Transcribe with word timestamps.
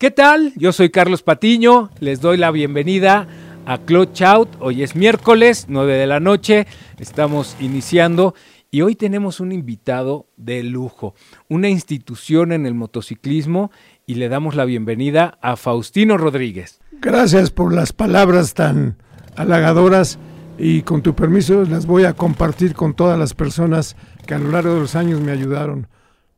¿Qué 0.00 0.10
tal? 0.10 0.54
Yo 0.56 0.72
soy 0.72 0.88
Carlos 0.88 1.22
Patiño, 1.22 1.90
les 2.00 2.22
doy 2.22 2.38
la 2.38 2.50
bienvenida 2.50 3.28
a 3.66 3.76
Clutch 3.76 4.22
Out. 4.22 4.48
Hoy 4.58 4.82
es 4.82 4.96
miércoles, 4.96 5.66
9 5.68 5.92
de 5.92 6.06
la 6.06 6.20
noche, 6.20 6.66
estamos 6.98 7.54
iniciando 7.60 8.34
y 8.70 8.80
hoy 8.80 8.94
tenemos 8.94 9.40
un 9.40 9.52
invitado 9.52 10.26
de 10.38 10.62
lujo, 10.62 11.14
una 11.50 11.68
institución 11.68 12.52
en 12.52 12.64
el 12.64 12.72
motociclismo 12.72 13.70
y 14.06 14.14
le 14.14 14.30
damos 14.30 14.54
la 14.54 14.64
bienvenida 14.64 15.36
a 15.42 15.56
Faustino 15.56 16.16
Rodríguez. 16.16 16.80
Gracias 16.92 17.50
por 17.50 17.74
las 17.74 17.92
palabras 17.92 18.54
tan 18.54 18.96
halagadoras 19.36 20.18
y 20.56 20.80
con 20.80 21.02
tu 21.02 21.14
permiso 21.14 21.66
las 21.66 21.84
voy 21.84 22.04
a 22.04 22.14
compartir 22.14 22.72
con 22.72 22.94
todas 22.94 23.18
las 23.18 23.34
personas 23.34 23.96
que 24.26 24.32
a 24.32 24.38
lo 24.38 24.50
largo 24.50 24.72
de 24.72 24.80
los 24.80 24.94
años 24.94 25.20
me 25.20 25.30
ayudaron 25.30 25.88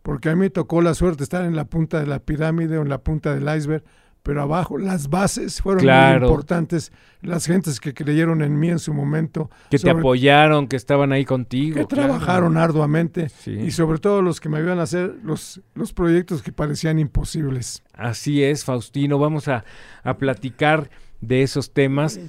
porque 0.03 0.29
a 0.29 0.35
mí 0.35 0.41
me 0.41 0.51
tocó 0.51 0.83
la 0.83 0.95
suerte 0.95 1.23
estar 1.23 1.45
en 1.45 1.57
la 1.57 1.65
punta 1.65 2.01
de 2.01 2.07
la 2.07 2.19
pirámide 2.19 2.79
o 2.79 2.83
en 2.83 2.89
la 2.89 2.99
punta 2.99 3.35
del 3.35 3.57
iceberg, 3.57 3.85
pero 4.23 4.43
abajo 4.43 4.79
las 4.79 5.09
bases 5.11 5.61
fueron 5.61 5.85
muy 5.85 6.27
importantes, 6.27 6.93
las 7.23 7.47
gentes 7.47 7.81
que 7.81 7.93
creyeron 7.93 8.43
en 8.43 8.59
mí 8.59 8.69
en 8.69 8.79
su 8.79 8.95
momento. 8.95 9.51
Que 9.71 9.79
te 9.79 9.91
apoyaron, 9.91 10.69
que 10.69 10.77
estaban 10.77 11.13
ahí 11.13 11.25
contigo. 11.25 11.77
Que 11.77 11.85
trabajaron 11.87 12.57
arduamente 12.57 13.31
y 13.47 13.71
sobre 13.73 13.99
todo 13.99 14.23
los 14.23 14.41
que 14.41 14.49
me 14.49 14.61
iban 14.61 14.79
a 14.79 14.83
hacer 14.83 15.17
los, 15.25 15.61
los 15.75 15.93
proyectos 15.93 16.43
que 16.43 16.53
parecían 16.53 17.01
imposibles. 17.01 17.83
Así 17.95 18.45
es, 18.45 18.65
Faustino, 18.65 19.19
vamos 19.19 19.49
a, 19.49 19.65
a 20.05 20.17
platicar 20.19 20.91
de 21.21 21.43
esos 21.43 21.73
temas 21.73 22.21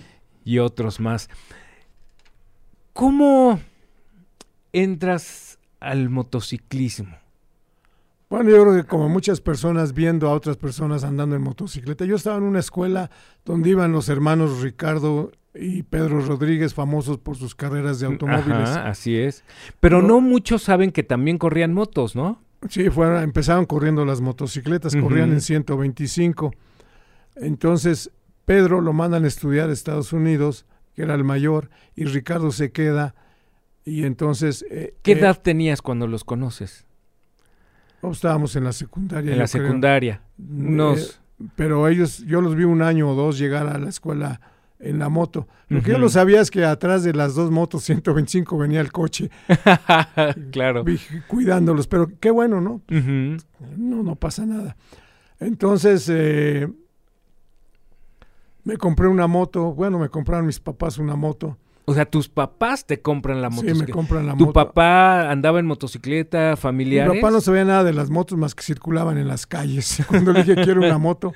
y 0.44 0.60
otros 0.60 1.00
más. 1.00 1.30
¿Cómo 2.94 3.60
entras 4.72 5.60
al 5.80 6.10
motociclismo? 6.10 7.23
Bueno, 8.34 8.50
yo 8.50 8.64
creo 8.64 8.76
que 8.82 8.88
como 8.88 9.10
muchas 9.10 9.42
personas 9.42 9.94
viendo 9.94 10.28
a 10.28 10.34
otras 10.34 10.58
personas 10.58 11.04
andando 11.04 11.36
en 11.36 11.44
motocicleta, 11.44 12.04
yo 12.04 12.16
estaba 12.16 12.38
en 12.38 12.42
una 12.42 12.58
escuela 12.58 13.12
donde 13.46 13.70
iban 13.70 13.92
los 13.92 14.10
hermanos 14.10 14.64
Ricardo 14.64 15.32
y 15.54 15.84
Pedro 15.84 16.20
Rodríguez, 16.20 16.74
famosos 16.74 17.20
por 17.20 17.38
sus 17.38 17.54
carreras 17.54 18.00
de 18.00 18.08
automóviles. 18.08 18.70
así 18.70 19.16
es. 19.16 19.44
Pero 19.80 20.02
no, 20.02 20.20
muchos 20.20 20.64
saben 20.64 20.92
que 20.92 21.04
también 21.04 21.38
corrían 21.38 21.76
motos, 21.76 22.16
¿no? 22.16 22.42
Sí, 22.70 22.90
fueron, 22.90 23.22
empezaron 23.22 23.68
corriendo 23.68 24.04
las 24.04 24.20
motocicletas, 24.20 24.96
corrían 24.96 25.32
en 25.32 25.40
125. 25.40 26.56
Entonces, 27.36 28.10
Pedro 28.46 28.82
lo 28.82 28.94
mandan 28.94 29.26
a 29.26 29.28
estudiar 29.28 29.70
a 29.70 29.74
Estados 29.74 30.12
Unidos, 30.12 30.66
que 30.96 31.04
era 31.04 31.14
el 31.14 31.24
mayor, 31.24 31.70
y 31.96 32.06
Ricardo 32.06 32.50
se 32.50 32.72
queda. 32.72 33.14
Y 33.86 34.06
entonces... 34.06 34.66
Eh, 34.72 34.96
¿Qué 35.04 35.12
eh, 35.12 35.20
edad 35.20 35.40
tenías 35.40 35.84
cuando 35.84 36.08
los 36.08 36.24
conoces? 36.24 36.88
Estábamos 38.12 38.56
en 38.56 38.64
la 38.64 38.74
secundaria. 38.74 39.32
En 39.32 39.40
la 39.40 39.48
secundaria. 39.48 40.22
Eh, 40.40 41.08
pero 41.56 41.88
ellos, 41.88 42.24
yo 42.26 42.42
los 42.42 42.56
vi 42.56 42.64
un 42.64 42.82
año 42.82 43.10
o 43.10 43.16
dos 43.16 43.38
llegar 43.38 43.68
a 43.68 43.78
la 43.78 43.90
escuela 43.90 44.42
en 44.80 45.00
la 45.00 45.10
moto. 45.10 45.48
Lo 45.70 45.82
que 45.82 45.92
yo 45.92 45.98
no 45.98 46.10
sabía 46.10 46.42
es 46.42 46.52
que 46.52 46.66
atrás 46.66 47.04
de 47.04 47.14
las 47.14 47.34
dos 47.34 47.50
motos 47.50 47.84
125 47.84 48.58
venía 48.58 48.82
el 48.82 48.92
coche. 48.92 49.32
claro. 50.52 50.84
Cuidándolos, 51.28 51.88
pero 51.88 52.12
qué 52.20 52.30
bueno, 52.30 52.62
¿no? 52.62 52.82
No, 53.78 54.04
no 54.04 54.16
pasa 54.16 54.46
nada. 54.46 54.76
Entonces, 55.40 56.08
eh, 56.10 56.70
me 58.64 58.78
compré 58.78 59.08
una 59.08 59.28
moto. 59.28 59.74
Bueno, 59.74 59.98
me 59.98 60.10
compraron 60.10 60.46
mis 60.46 60.60
papás 60.60 60.98
una 60.98 61.16
moto. 61.16 61.58
O 61.86 61.94
sea, 61.94 62.06
tus 62.06 62.30
papás 62.30 62.86
te 62.86 63.02
compran 63.02 63.42
la 63.42 63.50
motocicleta. 63.50 63.86
Sí, 63.86 63.86
me 63.86 63.94
compran 63.94 64.26
la 64.26 64.36
moto. 64.36 64.46
¿Tu 64.46 64.54
papá 64.54 65.30
andaba 65.30 65.60
en 65.60 65.66
motocicleta 65.66 66.56
familiar? 66.56 67.10
Mi 67.10 67.20
papá 67.20 67.32
no 67.32 67.42
sabía 67.42 67.66
nada 67.66 67.84
de 67.84 67.94
las 67.94 68.10
motos 68.10 68.38
más 68.38 68.56
que 68.56 68.64
circulaban 68.64 69.18
en 69.18 69.28
las 69.28 69.46
calles. 69.46 70.02
Cuando 70.08 70.32
le 70.32 70.44
dije 70.44 70.64
quiero 70.64 70.82
una 70.82 70.98
moto. 70.98 71.34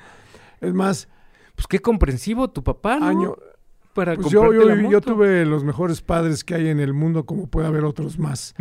Es 0.62 0.74
más... 0.74 1.10
Pues 1.56 1.66
qué 1.66 1.80
comprensivo 1.80 2.50
tu 2.52 2.64
papá, 2.64 3.00
¿no? 3.00 3.08
Año, 3.08 3.36
Para 3.96 4.16
pues 4.16 4.30
yo, 4.30 4.54
yo, 4.54 4.90
yo, 4.92 5.02
tuve 5.02 5.44
los 5.44 5.64
mejores 5.64 6.02
padres 6.02 6.44
que 6.44 6.54
hay 6.54 6.68
en 6.68 6.80
el 6.80 6.94
mundo, 6.94 7.26
como 7.26 7.48
puede 7.48 7.66
haber 7.66 7.84
otros 7.84 8.20
más. 8.20 8.54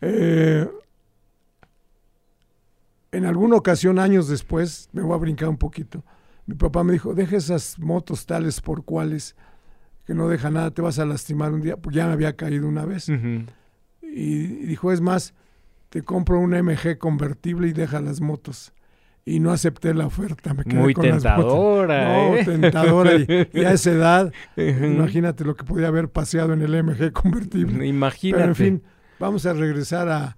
Eh, 0.00 0.68
en 3.12 3.24
alguna 3.24 3.54
ocasión, 3.54 4.00
años 4.00 4.26
después, 4.26 4.88
me 4.92 5.02
voy 5.02 5.14
a 5.14 5.18
brincar 5.18 5.48
un 5.48 5.58
poquito, 5.58 6.02
mi 6.44 6.56
papá 6.56 6.82
me 6.82 6.92
dijo, 6.92 7.14
deja 7.14 7.36
esas 7.36 7.78
motos 7.78 8.26
tales 8.26 8.60
por 8.60 8.84
cuales 8.84 9.36
que 10.06 10.14
no 10.14 10.28
deja 10.28 10.50
nada, 10.50 10.70
te 10.70 10.82
vas 10.82 10.98
a 10.98 11.04
lastimar 11.04 11.52
un 11.52 11.60
día, 11.60 11.76
porque 11.76 11.96
ya 11.96 12.06
me 12.06 12.12
había 12.12 12.36
caído 12.36 12.68
una 12.68 12.84
vez. 12.84 13.08
y, 14.02 14.46
dijo, 14.64 14.92
es 14.92 15.00
más, 15.00 15.34
te 15.88 16.02
compro 16.02 16.38
un 16.38 16.50
MG 16.50 16.98
convertible 16.98 17.68
y 17.68 17.72
deja 17.72 18.00
las 18.00 18.20
motos. 18.20 18.72
Y 19.24 19.40
no 19.40 19.50
acepté 19.50 19.92
la 19.92 20.06
oferta, 20.06 20.54
me 20.54 20.62
quedé 20.62 20.78
Muy 20.78 20.94
con 20.94 21.02
tentadora, 21.02 22.12
las 22.12 22.28
motos. 22.28 22.46
No, 22.46 22.52
tentadora. 22.52 23.10
Y, 23.52 23.64
a 23.64 23.72
esa 23.72 23.90
edad, 23.90 24.32
imagínate 24.56 25.44
lo 25.44 25.56
que 25.56 25.64
podía 25.64 25.88
haber 25.88 26.08
paseado 26.08 26.52
en 26.52 26.62
el 26.62 26.84
MG 26.84 27.10
convertible. 27.12 27.84
Imagínate. 27.84 28.40
Pero 28.40 28.48
en 28.50 28.54
fin, 28.54 28.82
vamos 29.18 29.44
a 29.44 29.54
regresar 29.54 30.08
a... 30.08 30.36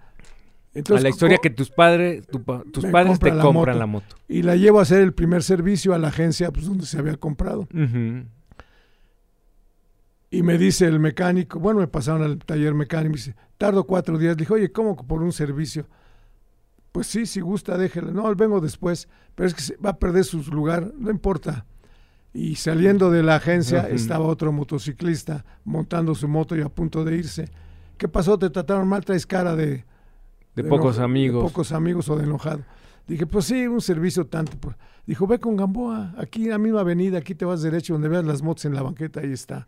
a 0.75 1.01
la 1.01 1.09
historia 1.11 1.37
que 1.37 1.51
tus 1.51 1.71
padres, 1.71 2.27
tus 2.27 2.87
padres 2.87 3.19
te 3.19 3.37
compran 3.37 3.79
la 3.79 3.85
moto. 3.85 4.17
Y 4.27 4.41
la 4.41 4.57
llevo 4.57 4.79
a 4.79 4.83
hacer 4.83 5.03
el 5.03 5.13
primer 5.13 5.43
servicio 5.43 5.93
a 5.93 5.99
la 5.99 6.09
agencia 6.09 6.51
pues, 6.51 6.65
donde 6.65 6.87
se 6.87 6.99
había 6.99 7.19
comprado. 7.19 7.69
Y 10.31 10.43
me 10.43 10.59
dice 10.59 10.87
el 10.87 11.01
mecánico, 11.01 11.59
bueno, 11.59 11.81
me 11.81 11.89
pasaron 11.89 12.23
al 12.23 12.39
taller 12.39 12.75
mecánico, 12.75 13.11
me 13.11 13.17
dice, 13.17 13.35
tardo 13.57 13.85
cuatro 13.85 14.19
días. 14.19 14.37
Le 14.37 14.41
dije, 14.41 14.53
oye, 14.53 14.73
¿cómo 14.73 14.97
por 14.97 15.23
un 15.23 15.33
servicio? 15.33 15.87
Pues 16.93 17.07
sí, 17.07 17.27
si 17.27 17.41
gusta, 17.41 17.79
déjela. 17.79 18.11
No, 18.11 18.35
vengo 18.35 18.61
después, 18.61 19.09
pero 19.35 19.47
es 19.47 19.55
que 19.55 19.77
va 19.77 19.91
a 19.91 19.99
perder 19.99 20.25
su 20.25 20.43
lugar, 20.51 20.93
no 20.99 21.11
importa. 21.11 21.65
Y 22.35 22.57
saliendo 22.57 23.11
de 23.11 23.23
la 23.23 23.37
agencia 23.37 23.89
estaba 23.89 24.27
otro 24.27 24.53
motociclista 24.53 25.45
montando 25.65 26.15
su 26.15 26.29
moto 26.29 26.57
y 26.57 26.61
a 26.61 26.69
punto 26.69 27.05
de 27.05 27.17
irse. 27.17 27.49
¿Qué 27.97 28.07
pasó? 28.07 28.39
¿Te 28.39 28.51
trataron 28.51 28.87
mal? 28.87 29.05
¿Traes 29.05 29.27
cara 29.27 29.57
de... 29.57 29.85
De, 30.55 30.65
pocos 30.65 30.99
amigos. 30.99 31.43
De 31.43 31.49
pocos 31.49 31.73
amigos 31.73 32.09
o 32.09 32.17
de 32.17 32.25
enojado. 32.25 32.65
Dije, 33.09 33.27
pues 33.27 33.47
sí, 33.47 33.67
un 33.67 33.81
servicio 33.81 34.27
tanto. 34.27 34.53
Pues. 34.61 34.77
Dijo, 35.07 35.27
ve 35.27 35.41
con 35.41 35.57
Gamboa, 35.57 36.15
aquí 36.19 36.45
en 36.45 36.51
la 36.51 36.59
misma 36.59 36.81
avenida, 36.81 37.19
aquí 37.19 37.35
te 37.35 37.47
vas 37.47 37.63
derecho, 37.63 37.95
donde 37.95 38.09
veas 38.09 38.25
las 38.25 38.43
motos 38.43 38.67
en 38.67 38.75
la 38.75 38.83
banqueta, 38.83 39.21
ahí 39.21 39.33
está. 39.33 39.67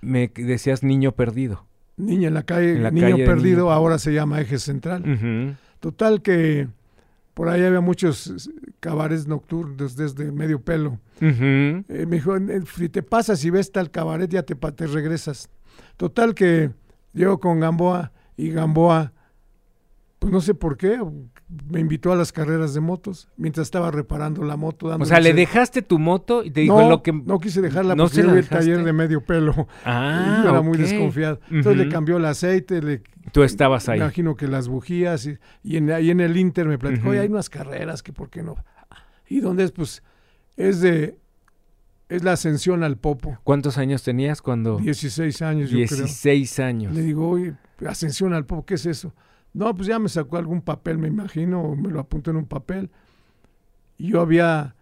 Me 0.00 0.30
decías 0.34 0.82
niño 0.82 1.12
perdido. 1.12 1.64
Niño 1.96 2.28
en 2.28 2.34
la 2.34 2.42
calle, 2.42 2.90
niño 2.90 3.16
perdido, 3.18 3.70
ahora 3.70 3.98
se 3.98 4.12
llama 4.12 4.40
eje 4.40 4.58
central. 4.58 5.56
Total 5.78 6.22
que 6.22 6.68
por 7.34 7.48
ahí 7.48 7.62
había 7.62 7.80
muchos 7.80 8.50
cabarets 8.80 9.28
nocturnos 9.28 9.96
desde 9.96 10.32
medio 10.32 10.60
pelo. 10.60 10.98
Eh, 11.20 12.06
me 12.08 12.16
dijo, 12.16 12.34
si 12.76 12.88
te 12.88 13.02
pasas 13.02 13.44
y 13.44 13.50
ves 13.50 13.70
tal 13.70 13.90
cabaret, 13.90 14.28
ya 14.28 14.42
te, 14.42 14.54
te 14.54 14.86
regresas. 14.88 15.48
Total 15.96 16.34
que 16.34 16.70
llego 17.12 17.38
con 17.38 17.60
Gamboa 17.60 18.12
y 18.36 18.50
Gamboa 18.50 19.12
pues 20.22 20.32
no 20.32 20.40
sé 20.40 20.54
por 20.54 20.76
qué, 20.76 21.00
me 21.68 21.80
invitó 21.80 22.12
a 22.12 22.16
las 22.16 22.30
carreras 22.30 22.74
de 22.74 22.80
motos 22.80 23.26
mientras 23.36 23.66
estaba 23.66 23.90
reparando 23.90 24.44
la 24.44 24.56
moto. 24.56 24.86
O 24.86 25.04
sea, 25.04 25.18
le 25.18 25.34
dejaste 25.34 25.82
tu 25.82 25.98
moto 25.98 26.44
y 26.44 26.52
te 26.52 26.60
dijo 26.60 26.88
lo 26.88 27.02
que... 27.02 27.12
No 27.12 27.40
quise 27.40 27.60
dejarla 27.60 27.96
no 27.96 28.04
porque 28.04 28.20
el 28.20 28.48
taller 28.48 28.84
de 28.84 28.92
medio 28.92 29.24
pelo. 29.24 29.66
Ah, 29.84 30.42
y 30.44 30.48
era 30.48 30.62
muy 30.62 30.78
desconfiado. 30.78 31.40
Entonces 31.50 31.86
le 31.86 31.92
cambió 31.92 32.18
el 32.18 32.24
aceite, 32.24 32.80
le... 32.80 33.02
Tú 33.32 33.42
estabas 33.42 33.88
ahí. 33.88 33.98
Imagino 33.98 34.36
que 34.36 34.46
las 34.46 34.68
bujías 34.68 35.28
y, 35.64 35.76
en, 35.76 35.90
ahí 35.90 36.12
en 36.12 36.20
el 36.20 36.36
Inter 36.36 36.68
me 36.68 36.78
platicó, 36.78 37.08
oye, 37.08 37.18
hay 37.18 37.28
unas 37.28 37.50
carreras 37.50 38.04
que 38.04 38.12
por 38.12 38.30
qué 38.30 38.44
no. 38.44 38.54
¿Y 39.26 39.40
dónde 39.40 39.64
es? 39.64 39.72
Pues 39.72 40.04
es 40.56 40.80
de... 40.80 41.18
Es 42.08 42.22
la 42.22 42.34
ascensión 42.34 42.84
al 42.84 42.96
popo. 42.96 43.38
¿Cuántos 43.42 43.76
años 43.76 44.04
tenías 44.04 44.40
cuando...? 44.40 44.76
16 44.76 45.42
años, 45.42 45.70
yo 45.70 45.78
16 45.78 46.60
años. 46.60 46.94
Le 46.94 47.02
digo, 47.02 47.28
oye, 47.28 47.54
ascensión 47.88 48.34
al 48.34 48.46
popo, 48.46 48.64
¿qué 48.64 48.74
es 48.74 48.86
eso? 48.86 49.12
No, 49.54 49.74
pues 49.74 49.86
ya 49.86 49.98
me 49.98 50.08
sacó 50.08 50.38
algún 50.38 50.62
papel, 50.62 50.98
me 50.98 51.08
imagino, 51.08 51.62
o 51.62 51.76
me 51.76 51.90
lo 51.90 52.00
apuntó 52.00 52.30
en 52.30 52.38
un 52.38 52.46
papel. 52.46 52.90
Y 53.98 54.08
yo 54.08 54.20
había 54.20 54.74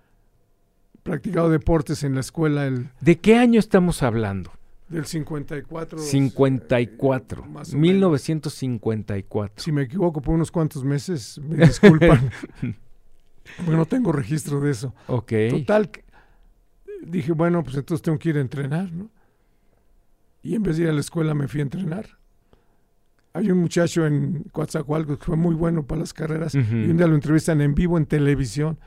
practicado 1.02 1.50
deportes 1.50 2.04
en 2.04 2.14
la 2.14 2.20
escuela. 2.20 2.66
El, 2.66 2.90
¿De 3.00 3.18
qué 3.18 3.36
año 3.36 3.58
estamos 3.58 4.02
hablando? 4.02 4.52
Del 4.88 5.06
54. 5.06 5.98
54. 5.98 7.44
1954. 7.72 9.62
Si 9.62 9.72
me 9.72 9.82
equivoco 9.82 10.20
por 10.20 10.34
unos 10.34 10.50
cuantos 10.50 10.84
meses, 10.84 11.40
me 11.42 11.66
disculpan. 11.66 12.30
Porque 13.56 13.72
no 13.72 13.86
tengo 13.86 14.12
registro 14.12 14.60
de 14.60 14.70
eso. 14.70 14.94
Ok. 15.08 15.32
Total, 15.50 15.90
dije, 17.02 17.32
bueno, 17.32 17.64
pues 17.64 17.76
entonces 17.76 18.02
tengo 18.02 18.18
que 18.18 18.28
ir 18.28 18.36
a 18.36 18.40
entrenar, 18.40 18.92
¿no? 18.92 19.10
Y 20.42 20.54
en 20.54 20.62
vez 20.62 20.76
de 20.76 20.84
ir 20.84 20.88
a 20.88 20.92
la 20.92 21.00
escuela 21.00 21.34
me 21.34 21.48
fui 21.48 21.60
a 21.60 21.64
entrenar 21.64 22.19
hay 23.32 23.50
un 23.50 23.58
muchacho 23.58 24.06
en 24.06 24.44
Coatzacoalcos 24.52 25.18
que 25.18 25.24
fue 25.24 25.36
muy 25.36 25.54
bueno 25.54 25.84
para 25.84 26.00
las 26.00 26.12
carreras 26.12 26.54
y 26.54 26.58
un 26.58 26.96
día 26.96 27.06
lo 27.06 27.14
entrevistan 27.14 27.60
en 27.60 27.74
vivo 27.74 27.96
en 27.96 28.06
televisión 28.06 28.78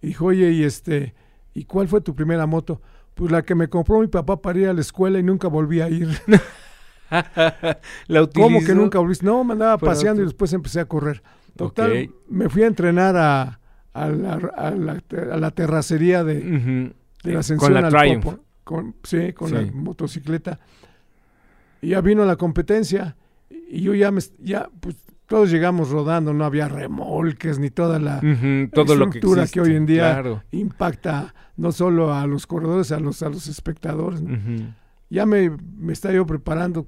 y 0.00 0.08
dijo, 0.08 0.26
oye, 0.26 0.50
y 0.52 0.62
este, 0.64 1.14
¿y 1.54 1.64
cuál 1.64 1.88
fue 1.88 2.00
tu 2.00 2.14
primera 2.14 2.46
moto? 2.46 2.80
Pues 3.14 3.32
la 3.32 3.42
que 3.42 3.54
me 3.54 3.68
compró 3.68 4.00
mi 4.00 4.06
papá 4.06 4.40
para 4.40 4.58
ir 4.58 4.68
a 4.68 4.72
la 4.72 4.80
escuela 4.80 5.18
y 5.18 5.22
nunca 5.22 5.48
volví 5.48 5.80
a 5.80 5.88
ir. 5.88 6.08
¿La 8.06 8.26
¿Cómo 8.26 8.62
que 8.64 8.74
nunca 8.74 8.98
volviste? 8.98 9.24
No, 9.24 9.42
me 9.44 9.52
andaba 9.52 9.78
paseando 9.78 10.22
y 10.22 10.24
después 10.24 10.52
empecé 10.52 10.80
a 10.80 10.84
correr. 10.84 11.22
Total, 11.56 12.10
me 12.28 12.48
fui 12.48 12.64
a 12.64 12.66
entrenar 12.66 13.16
a, 13.16 13.60
a 13.92 14.08
la, 14.08 14.34
a 14.56 14.70
la, 15.36 15.50
terracería 15.52 16.24
de, 16.24 16.92
la 17.22 17.38
ascensión 17.38 17.72
con 17.72 17.74
la 17.74 17.86
al 17.86 18.20
Con, 18.64 18.96
sí, 19.04 19.32
con 19.32 19.52
la 19.52 19.62
motocicleta. 19.72 20.58
Y 21.80 21.88
ya 21.90 22.00
vino 22.00 22.24
la 22.24 22.36
competencia 22.36 23.16
y 23.68 23.80
yo 23.82 23.94
ya, 23.94 24.10
me, 24.10 24.20
ya 24.38 24.68
pues 24.80 24.96
todos 25.26 25.50
llegamos 25.50 25.90
rodando, 25.90 26.32
no 26.32 26.44
había 26.44 26.68
remolques 26.68 27.58
ni 27.58 27.70
toda 27.70 27.98
la 27.98 28.20
estructura 28.20 29.46
que, 29.46 29.60
hoy 29.60 29.74
en 29.74 29.86
día 29.86 30.42
impacta 30.50 31.34
no 31.56 31.72
solo 31.72 32.12
a 32.12 32.26
los 32.26 32.46
corredores, 32.46 32.92
a 32.92 33.00
los, 33.00 33.22
a 33.22 33.28
los 33.28 33.46
espectadores. 33.46 34.22
Ya 35.10 35.26
me, 35.26 35.50
me 35.50 35.92
estaba 35.92 36.14
yo 36.14 36.26
preparando 36.26 36.86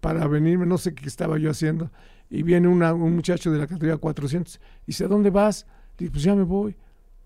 para 0.00 0.26
venirme, 0.26 0.66
no 0.66 0.78
sé 0.78 0.94
qué 0.94 1.06
estaba 1.06 1.38
yo 1.38 1.50
haciendo, 1.50 1.90
y 2.28 2.42
viene 2.42 2.68
un 2.68 3.14
muchacho 3.14 3.52
de 3.52 3.58
la 3.58 3.66
categoría 3.66 3.96
400 3.98 4.56
y 4.56 4.86
dice, 4.86 5.04
¿a 5.04 5.08
dónde 5.08 5.30
vas? 5.30 5.66
Dice, 5.96 6.10
pues 6.10 6.22
ya 6.22 6.34
me 6.34 6.42
voy. 6.42 6.76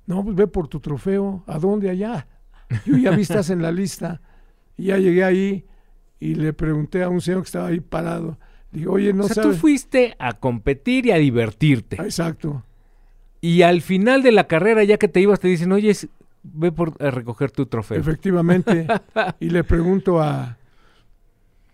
No, 0.06 0.24
pues 0.24 0.36
ve 0.36 0.46
por 0.46 0.68
tu 0.68 0.80
trofeo. 0.80 1.42
¿A 1.46 1.58
dónde? 1.58 1.88
Allá. 1.88 2.26
Yo 2.84 2.96
ya 2.96 3.10
vi, 3.10 3.22
estás 3.22 3.50
en 3.50 3.62
la 3.62 3.72
lista. 3.72 4.20
Y 4.76 4.86
ya 4.86 4.98
llegué 4.98 5.24
ahí 5.24 5.64
y 6.18 6.34
le 6.34 6.52
pregunté 6.52 7.02
a 7.02 7.08
un 7.08 7.20
señor 7.20 7.42
que 7.42 7.46
estaba 7.46 7.68
ahí 7.68 7.80
parado. 7.80 8.38
Digo, 8.72 8.92
oye, 8.92 9.12
no 9.12 9.24
o 9.24 9.28
sea, 9.28 9.42
tú 9.42 9.52
fuiste 9.52 10.14
a 10.18 10.34
competir 10.34 11.06
y 11.06 11.10
a 11.10 11.16
divertirte. 11.16 11.96
Exacto. 11.96 12.64
Y 13.40 13.62
al 13.62 13.82
final 13.82 14.22
de 14.22 14.32
la 14.32 14.46
carrera, 14.46 14.84
ya 14.84 14.98
que 14.98 15.08
te 15.08 15.20
ibas, 15.20 15.40
te 15.40 15.48
dicen, 15.48 15.72
oye, 15.72 15.96
ve 16.42 16.72
por 16.72 16.94
a 17.02 17.10
recoger 17.10 17.50
tu 17.50 17.66
trofeo. 17.66 17.98
Efectivamente. 17.98 18.86
y 19.40 19.50
le 19.50 19.64
pregunto 19.64 20.20
a, 20.20 20.58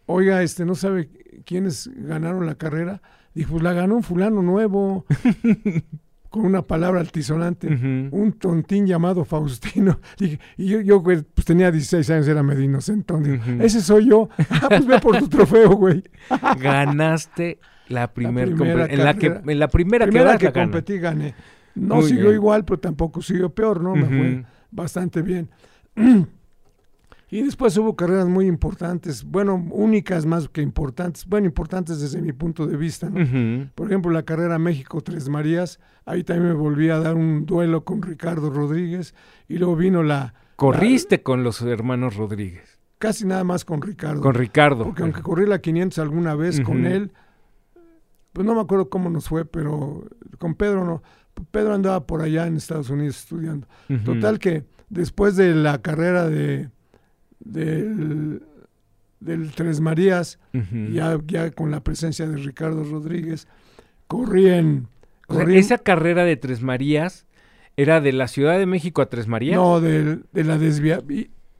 oiga, 0.06 0.42
este, 0.42 0.64
¿no 0.64 0.74
sabe 0.74 1.08
quiénes 1.44 1.90
ganaron 1.94 2.46
la 2.46 2.54
carrera? 2.54 3.02
Dijo, 3.34 3.52
pues 3.52 3.62
la 3.62 3.72
ganó 3.72 3.96
un 3.96 4.02
fulano 4.02 4.42
nuevo. 4.42 5.04
con 6.36 6.46
una 6.46 6.62
palabra 6.62 7.00
altisonante, 7.00 7.66
un 7.66 8.34
tontín 8.38 8.86
llamado 8.86 9.24
Faustino. 9.24 10.00
Y, 10.18 10.66
yo, 10.66 10.80
yo 10.80 11.02
pues 11.02 11.44
tenía 11.44 11.70
16 11.70 12.10
años, 12.10 12.28
era 12.28 12.42
medio 12.42 12.62
inocente. 12.62 13.14
Ese 13.60 13.80
soy 13.80 14.08
yo. 14.08 14.28
Ah, 14.50 14.68
pues 14.68 14.86
ve 14.86 14.98
por 15.00 15.18
tu 15.18 15.28
trofeo, 15.28 15.70
güey. 15.70 16.02
Ganaste 16.60 17.58
la, 17.88 18.12
primera 18.12 18.86
en 18.86 19.04
la 19.04 19.14
que 19.14 19.26
en 19.26 19.58
la 19.58 19.68
primera, 19.68 20.06
primera 20.06 20.38
que, 20.38 20.52
competí 20.52 20.98
gané. 20.98 21.34
No 21.74 22.02
siguió 22.02 22.32
igual, 22.32 22.64
pero 22.64 22.78
tampoco 22.80 23.22
siguió 23.22 23.50
peor, 23.50 23.82
¿no? 23.82 23.94
Me 23.94 24.06
fue 24.06 24.44
bastante 24.70 25.22
bien. 25.22 25.50
Y 27.28 27.42
después 27.42 27.76
hubo 27.76 27.96
carreras 27.96 28.28
muy 28.28 28.46
importantes, 28.46 29.24
bueno, 29.24 29.56
únicas 29.72 30.26
más 30.26 30.48
que 30.48 30.62
importantes, 30.62 31.26
bueno, 31.26 31.46
importantes 31.46 32.00
desde 32.00 32.22
mi 32.22 32.32
punto 32.32 32.66
de 32.66 32.76
vista. 32.76 33.10
¿no? 33.10 33.68
Por 33.74 33.88
ejemplo, 33.88 34.12
la 34.12 34.22
carrera 34.22 34.58
México 34.60 35.00
Tres 35.00 35.28
Marías, 35.28 35.80
ahí 36.04 36.22
también 36.22 36.50
me 36.50 36.54
volví 36.54 36.88
a 36.88 37.00
dar 37.00 37.16
un 37.16 37.44
duelo 37.44 37.84
con 37.84 38.00
Ricardo 38.02 38.50
Rodríguez 38.50 39.14
y 39.48 39.58
luego 39.58 39.74
vino 39.74 40.04
la... 40.04 40.34
Corriste 40.54 41.22
con 41.24 41.42
los 41.42 41.60
hermanos 41.62 42.16
Rodríguez. 42.16 42.78
Casi 42.98 43.26
nada 43.26 43.42
más 43.42 43.64
con 43.64 43.82
Ricardo. 43.82 44.22
Con 44.22 44.34
Ricardo. 44.34 44.84
Porque 44.84 45.02
aunque 45.02 45.20
corrí 45.20 45.46
la 45.46 45.60
500 45.60 45.98
alguna 45.98 46.36
vez 46.36 46.60
con 46.60 46.86
él, 46.86 47.12
pues 48.32 48.46
no 48.46 48.54
me 48.54 48.60
acuerdo 48.60 48.88
cómo 48.88 49.10
nos 49.10 49.28
fue, 49.28 49.44
pero 49.44 50.04
con 50.38 50.54
Pedro 50.54 50.84
no. 50.84 51.02
Pedro 51.50 51.74
andaba 51.74 52.06
por 52.06 52.22
allá 52.22 52.46
en 52.46 52.56
Estados 52.56 52.88
Unidos 52.88 53.18
estudiando. 53.18 53.66
Total 54.04 54.38
que 54.38 54.64
después 54.88 55.36
de 55.36 55.54
la 55.54 55.82
carrera 55.82 56.28
de 56.28 56.70
del, 57.52 58.42
del 59.20 59.50
Tres 59.52 59.80
Marías, 59.80 60.38
ya, 60.92 61.18
ya 61.26 61.50
con 61.50 61.70
la 61.70 61.80
presencia 61.80 62.28
de 62.28 62.36
Ricardo 62.36 62.84
Rodríguez, 62.84 63.48
corrían... 64.06 64.88
esa 65.48 65.78
carrera 65.78 66.24
de 66.24 66.36
Tres 66.36 66.62
Marías 66.62 67.26
era 67.76 68.00
de 68.00 68.12
la 68.12 68.28
Ciudad 68.28 68.58
de 68.58 68.66
México 68.66 69.02
a 69.02 69.08
Tres 69.08 69.26
Marías. 69.26 69.56
No, 69.56 69.80
de, 69.80 70.20
de 70.32 70.44
la 70.44 70.58
desvía. 70.58 71.02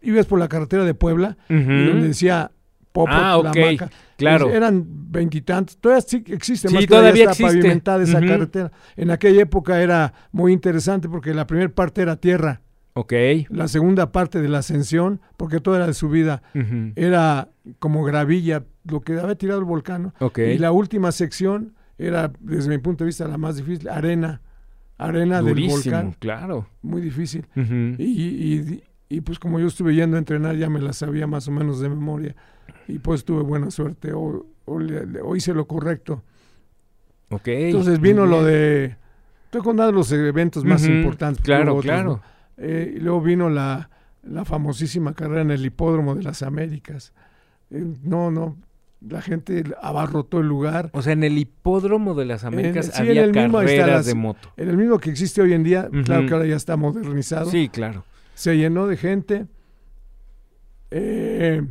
Ibas 0.00 0.27
por 0.27 0.38
la 0.38 0.49
carretera 0.49 0.85
de 0.85 0.94
Puebla, 0.94 1.37
donde 1.49 2.09
decía 2.09 2.53
Popo, 2.93 3.11
ah, 3.12 3.38
la 3.43 3.53
maca. 3.53 3.91
Claro. 4.17 4.50
eran 4.50 4.87
veintitantos. 5.11 5.77
Todavía 5.77 6.00
sí 6.00 6.25
existe, 6.29 6.71
más 6.71 6.87
todavía 6.87 7.31
está 7.31 7.47
pavimentada 7.47 8.03
esa 8.03 8.21
carretera. 8.21 8.73
En 8.97 9.11
aquella 9.11 9.43
época 9.43 9.83
era 9.83 10.15
muy 10.33 10.55
interesante 10.55 11.06
porque 11.06 11.35
la 11.35 11.47
primera 11.47 11.69
parte 11.69 12.00
era 12.00 12.17
tierra 12.17 12.62
Ok. 12.99 13.13
La 13.51 13.69
segunda 13.69 14.11
parte 14.11 14.41
de 14.41 14.49
la 14.49 14.59
ascensión, 14.59 15.21
porque 15.37 15.61
toda 15.61 15.77
era 15.77 15.87
de 15.87 15.93
subida, 15.93 16.43
era 16.95 17.51
como 17.79 18.03
gravilla, 18.05 18.65
lo 18.85 19.03
que 19.03 19.21
había 19.21 19.35
tirado 19.35 19.59
el 19.61 19.67
volcán. 19.67 20.15
Y 20.35 20.57
la 20.57 20.73
última 20.73 21.13
sección 21.13 21.75
era, 21.99 22.33
desde 22.41 22.71
mi 22.71 22.79
punto 22.79 23.05
de 23.05 23.09
vista, 23.09 23.29
la 23.29 23.37
más 23.37 23.57
difícil, 23.57 23.91
arena. 23.91 24.41
Arena 24.97 25.43
del 25.43 25.69
volcán. 25.69 26.17
claro. 26.19 26.69
Muy 26.81 27.03
difícil. 27.03 27.47
y, 27.99 28.83
y, 29.11 29.21
pues 29.21 29.39
como 29.39 29.61
yo 29.61 29.67
estuve 29.67 29.95
yendo 29.95 30.17
a 30.17 30.19
entrenar, 30.19 30.57
ya 30.57 30.71
me 30.71 30.81
la 30.81 30.95
sabía 30.95 31.27
más 31.27 31.47
o 31.49 31.51
menos 31.51 31.81
de 31.81 31.91
memoria. 31.91 32.35
Y 32.89 32.99
pues 32.99 33.27
tuve 33.27 33.43
buena 33.43 33.71
suerte. 33.71 34.15
O, 34.15 34.47
hice 35.37 35.53
lo 35.53 35.67
correcto. 35.67 36.23
Ok. 37.29 37.49
Entonces 37.49 38.01
vino 38.01 38.25
lo 38.25 38.43
de... 38.43 38.97
Estoy 39.45 39.61
contando 39.61 39.93
los 39.93 40.11
eventos 40.13 40.65
más 40.65 40.87
importantes. 40.87 41.45
Claro, 41.45 41.79
claro. 41.81 42.23
Eh, 42.58 42.94
y 42.97 43.00
luego 43.00 43.20
vino 43.20 43.50
la, 43.50 43.91
famosísima 44.44 45.14
carrera 45.14 45.43
en 45.43 45.50
el 45.50 45.64
hipódromo 45.64 46.14
de 46.14 46.23
las 46.23 46.43
Américas. 46.43 47.12
Eh, 47.70 47.85
no, 48.03 48.31
no, 48.31 48.56
la 49.00 49.23
gente 49.23 49.64
abarrotó 49.81 50.41
el 50.41 50.49
lugar. 50.49 50.91
O 50.93 51.03
sea, 51.03 51.12
en 51.12 51.25
el 51.25 51.38
hipódromo 51.38 52.14
de 52.14 52.25
las 52.25 52.44
Américas 52.44 52.99
había 52.99 53.31
carreras 53.31 54.06
de 54.06 54.14
moto. 54.14 54.53
En 54.56 54.69
el 54.69 54.76
mismo 54.76 54.99
que 54.99 55.11
existe 55.11 55.43
hoy 55.43 55.53
en 55.53 55.62
día, 55.62 55.88
claro 56.05 56.26
que 56.26 56.35
ahora 56.35 56.47
ya 56.47 56.56
está 56.56 56.76
modernizado. 56.76 57.50
Sí, 57.50 57.69
claro. 57.69 58.05
Se 58.35 58.56
llenó 58.56 58.87
de 58.87 58.97
gente. 58.97 59.47
Eh, 60.91 61.62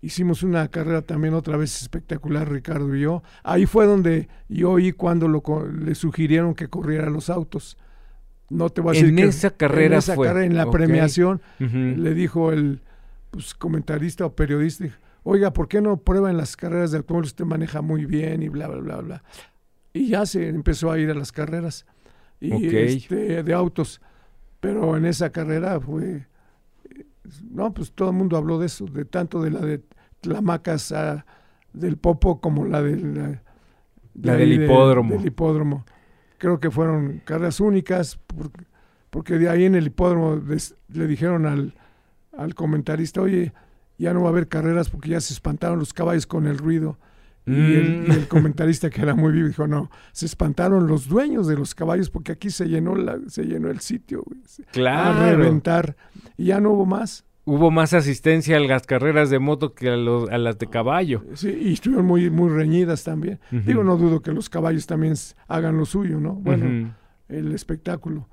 hicimos 0.00 0.42
una 0.42 0.68
carrera 0.68 1.02
también 1.02 1.34
otra 1.34 1.56
vez 1.56 1.80
espectacular, 1.80 2.50
Ricardo 2.50 2.94
y 2.94 3.00
yo. 3.00 3.22
Ahí 3.42 3.66
fue 3.66 3.86
donde 3.86 4.28
yo 4.48 4.72
oí 4.72 4.92
cuando 4.92 5.28
lo, 5.28 5.42
le 5.66 5.94
sugirieron 5.94 6.54
que 6.54 6.68
corriera 6.68 7.08
los 7.10 7.30
autos 7.30 7.76
no 8.52 8.70
te 8.70 8.80
voy 8.80 8.96
a 8.96 9.00
decir 9.00 9.18
en 9.18 9.28
esa 9.28 9.50
carrera 9.50 9.94
en 9.94 9.98
esa 9.98 10.16
carrera 10.16 10.44
en 10.44 10.56
la 10.56 10.70
premiación 10.70 11.40
le 11.58 12.14
dijo 12.14 12.52
el 12.52 12.80
pues, 13.30 13.54
comentarista 13.54 14.26
o 14.26 14.34
periodista 14.34 14.86
oiga 15.22 15.52
por 15.52 15.68
qué 15.68 15.80
no 15.80 15.96
prueba 15.96 16.30
en 16.30 16.36
las 16.36 16.56
carreras 16.56 16.90
de 16.90 16.98
automóviles 16.98 17.32
usted 17.32 17.44
maneja 17.44 17.80
muy 17.80 18.04
bien 18.04 18.42
y 18.42 18.48
bla 18.48 18.68
bla 18.68 18.80
bla 18.80 18.96
bla 18.98 19.22
y 19.92 20.08
ya 20.08 20.26
se 20.26 20.48
empezó 20.48 20.90
a 20.90 20.98
ir 20.98 21.10
a 21.10 21.14
las 21.14 21.32
carreras 21.32 21.86
y 22.40 22.74
este, 22.76 23.42
de 23.42 23.54
autos. 23.54 24.00
Pero 24.60 24.96
en 24.96 25.06
esa 25.06 25.30
carrera 25.30 25.80
fue 25.80 26.26
no 27.50 27.72
pues 27.72 27.92
todo 27.92 28.10
el 28.10 28.16
mundo 28.16 28.36
habló 28.36 28.58
de 28.58 28.66
eso 28.66 28.84
de 28.86 29.04
tanto 29.04 29.42
de 29.42 29.50
la 29.50 29.60
de 29.60 29.80
Tlamacas 30.20 30.92
a, 30.92 31.24
del 31.72 31.96
Popo 31.96 32.40
como 32.40 32.64
la 32.66 32.82
del 32.82 33.40
la 34.14 34.36
del 34.36 34.52
hipódromo. 34.52 35.14
del 35.14 35.26
hipódromo 35.26 35.84
creo 36.42 36.58
que 36.58 36.72
fueron 36.72 37.22
carreras 37.24 37.60
únicas, 37.60 38.18
porque 39.10 39.38
de 39.38 39.48
ahí 39.48 39.64
en 39.64 39.76
el 39.76 39.86
hipódromo 39.86 40.42
le 40.88 41.06
dijeron 41.06 41.46
al, 41.46 41.76
al, 42.36 42.56
comentarista, 42.56 43.22
oye, 43.22 43.52
ya 43.96 44.12
no 44.12 44.22
va 44.22 44.26
a 44.26 44.32
haber 44.32 44.48
carreras 44.48 44.90
porque 44.90 45.10
ya 45.10 45.20
se 45.20 45.34
espantaron 45.34 45.78
los 45.78 45.92
caballos 45.92 46.26
con 46.26 46.48
el 46.48 46.58
ruido. 46.58 46.98
Y, 47.46 47.52
el, 47.52 48.06
mm. 48.08 48.24
comentarista 48.28 48.90
que 48.90 49.02
era 49.02 49.14
muy 49.14 49.32
vivo 49.32 49.46
dijo, 49.46 49.68
no, 49.68 49.88
se 50.10 50.26
espantaron 50.26 50.88
los 50.88 51.06
dueños 51.06 51.46
de 51.46 51.54
los 51.54 51.76
caballos 51.76 52.10
porque 52.10 52.32
aquí 52.32 52.50
se 52.50 52.66
llenó, 52.66 52.96
la, 52.96 53.20
se 53.28 53.44
llenó 53.44 53.70
el 53.70 53.78
sitio. 53.78 54.24
Claro. 54.72 55.20
A 55.20 55.30
reventar. 55.30 55.96
Y 56.36 56.46
ya 56.46 56.60
no 56.60 56.72
hubo 56.72 56.86
más 56.86 57.24
hubo 57.44 57.70
más 57.70 57.92
asistencia 57.92 58.56
a 58.56 58.60
las 58.60 58.86
carreras 58.86 59.30
de 59.30 59.38
moto 59.38 59.74
que 59.74 59.88
a, 59.88 59.96
las 59.96 60.58
de 60.58 60.66
caballo. 60.68 61.24
Sí, 61.34 61.50
y 61.50 61.72
estuvieron 61.72 62.06
muy, 62.06 62.30
muy 62.30 62.50
reñidas 62.50 63.04
también. 63.04 63.40
Digo, 63.50 63.82
no 63.84 63.96
dudo 63.96 64.20
que 64.20 64.32
los 64.32 64.48
caballos 64.48 64.86
también 64.86 65.14
hagan 65.48 65.76
lo 65.76 65.84
suyo, 65.84 66.20
¿no? 66.20 66.34
Bueno, 66.34 66.94
el 67.28 67.52
espectáculo. 67.52 68.28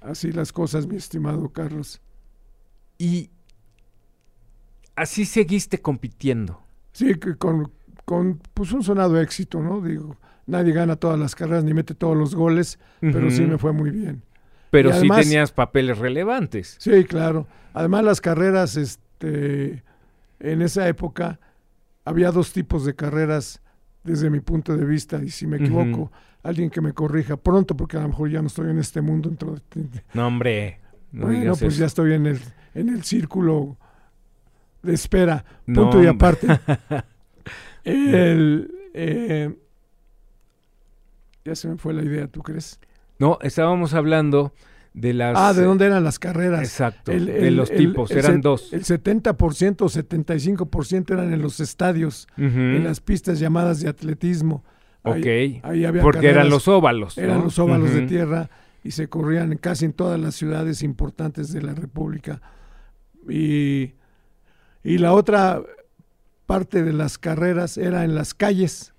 Así 0.00 0.32
las 0.32 0.52
cosas, 0.52 0.86
mi 0.86 0.96
estimado 0.96 1.48
Carlos. 1.50 2.00
Y 2.98 3.30
así 4.94 5.24
seguiste 5.24 5.82
compitiendo. 5.82 6.62
Sí, 6.92 7.14
con, 7.38 7.72
con 8.04 8.40
pues 8.54 8.72
un 8.72 8.82
sonado 8.82 9.20
éxito, 9.20 9.60
¿no? 9.60 9.80
Digo, 9.80 10.16
nadie 10.46 10.72
gana 10.72 10.96
todas 10.96 11.18
las 11.18 11.34
carreras 11.34 11.64
ni 11.64 11.74
mete 11.74 11.94
todos 11.94 12.16
los 12.16 12.34
goles, 12.34 12.78
pero 13.00 13.30
sí 13.30 13.42
me 13.42 13.58
fue 13.58 13.72
muy 13.72 13.90
bien. 13.90 14.22
Pero 14.70 14.92
sí 14.92 15.08
tenías 15.08 15.52
papeles 15.52 15.98
relevantes. 15.98 16.76
Sí, 16.78 17.04
claro. 17.04 17.46
Además, 17.72 18.04
las 18.04 18.20
carreras, 18.20 18.76
este, 18.76 19.82
en 20.40 20.62
esa 20.62 20.88
época, 20.88 21.38
había 22.04 22.30
dos 22.30 22.52
tipos 22.52 22.84
de 22.84 22.94
carreras 22.94 23.60
desde 24.04 24.30
mi 24.30 24.40
punto 24.40 24.76
de 24.76 24.84
vista, 24.84 25.20
y 25.22 25.30
si 25.30 25.46
me 25.46 25.56
equivoco, 25.56 26.12
alguien 26.42 26.70
que 26.70 26.80
me 26.80 26.92
corrija 26.92 27.36
pronto, 27.36 27.76
porque 27.76 27.96
a 27.96 28.02
lo 28.02 28.08
mejor 28.08 28.30
ya 28.30 28.40
no 28.40 28.46
estoy 28.46 28.70
en 28.70 28.78
este 28.78 29.00
mundo. 29.00 29.28
Dentro 29.28 29.54
de... 29.54 29.88
No, 30.14 30.26
hombre. 30.28 30.80
No 31.12 31.26
bueno, 31.26 31.54
pues 31.56 31.76
ya 31.76 31.86
estoy 31.86 32.14
en 32.14 32.26
el, 32.26 32.40
en 32.74 32.88
el 32.88 33.02
círculo 33.02 33.76
de 34.82 34.94
espera, 34.94 35.44
punto 35.64 36.02
y 36.02 36.06
aparte. 36.06 36.46
el, 37.84 38.70
eh, 38.94 39.54
ya 41.44 41.54
se 41.54 41.68
me 41.68 41.76
fue 41.76 41.94
la 41.94 42.02
idea, 42.02 42.26
¿tú 42.28 42.42
crees? 42.42 42.78
No, 43.18 43.38
estábamos 43.42 43.94
hablando 43.94 44.52
de 44.92 45.12
las... 45.12 45.36
Ah, 45.38 45.52
¿de 45.52 45.62
dónde 45.62 45.86
eran 45.86 46.04
las 46.04 46.18
carreras? 46.18 46.62
Exacto, 46.62 47.12
de 47.12 47.50
los 47.50 47.70
tipos, 47.70 48.10
eran 48.10 48.40
dos. 48.40 48.72
El 48.72 48.84
70% 48.84 49.82
o 49.82 49.88
75% 49.88 51.12
eran 51.12 51.32
en 51.32 51.42
los 51.42 51.60
estadios, 51.60 52.26
en 52.36 52.82
las 52.84 53.00
pistas 53.00 53.38
llamadas 53.38 53.80
de 53.80 53.88
atletismo. 53.88 54.64
Ok, 55.02 55.26
ahí, 55.26 55.84
había 55.84 56.02
porque 56.02 56.28
eran 56.28 56.48
los 56.50 56.66
óvalos. 56.66 57.16
Eran 57.16 57.42
los 57.44 57.58
óvalos 57.58 57.92
de 57.92 58.02
tierra 58.02 58.50
y 58.82 58.90
se 58.90 59.08
corrían 59.08 59.56
casi 59.58 59.84
en 59.84 59.92
todas 59.92 60.18
las 60.18 60.34
ciudades 60.34 60.82
importantes 60.82 61.52
de 61.52 61.62
la 61.62 61.74
República. 61.74 62.40
Y, 63.28 63.94
y 64.82 64.98
la 64.98 65.12
otra 65.12 65.62
parte 66.46 66.82
de 66.82 66.92
las 66.92 67.18
carreras 67.18 67.76
era 67.76 68.04
en 68.04 68.14
las 68.14 68.34
calles. 68.34 68.94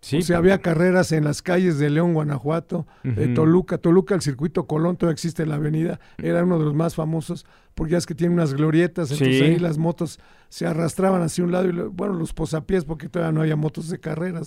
Sí, 0.00 0.18
o 0.18 0.22
sea, 0.22 0.38
había 0.38 0.58
carreras 0.58 1.10
en 1.10 1.24
las 1.24 1.42
calles 1.42 1.78
de 1.78 1.90
León, 1.90 2.14
Guanajuato, 2.14 2.86
de 3.02 3.28
Toluca. 3.28 3.78
Toluca, 3.78 4.14
el 4.14 4.22
circuito 4.22 4.66
Colón, 4.66 4.96
todavía 4.96 5.14
existe 5.14 5.42
en 5.42 5.48
la 5.48 5.56
avenida, 5.56 5.98
era 6.18 6.44
uno 6.44 6.58
de 6.58 6.66
los 6.66 6.74
más 6.74 6.94
famosos, 6.94 7.46
porque 7.74 7.92
ya 7.92 7.98
es 7.98 8.06
que 8.06 8.14
tiene 8.14 8.32
unas 8.32 8.54
glorietas, 8.54 9.10
entonces 9.10 9.42
ahí 9.42 9.58
las 9.58 9.76
motos 9.76 10.20
se 10.48 10.66
arrastraban 10.66 11.22
hacia 11.22 11.42
un 11.42 11.50
lado, 11.50 11.68
y 11.68 11.72
bueno, 11.72 12.14
los 12.14 12.32
posapiés, 12.32 12.84
porque 12.84 13.08
todavía 13.08 13.32
no 13.32 13.40
había 13.40 13.56
motos 13.56 13.88
de 13.88 13.98
carreras, 13.98 14.46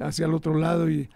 hacia 0.00 0.26
el 0.26 0.34
otro 0.34 0.54
lado, 0.54 0.90
y 0.90 1.08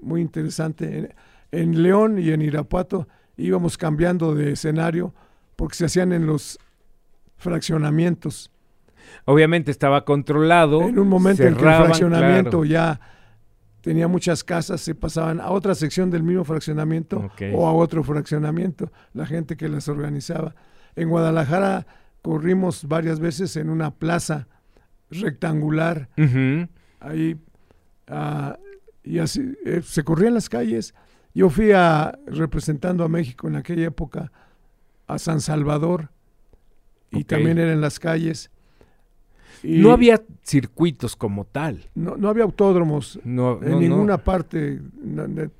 muy 0.00 0.20
interesante. 0.20 1.14
En, 1.50 1.82
León 1.82 2.18
y 2.18 2.30
en 2.30 2.42
Irapuato 2.42 3.08
íbamos 3.36 3.78
cambiando 3.78 4.34
de 4.34 4.52
escenario, 4.52 5.12
porque 5.56 5.76
se 5.76 5.86
hacían 5.86 6.12
en 6.12 6.26
los 6.26 6.58
fraccionamientos. 7.36 8.52
Obviamente 9.24 9.70
estaba 9.70 10.04
controlado. 10.04 10.82
En 10.82 10.98
un 10.98 11.08
momento 11.08 11.42
en 11.42 11.54
que 11.54 11.60
el 11.60 11.66
fraccionamiento 11.66 12.64
ya 12.64 13.00
tenía 13.80 14.08
muchas 14.08 14.44
casas, 14.44 14.80
se 14.80 14.94
pasaban 14.94 15.40
a 15.40 15.50
otra 15.50 15.74
sección 15.74 16.10
del 16.10 16.22
mismo 16.22 16.44
fraccionamiento 16.44 17.30
o 17.54 17.66
a 17.66 17.72
otro 17.72 18.02
fraccionamiento, 18.02 18.92
la 19.14 19.26
gente 19.26 19.56
que 19.56 19.68
las 19.68 19.88
organizaba. 19.88 20.54
En 20.96 21.08
Guadalajara 21.08 21.86
corrimos 22.22 22.86
varias 22.86 23.20
veces 23.20 23.56
en 23.56 23.70
una 23.70 23.90
plaza 23.92 24.48
rectangular, 25.10 26.08
ahí, 27.00 27.36
ah, 28.08 28.58
y 29.02 29.20
así 29.20 29.56
eh, 29.64 29.80
se 29.82 30.04
corría 30.04 30.28
en 30.28 30.34
las 30.34 30.48
calles. 30.48 30.94
Yo 31.32 31.48
fui 31.48 31.72
a, 31.72 32.18
representando 32.26 33.04
a 33.04 33.08
México 33.08 33.48
en 33.48 33.56
aquella 33.56 33.86
época 33.86 34.32
a 35.06 35.18
San 35.18 35.40
Salvador 35.40 36.10
y 37.10 37.24
también 37.24 37.58
era 37.58 37.72
en 37.72 37.80
las 37.80 37.98
calles 37.98 38.50
no 39.62 39.92
había 39.92 40.22
circuitos 40.44 41.16
como 41.16 41.44
tal. 41.44 41.88
No, 41.94 42.16
no 42.16 42.28
había 42.28 42.44
autódromos 42.44 43.18
en 43.24 43.80
ninguna 43.80 44.18
parte 44.18 44.80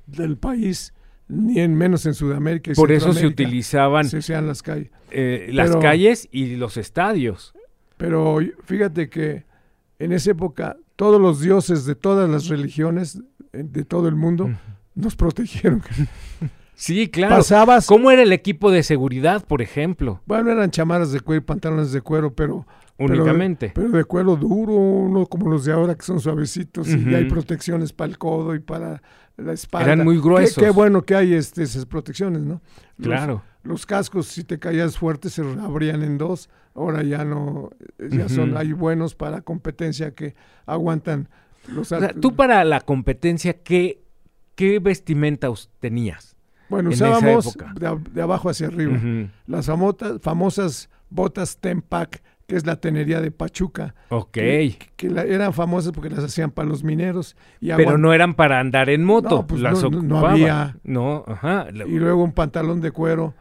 del 0.07 0.37
país, 0.37 0.93
ni 1.27 1.59
en 1.59 1.75
menos 1.75 2.05
en 2.05 2.13
Sudamérica. 2.13 2.71
Por 2.73 2.91
eso 2.91 3.13
se 3.13 3.27
utilizaban 3.27 4.09
se 4.09 4.41
las 4.41 4.63
calles. 4.63 4.91
Eh, 5.11 5.49
las 5.53 5.75
calles 5.77 6.27
y 6.31 6.55
los 6.55 6.77
estadios. 6.77 7.53
Pero 7.97 8.39
fíjate 8.65 9.09
que 9.09 9.45
en 9.99 10.13
esa 10.13 10.31
época 10.31 10.77
todos 10.95 11.21
los 11.21 11.41
dioses 11.41 11.85
de 11.85 11.95
todas 11.95 12.29
las 12.29 12.47
religiones 12.47 13.21
de 13.51 13.83
todo 13.85 14.07
el 14.07 14.15
mundo 14.15 14.49
nos 14.95 15.15
protegieron. 15.15 15.81
Sí, 16.79 17.09
claro. 17.09 17.35
Pasabas. 17.35 17.87
¿Cómo 17.87 18.09
era 18.09 18.21
el 18.21 18.31
equipo 18.31 18.71
de 18.71 18.83
seguridad, 18.83 19.45
por 19.45 19.61
ejemplo? 19.61 20.21
Bueno, 20.25 20.49
eran 20.49 20.71
chamaras 20.71 21.11
de 21.11 21.19
cuero 21.19 21.41
y 21.41 21.45
pantalones 21.45 21.91
de 21.91 21.99
cuero, 21.99 22.33
pero 22.33 22.65
Únicamente. 22.99 23.71
Pero, 23.73 23.89
de 23.89 24.03
cuero 24.03 24.35
duro, 24.35 25.07
no 25.09 25.25
como 25.25 25.49
los 25.49 25.65
de 25.65 25.71
ahora 25.71 25.95
que 25.95 26.05
son 26.05 26.19
suavecitos 26.19 26.87
y 26.89 27.15
hay 27.15 27.25
protecciones 27.25 27.93
para 27.93 28.11
el 28.11 28.17
codo 28.17 28.55
y 28.55 28.59
para 28.59 29.01
la 29.37 29.53
espalda. 29.53 29.93
Eran 29.93 30.05
muy 30.05 30.19
gruesos. 30.19 30.61
Qué, 30.61 30.69
bueno 30.69 31.01
que 31.03 31.15
hay 31.15 31.33
este, 31.33 31.63
esas 31.63 31.85
protecciones, 31.85 32.41
¿no? 32.41 32.61
claro. 33.01 33.43
Los 33.61 33.85
cascos, 33.85 34.27
si 34.27 34.45
te 34.45 34.57
caías 34.57 34.97
fuerte, 34.97 35.29
se 35.29 35.41
abrían 35.41 36.01
en 36.01 36.17
dos. 36.17 36.49
Ahora 36.73 37.03
ya 37.03 37.25
no, 37.25 37.71
ya 37.97 38.29
son, 38.29 38.55
hay 38.55 38.71
buenos 38.71 39.15
para 39.15 39.41
competencia 39.41 40.11
que 40.11 40.33
aguantan 40.65 41.27
los 41.67 41.91
o 41.91 41.99
Tú 42.21 42.35
para 42.35 42.63
la 42.63 42.79
competencia, 42.79 43.61
¿qué, 43.61 44.01
qué 44.55 44.79
vestimenta 44.79 45.49
tenías? 45.79 46.37
Bueno, 46.69 46.91
usábamos 46.91 47.57
de, 48.13 48.21
abajo 48.21 48.49
hacia 48.49 48.67
arriba. 48.67 48.97
Las 49.45 49.65
famosas, 49.65 50.21
famosas 50.21 50.89
botas 51.09 51.57
Tempac 51.57 52.21
que 52.49 52.55
es 52.55 52.65
la 52.65 52.77
tenería 52.77 53.21
de 53.21 53.29
Pachuca. 53.29 53.93
Ok. 54.09 54.31
Que, 54.31 54.81
eran 55.27 55.53
famosas 55.53 55.91
porque 55.91 56.09
las 56.09 56.23
hacían 56.23 56.49
para 56.49 56.67
los 56.67 56.83
mineros. 56.83 57.37
Y 57.61 57.71
Pero 57.73 57.99
no 57.99 58.11
eran 58.11 58.33
para 58.33 58.59
andar 58.59 58.89
en 58.89 59.03
moto. 59.03 59.29
No, 59.29 59.47
pues 59.47 59.61
las 59.61 59.83
no, 59.83 60.25
había. 60.25 60.75
No, 60.83 61.23
ajá. 61.27 61.67
Y 61.71 61.99
luego 61.99 62.23
un 62.23 62.33
pantalón 62.33 62.81
de 62.81 62.89
cuero 62.89 63.35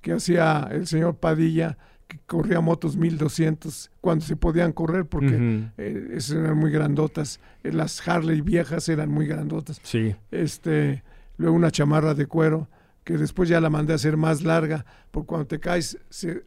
que 0.00 0.12
hacía 0.12 0.68
el 0.72 0.88
señor 0.88 1.14
Padilla, 1.14 1.78
que 2.08 2.18
corría 2.26 2.60
motos 2.60 2.96
1200 2.96 3.92
cuando 4.00 4.24
se 4.24 4.34
podían 4.34 4.72
correr 4.72 5.06
porque 5.06 5.70
eh, 5.78 6.08
esas 6.14 6.38
eran 6.38 6.58
muy 6.58 6.72
grandotas. 6.72 7.38
Eh, 7.62 7.72
las 7.72 8.06
Harley 8.08 8.40
viejas 8.40 8.88
eran 8.88 9.08
muy 9.08 9.28
grandotas. 9.28 9.80
Sí. 9.84 10.16
Este, 10.32 11.04
luego 11.36 11.54
una 11.54 11.70
chamarra 11.70 12.14
de 12.14 12.26
cuero 12.26 12.68
que 13.04 13.16
después 13.18 13.48
ya 13.48 13.60
la 13.60 13.70
mandé 13.70 13.92
a 13.92 13.96
hacer 13.96 14.16
más 14.16 14.42
larga, 14.42 14.84
porque 15.12 15.28
cuando 15.28 15.46
te 15.46 15.60
caes 15.60 15.96
se 16.10 16.42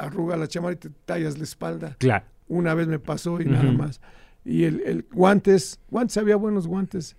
arruga 0.00 0.36
la 0.36 0.48
chamarra 0.48 0.74
y 0.74 0.76
te 0.76 0.90
tallas 1.04 1.38
la 1.38 1.44
espalda. 1.44 1.96
Claro. 1.98 2.24
Una 2.48 2.74
vez 2.74 2.88
me 2.88 2.98
pasó 2.98 3.40
y 3.40 3.44
nada 3.44 3.70
más. 3.70 4.00
Y 4.44 4.64
el, 4.64 4.80
el, 4.86 5.06
guantes, 5.12 5.78
guantes, 5.90 6.16
había 6.16 6.36
buenos 6.36 6.66
guantes. 6.66 7.16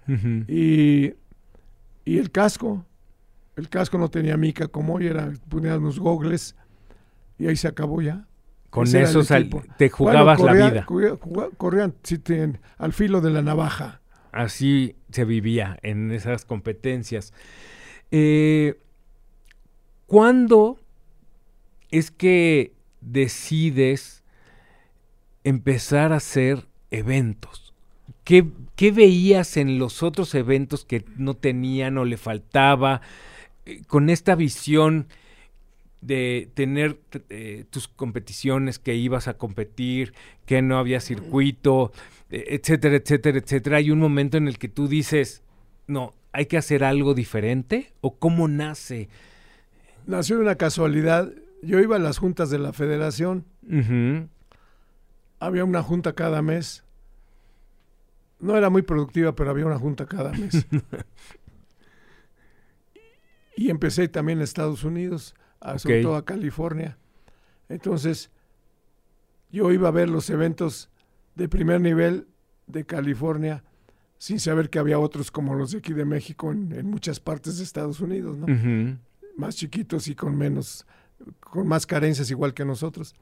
y, 0.48 1.14
y 2.04 2.18
el 2.18 2.32
casco, 2.32 2.86
el 3.56 3.70
casco 3.70 3.98
no 3.98 4.10
tenía 4.10 4.38
mica 4.38 4.68
como 4.68 4.96
hoy, 4.96 5.08
era, 5.08 5.32
unos 5.52 6.00
gogles 6.00 6.56
y 7.38 7.48
ahí 7.48 7.56
se 7.56 7.68
acabó 7.68 8.02
ya. 8.02 8.26
Con 8.70 8.88
eso 8.88 9.22
te 9.78 9.90
jugabas 9.90 10.40
la 10.40 10.54
vida. 10.54 10.86
corrían 11.58 11.94
al 12.78 12.94
filo 12.94 13.22
de 13.22 13.30
la 13.30 13.42
navaja. 13.42 14.02
Así 14.32 14.96
se 15.12 15.26
vivía 15.26 15.78
en 15.82 16.12
esas 16.12 16.46
competencias. 16.46 17.34
Eh, 18.12 18.80
¿Cuándo 20.08 20.81
es 21.92 22.10
que 22.10 22.74
decides 23.02 24.24
empezar 25.44 26.14
a 26.14 26.18
hacer 26.18 26.68
eventos. 26.90 27.74
¿Qué, 28.24 28.46
veías 28.92 29.58
en 29.58 29.78
los 29.78 30.04
otros 30.04 30.34
eventos 30.36 30.86
que 30.86 31.04
no 31.18 31.36
tenían 31.36 31.98
o 31.98 32.06
le 32.06 32.18
faltaba? 32.18 33.02
Eh, 33.66 33.82
con 33.88 34.10
esta 34.10 34.36
visión 34.36 35.08
de 36.02 36.50
tener 36.54 37.00
eh, 37.30 37.66
tus 37.70 37.88
competiciones, 37.88 38.80
que 38.80 38.96
ibas 38.96 39.28
a 39.28 39.36
competir, 39.36 40.14
que 40.46 40.62
no 40.62 40.80
había 40.80 41.00
circuito, 41.00 41.92
e, 42.30 42.56
etcétera, 42.56 42.96
etcétera, 42.96 43.38
etcétera. 43.38 43.78
Hay 43.78 43.92
un 43.92 44.00
momento 44.00 44.38
en 44.38 44.48
el 44.48 44.58
que 44.58 44.70
tú 44.70 44.88
dices, 44.88 45.44
no, 45.88 46.14
hay 46.32 46.46
que 46.46 46.58
hacer 46.58 46.84
algo 46.84 47.14
diferente, 47.14 47.94
o 48.02 48.16
cómo 48.16 48.48
nace. 48.48 49.10
Nació 50.08 50.38
de 50.38 50.44
una 50.44 50.56
casualidad 50.56 51.32
yo 51.62 51.80
iba 51.80 51.96
a 51.96 52.00
las 52.00 52.18
juntas 52.18 52.50
de 52.50 52.60
la 52.60 52.74
federación. 52.74 53.46
Había 55.40 55.66
una 55.66 55.84
junta 55.84 56.14
cada 56.14 56.42
mes. 56.42 56.84
No 58.40 58.58
era 58.58 58.70
muy 58.70 58.82
productiva, 58.82 59.36
pero 59.36 59.52
había 59.52 59.66
una 59.66 59.78
junta 59.78 60.06
cada 60.06 60.32
mes. 60.32 60.66
y 63.56 63.70
empecé 63.70 64.08
también 64.08 64.40
en 64.40 64.44
Estados 64.44 64.84
Unidos, 64.84 65.36
a, 65.60 65.78
sobre 65.78 66.02
todo 66.02 66.16
a 66.16 66.26
California. 66.26 66.98
Entonces, 67.70 68.32
yo 69.52 69.72
iba 69.72 69.90
a 69.90 69.92
ver 69.92 70.10
los 70.10 70.30
eventos 70.30 70.90
de 71.36 71.48
primer 71.48 71.82
nivel 71.82 72.28
de 72.66 72.86
California 72.86 73.64
sin 74.18 74.40
saber 74.40 74.70
que 74.70 74.80
había 74.80 75.00
otros 75.00 75.32
como 75.32 75.56
los 75.56 75.72
de 75.72 75.80
aquí 75.80 75.94
de 75.94 76.06
México 76.06 76.52
en, 76.52 76.90
muchas 76.90 77.20
partes 77.20 77.58
de 77.58 77.64
Estados 77.64 78.00
Unidos, 78.00 78.38
¿no? 78.38 78.48
Más 79.38 79.56
chiquitos 79.56 80.08
y 80.08 80.16
con 80.16 80.38
menos 80.38 80.86
con 81.40 81.68
más 81.68 81.86
carencias 81.86 82.30
igual 82.32 82.54
que 82.54 82.66
nosotros. 82.66 83.16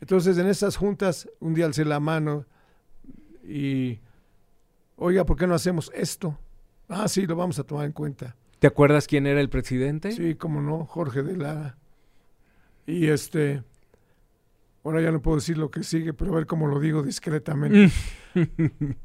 Entonces 0.00 0.38
en 0.38 0.46
esas 0.46 0.76
juntas 0.76 1.28
un 1.40 1.54
día 1.54 1.66
alcé 1.66 1.84
la 1.84 2.00
mano 2.00 2.44
y, 3.44 4.00
oiga, 4.96 5.24
¿por 5.24 5.36
qué 5.36 5.46
no 5.46 5.54
hacemos 5.54 5.90
esto? 5.94 6.38
Ah, 6.88 7.08
sí, 7.08 7.26
lo 7.26 7.36
vamos 7.36 7.58
a 7.58 7.64
tomar 7.64 7.86
en 7.86 7.92
cuenta. 7.92 8.36
¿Te 8.58 8.66
acuerdas 8.66 9.06
quién 9.06 9.26
era 9.26 9.40
el 9.40 9.48
presidente? 9.48 10.12
Sí, 10.12 10.34
como 10.34 10.60
no, 10.60 10.84
Jorge 10.84 11.22
de 11.22 11.36
Lara. 11.36 11.76
Y 12.86 13.08
este, 13.08 13.62
ahora 14.82 15.00
ya 15.00 15.12
no 15.12 15.20
puedo 15.20 15.36
decir 15.36 15.58
lo 15.58 15.70
que 15.70 15.82
sigue, 15.82 16.12
pero 16.12 16.32
a 16.32 16.36
ver 16.36 16.46
cómo 16.46 16.66
lo 16.66 16.80
digo 16.80 17.02
discretamente. 17.02 17.92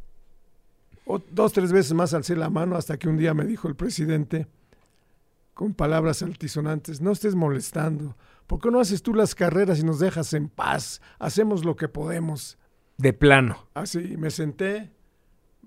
o, 1.06 1.22
dos, 1.32 1.54
tres 1.54 1.72
veces 1.72 1.94
más 1.94 2.14
alcé 2.14 2.36
la 2.36 2.50
mano 2.50 2.76
hasta 2.76 2.98
que 2.98 3.08
un 3.08 3.18
día 3.18 3.34
me 3.34 3.46
dijo 3.46 3.68
el 3.68 3.76
presidente, 3.76 4.48
con 5.54 5.74
palabras 5.74 6.24
altisonantes, 6.24 7.02
no 7.02 7.12
estés 7.12 7.36
molestando. 7.36 8.18
¿Por 8.48 8.60
qué 8.60 8.72
no 8.72 8.80
haces 8.80 9.04
tú 9.04 9.14
las 9.14 9.36
carreras 9.36 9.80
y 9.80 9.84
nos 9.84 10.00
dejas 10.00 10.34
en 10.34 10.50
paz? 10.50 11.02
Hacemos 11.20 11.64
lo 11.64 11.76
que 11.76 11.88
podemos. 11.88 12.58
De 12.98 13.12
plano. 13.12 13.68
Así, 13.74 14.18
me 14.18 14.30
senté, 14.30 14.92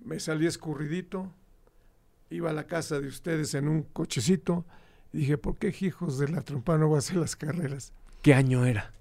me 0.04 0.20
salí 0.20 0.46
escurridito 0.46 1.32
iba 2.30 2.50
a 2.50 2.52
la 2.52 2.66
casa 2.66 3.00
de 3.00 3.08
ustedes 3.08 3.54
en 3.54 3.68
un 3.68 3.82
cochecito. 3.82 4.64
Y 5.12 5.18
dije, 5.18 5.38
¿por 5.38 5.56
qué 5.56 5.74
hijos 5.80 6.18
de 6.18 6.28
la 6.28 6.42
trompa 6.42 6.76
no 6.78 6.88
voy 6.88 6.96
a 6.96 6.98
hacer 6.98 7.16
las 7.16 7.36
carreras? 7.36 7.92
¿Qué 8.22 8.34
año 8.34 8.66
era? 8.66 8.92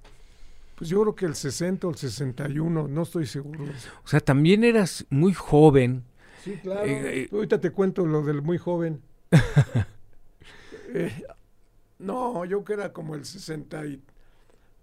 Pues 0.76 0.90
yo 0.90 1.02
creo 1.02 1.16
que 1.16 1.26
el 1.26 1.36
60 1.36 1.88
o 1.88 1.90
el 1.90 1.96
61, 1.96 2.88
no 2.88 3.02
estoy 3.02 3.26
seguro. 3.26 3.64
O 4.04 4.08
sea, 4.08 4.20
también 4.20 4.64
eras 4.64 5.06
muy 5.10 5.34
joven. 5.34 6.04
Sí, 6.44 6.60
claro. 6.62 6.86
Eh, 6.86 7.22
eh, 7.22 7.30
Ahorita 7.32 7.60
te 7.60 7.72
cuento 7.72 8.06
lo 8.06 8.22
del 8.22 8.42
muy 8.42 8.58
joven. 8.58 9.02
Eh, 10.98 11.12
no, 12.00 12.46
yo 12.46 12.64
que 12.64 12.72
era 12.72 12.94
como 12.94 13.16
el 13.16 13.26
60 13.26 13.86
y, 13.86 14.02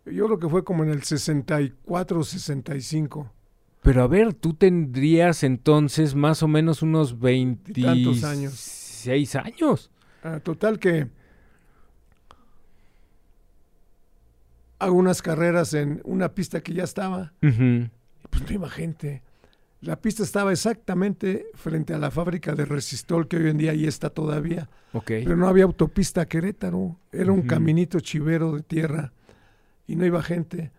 Yo 0.05 0.27
creo 0.27 0.39
que 0.39 0.49
fue 0.49 0.63
como 0.63 0.85
en 0.85 0.91
el 0.91 1.03
64 1.03 2.21
o 2.21 2.23
65. 2.23 3.33
Pero 3.81 4.03
a 4.03 4.07
ver, 4.07 4.35
tú 4.35 4.53
tendrías 4.53 5.43
entonces 5.43 6.15
más 6.15 6.43
o 6.43 6.49
menos 6.49 6.83
unos 6.83 7.19
20 7.19 7.89
años. 7.89 8.21
6 8.53 9.35
años. 9.37 9.91
Ah, 10.23 10.39
total 10.41 10.79
que 10.79 11.09
hago 14.79 14.95
unas 14.95 15.23
carreras 15.23 15.73
en 15.73 16.03
una 16.05 16.35
pista 16.35 16.61
que 16.61 16.75
ya 16.75 16.85
estaba. 16.85 17.33
Pues 17.41 17.59
no 17.59 17.91
iba 18.51 18.69
gente. 18.69 19.23
La 19.83 20.01
pista 20.01 20.23
estaba 20.23 20.53
exactamente 20.53 21.47
frente 21.55 21.93
a 21.93 21.99
la 21.99 22.13
fábrica 22.13 22.55
de 22.55 22.65
Resistol 22.65 23.27
que 23.27 23.37
hoy 23.37 23.51
en 23.51 23.59
día 23.59 23.73
ahí 23.73 23.87
está 23.87 24.11
todavía. 24.11 24.69
Pero 25.05 25.37
no 25.37 25.49
había 25.49 25.65
autopista 25.65 26.23
a 26.23 26.27
Querétaro. 26.27 26.97
Era 27.11 27.33
un 27.33 27.43
caminito 27.43 27.99
chivero 27.99 28.53
de 28.53 28.63
tierra 28.63 29.13
y 29.89 29.97
no 29.97 30.07
iba 30.07 30.23
gente. 30.23 30.71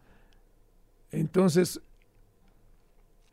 Entonces 1.11 1.81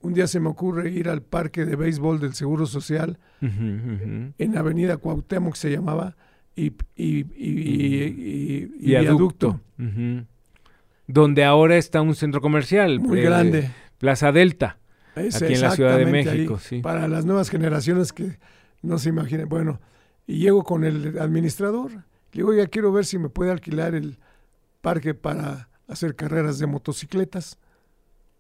un 0.01 0.15
día 0.15 0.27
se 0.27 0.41
me 0.41 0.49
ocurre 0.49 0.91
ir 0.91 1.09
al 1.09 1.23
parque 1.23 1.65
de 1.65 1.77
béisbol 1.77 2.19
del 2.21 2.35
Seguro 2.35 2.67
Social 2.67 3.19
en 3.41 4.55
Avenida 4.57 4.97
Cuauhtémoc 4.97 5.55
se 5.55 5.71
llamaba 5.71 6.17
y, 6.57 6.73
y, 6.97 7.27
y, 7.37 8.67
viaducto. 8.81 9.61
Donde 11.07 11.45
ahora 11.45 11.77
está 11.77 12.03
un 12.03 12.15
centro 12.15 12.41
comercial. 12.41 12.99
Muy 12.99 13.23
grande. 13.23 13.71
Plaza 13.99 14.33
Delta. 14.33 14.80
Aquí 15.15 15.55
en 15.55 15.61
la 15.61 15.71
Ciudad 15.73 15.99
de 15.99 16.07
México. 16.07 16.59
sí. 16.59 16.81
Para 16.81 17.09
las 17.09 17.25
nuevas 17.25 17.51
generaciones 17.51 18.13
que 18.13 18.39
no 18.83 18.99
se 18.99 19.09
imaginen. 19.09 19.49
Bueno, 19.49 19.81
y 20.27 20.39
llego 20.39 20.63
con 20.65 20.85
el 20.85 21.19
administrador. 21.19 21.91
Le 21.93 22.03
digo, 22.33 22.55
ya 22.55 22.67
quiero 22.67 22.93
ver 22.93 23.05
si 23.05 23.19
me 23.19 23.29
puede 23.29 23.51
alquilar 23.51 23.95
el 23.95 24.19
parque 24.81 25.15
para 25.15 25.69
hacer 25.89 26.15
carreras 26.15 26.59
de 26.59 26.67
motocicletas. 26.67 27.59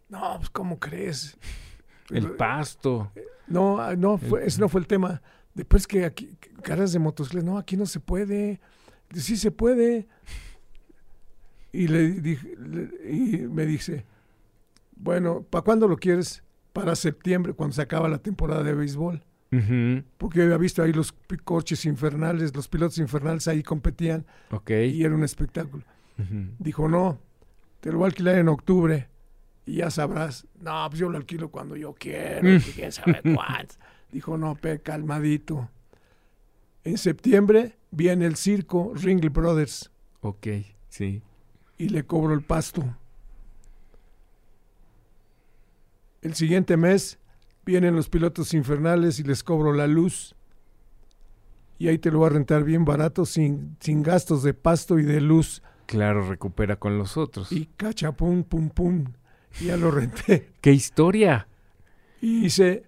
No, 0.09 0.37
pues 0.39 0.51
¿cómo 0.51 0.79
crees? 0.79 1.37
El 2.11 2.33
pasto. 2.33 3.13
No, 3.47 3.81
ah, 3.81 3.95
no, 3.95 4.19
fue, 4.19 4.45
ese 4.45 4.61
no 4.61 4.69
fue 4.69 4.81
el 4.81 4.89
tema. 4.89 5.23
Después 5.55 5.87
que 5.87 6.05
aquí, 6.05 6.37
caras 6.61 6.93
de 6.93 6.99
motocicletas, 6.99 7.45
no, 7.49 7.57
aquí 7.57 7.77
no 7.77 7.87
se 7.87 8.01
puede. 8.01 8.61
Sí 9.15 9.37
se 9.37 9.53
puede. 9.53 10.09
Y 11.73 11.87
le 11.87 12.09
dije, 12.21 12.57
y 13.09 13.47
me 13.47 13.65
dice, 13.67 14.05
bueno, 14.97 15.43
¿para 15.43 15.63
cuándo 15.63 15.87
lo 15.87 15.97
quieres? 15.97 16.43
Para 16.73 16.95
septiembre, 16.95 17.53
cuando 17.53 17.75
se 17.75 17.83
acaba 17.83 18.09
la 18.09 18.19
temporada 18.19 18.63
de 18.63 18.75
béisbol. 18.75 19.23
Porque 20.19 20.39
yo 20.39 20.45
había 20.45 20.59
visto 20.59 20.83
ahí 20.83 20.93
los 20.93 21.13
coches 21.45 21.85
infernales, 21.85 22.55
los 22.55 22.69
pilotos 22.69 22.99
infernales 22.99 23.49
ahí 23.49 23.63
competían. 23.63 24.25
Y 24.69 25.05
era 25.05 25.15
un 25.15 25.25
espectáculo. 25.25 25.83
Dijo, 26.59 26.89
no, 26.89 27.19
te 27.81 27.91
lo 27.91 27.99
voy 27.99 28.05
a 28.05 28.09
alquilar 28.09 28.37
en 28.37 28.49
octubre 28.49 29.09
y 29.67 29.77
ya 29.77 29.91
sabrás, 29.91 30.47
no, 30.61 30.87
pues 30.89 31.01
yo 31.01 31.09
lo 31.09 31.17
alquilo 31.17 31.51
cuando 31.51 31.77
yo 31.77 31.95
quiero, 31.95 32.43
mm. 32.43 32.61
quién 32.75 32.93
sabe 32.93 33.21
cuánto. 33.23 33.77
Dijo, 34.13 34.37
no, 34.37 34.57
pe, 34.57 34.81
calmadito. 34.81 35.71
En 36.83 36.99
septiembre 36.99 37.77
viene 37.91 38.27
el 38.27 38.37
circo 38.37 38.93
Ringle 38.95 39.29
Brothers. 39.29 39.91
Ok, 40.21 40.49
sí. 40.89 41.23
Y 41.79 41.89
le 41.91 42.05
cobro 42.05 42.35
el 42.35 42.43
pasto. 42.43 42.97
El 46.23 46.35
siguiente 46.35 46.77
mes 46.77 47.19
vienen 47.65 47.95
los 47.95 48.09
pilotos 48.09 48.53
infernales 48.53 49.19
y 49.21 49.23
les 49.23 49.43
cobro 49.43 49.73
la 49.73 49.87
luz. 49.87 50.35
Y 51.79 51.89
ahí 51.89 51.99
te 51.99 52.11
lo 52.11 52.19
voy 52.19 52.27
a 52.27 52.31
rentar 52.31 52.63
bien 52.63 52.85
barato, 52.85 53.25
sin, 53.25 53.77
sin 53.81 54.03
gastos 54.03 54.43
de 54.43 54.53
pasto 54.53 54.99
y 54.99 55.03
de 55.03 55.21
luz. 55.21 55.63
Claro, 55.87 56.29
recupera 56.29 56.77
con 56.77 56.99
los 56.99 57.17
otros. 57.17 57.51
Y 57.53 57.67
cachapum, 57.77 58.45
pum, 58.45 58.69
pum. 58.69 59.05
Y 59.61 59.67
ya 59.67 59.77
lo 59.77 59.91
renté. 59.91 60.53
¡Qué 60.61 60.73
historia! 60.73 61.49
Y 62.21 62.45
hice 62.45 62.85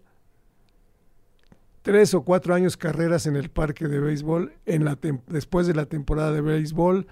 tres 1.80 2.12
o 2.12 2.22
cuatro 2.22 2.54
años 2.54 2.76
carreras 2.76 3.26
en 3.26 3.36
el 3.36 3.48
parque 3.48 3.88
de 3.88 3.98
béisbol, 3.98 4.52
en 4.66 4.84
la 4.84 4.98
después 5.26 5.66
de 5.66 5.74
la 5.74 5.86
temporada 5.86 6.32
de 6.32 6.42
béisbol. 6.42 7.06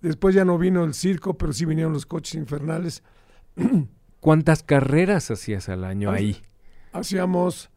Después 0.00 0.34
ya 0.34 0.44
no 0.44 0.58
vino 0.58 0.82
el 0.82 0.94
circo, 0.94 1.38
pero 1.38 1.52
sí 1.52 1.64
vinieron 1.64 1.92
los 1.92 2.06
coches 2.06 2.34
infernales. 2.34 3.02
¿Cuántas 4.20 4.62
carreras 4.62 5.30
hacías 5.30 5.68
al 5.68 5.84
año 5.84 6.10
ahí? 6.10 6.42
Hacíamos 6.92 7.70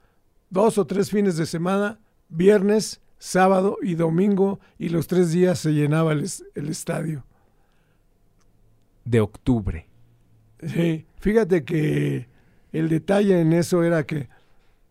dos 0.49 0.77
o 0.77 0.85
tres 0.85 1.09
fines 1.09 1.37
de 1.37 1.45
semana, 1.45 1.99
viernes, 2.27 3.01
sábado 3.17 3.77
y 3.81 3.95
domingo, 3.95 4.59
y 4.77 4.89
los 4.89 5.07
tres 5.07 5.31
días 5.31 5.59
se 5.59 5.71
llenaba 5.71 6.11
el, 6.11 6.29
el 6.55 6.69
estadio. 6.69 7.25
De 9.05 9.21
octubre. 9.21 9.87
Sí, 10.61 11.05
fíjate 11.19 11.63
que 11.63 12.27
el 12.73 12.89
detalle 12.89 13.39
en 13.39 13.53
eso 13.53 13.83
era 13.83 14.05
que 14.05 14.29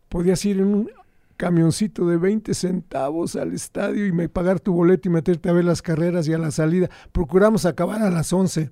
podías 0.09 0.45
ir 0.45 0.59
en 0.59 0.67
un 0.67 0.91
camioncito 1.37 2.07
de 2.07 2.17
20 2.17 2.55
centavos 2.55 3.37
al 3.37 3.53
estadio 3.53 4.07
y 4.07 4.13
me 4.13 4.29
pagar 4.29 4.61
tu 4.61 4.73
boleto 4.73 5.09
y 5.09 5.13
meterte 5.13 5.49
a 5.49 5.53
ver 5.53 5.65
las 5.65 5.83
carreras 5.83 6.29
y 6.29 6.33
a 6.33 6.39
la 6.39 6.51
salida. 6.51 6.89
Procuramos 7.11 7.67
acabar 7.67 8.03
a 8.03 8.11
las 8.11 8.33
11 8.33 8.71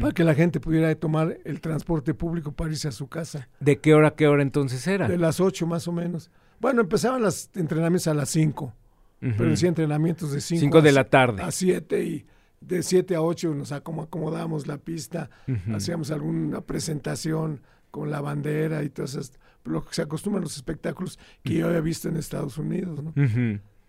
para 0.00 0.12
que 0.12 0.24
la 0.24 0.34
gente 0.34 0.60
pudiera 0.60 0.94
tomar 0.94 1.38
el 1.44 1.60
transporte 1.60 2.14
público 2.14 2.52
para 2.52 2.70
irse 2.70 2.88
a 2.88 2.92
su 2.92 3.08
casa. 3.08 3.48
¿De 3.60 3.78
qué 3.78 3.94
hora 3.94 4.08
a 4.08 4.14
qué 4.14 4.26
hora 4.26 4.42
entonces 4.42 4.86
era? 4.86 5.08
De 5.08 5.18
las 5.18 5.40
8 5.40 5.66
más 5.66 5.86
o 5.88 5.92
menos. 5.92 6.30
Bueno, 6.60 6.82
empezaban 6.82 7.22
los 7.22 7.50
entrenamientos 7.54 8.06
a 8.06 8.14
las 8.14 8.28
5, 8.30 8.74
pero 9.20 9.50
decía 9.50 9.68
entrenamientos 9.68 10.32
de 10.32 10.40
5 10.40 10.82
de 10.82 10.92
la 10.92 11.04
tarde. 11.04 11.42
A 11.42 11.50
7 11.50 12.04
y 12.04 12.26
de 12.60 12.82
7 12.82 13.14
a 13.14 13.22
8 13.22 13.54
nos 13.54 13.72
acomodamos 13.72 14.66
la 14.66 14.78
pista, 14.78 15.30
hacíamos 15.74 16.10
alguna 16.10 16.60
presentación 16.60 17.62
con 17.90 18.10
la 18.10 18.20
bandera 18.20 18.82
y 18.84 18.90
todo 18.90 19.06
eso, 19.06 19.20
lo 19.64 19.84
que 19.84 19.94
se 19.94 20.02
acostumbran 20.02 20.42
los 20.42 20.56
espectáculos 20.56 21.18
que 21.42 21.54
yo 21.54 21.66
había 21.66 21.80
visto 21.80 22.08
en 22.08 22.16
Estados 22.16 22.58
Unidos, 22.58 23.02
¿no? 23.02 23.12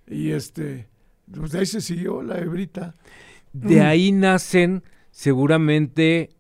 Y 0.07 0.31
este, 0.31 0.87
pues 1.33 1.51
de 1.51 1.59
ahí 1.59 1.65
se 1.65 1.81
siguió 1.81 2.21
la 2.23 2.39
hebrita. 2.39 2.95
De 3.53 3.81
ahí 3.81 4.11
nacen 4.11 4.83
seguramente 5.11 6.31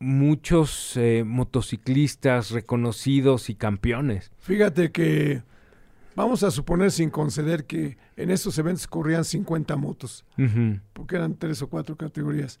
muchos 0.00 0.96
eh, 0.96 1.24
motociclistas 1.24 2.50
reconocidos 2.50 3.48
y 3.48 3.54
campeones. 3.54 4.32
Fíjate 4.38 4.90
que 4.90 5.42
vamos 6.16 6.42
a 6.42 6.50
suponer 6.50 6.90
sin 6.90 7.10
conceder 7.10 7.64
que 7.64 7.96
en 8.16 8.30
esos 8.30 8.58
eventos 8.58 8.86
corrían 8.86 9.24
50 9.24 9.76
motos, 9.76 10.24
porque 10.92 11.16
eran 11.16 11.36
tres 11.36 11.62
o 11.62 11.68
cuatro 11.68 11.96
categorías. 11.96 12.60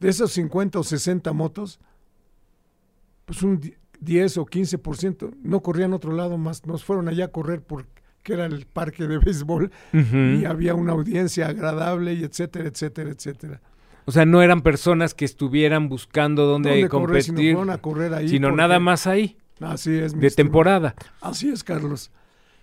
De 0.00 0.08
esos 0.10 0.32
50 0.32 0.78
o 0.78 0.84
60 0.84 1.32
motos, 1.32 1.80
pues 3.24 3.42
un 3.42 3.60
10 4.00 4.38
o 4.38 4.46
15% 4.46 5.34
no 5.42 5.62
corrían 5.62 5.94
otro 5.94 6.12
lado 6.12 6.36
más, 6.36 6.66
nos 6.66 6.84
fueron 6.84 7.08
allá 7.08 7.26
a 7.26 7.28
correr 7.28 7.62
porque 7.62 7.88
era 8.26 8.44
el 8.44 8.66
parque 8.66 9.06
de 9.06 9.18
béisbol 9.18 9.70
y 9.92 10.44
había 10.44 10.74
una 10.74 10.92
audiencia 10.92 11.46
agradable 11.46 12.12
y 12.14 12.24
etcétera, 12.24 12.68
etcétera, 12.68 13.10
etcétera. 13.10 13.60
O 14.06 14.12
sea, 14.12 14.24
no 14.24 14.40
eran 14.40 14.62
personas 14.62 15.14
que 15.14 15.24
estuvieran 15.24 15.88
buscando 15.88 16.46
dónde, 16.46 16.88
competir, 16.88 17.56
sino, 17.56 17.72
a 17.72 17.78
correr 17.78 18.14
ahí 18.14 18.28
sino 18.28 18.52
nada 18.52 18.78
más 18.78 19.08
ahí. 19.08 19.36
Así 19.60 19.98
es. 19.98 20.18
De 20.18 20.30
temporada. 20.30 20.94
Así 21.20 21.48
es, 21.48 21.64
Carlos. 21.64 22.12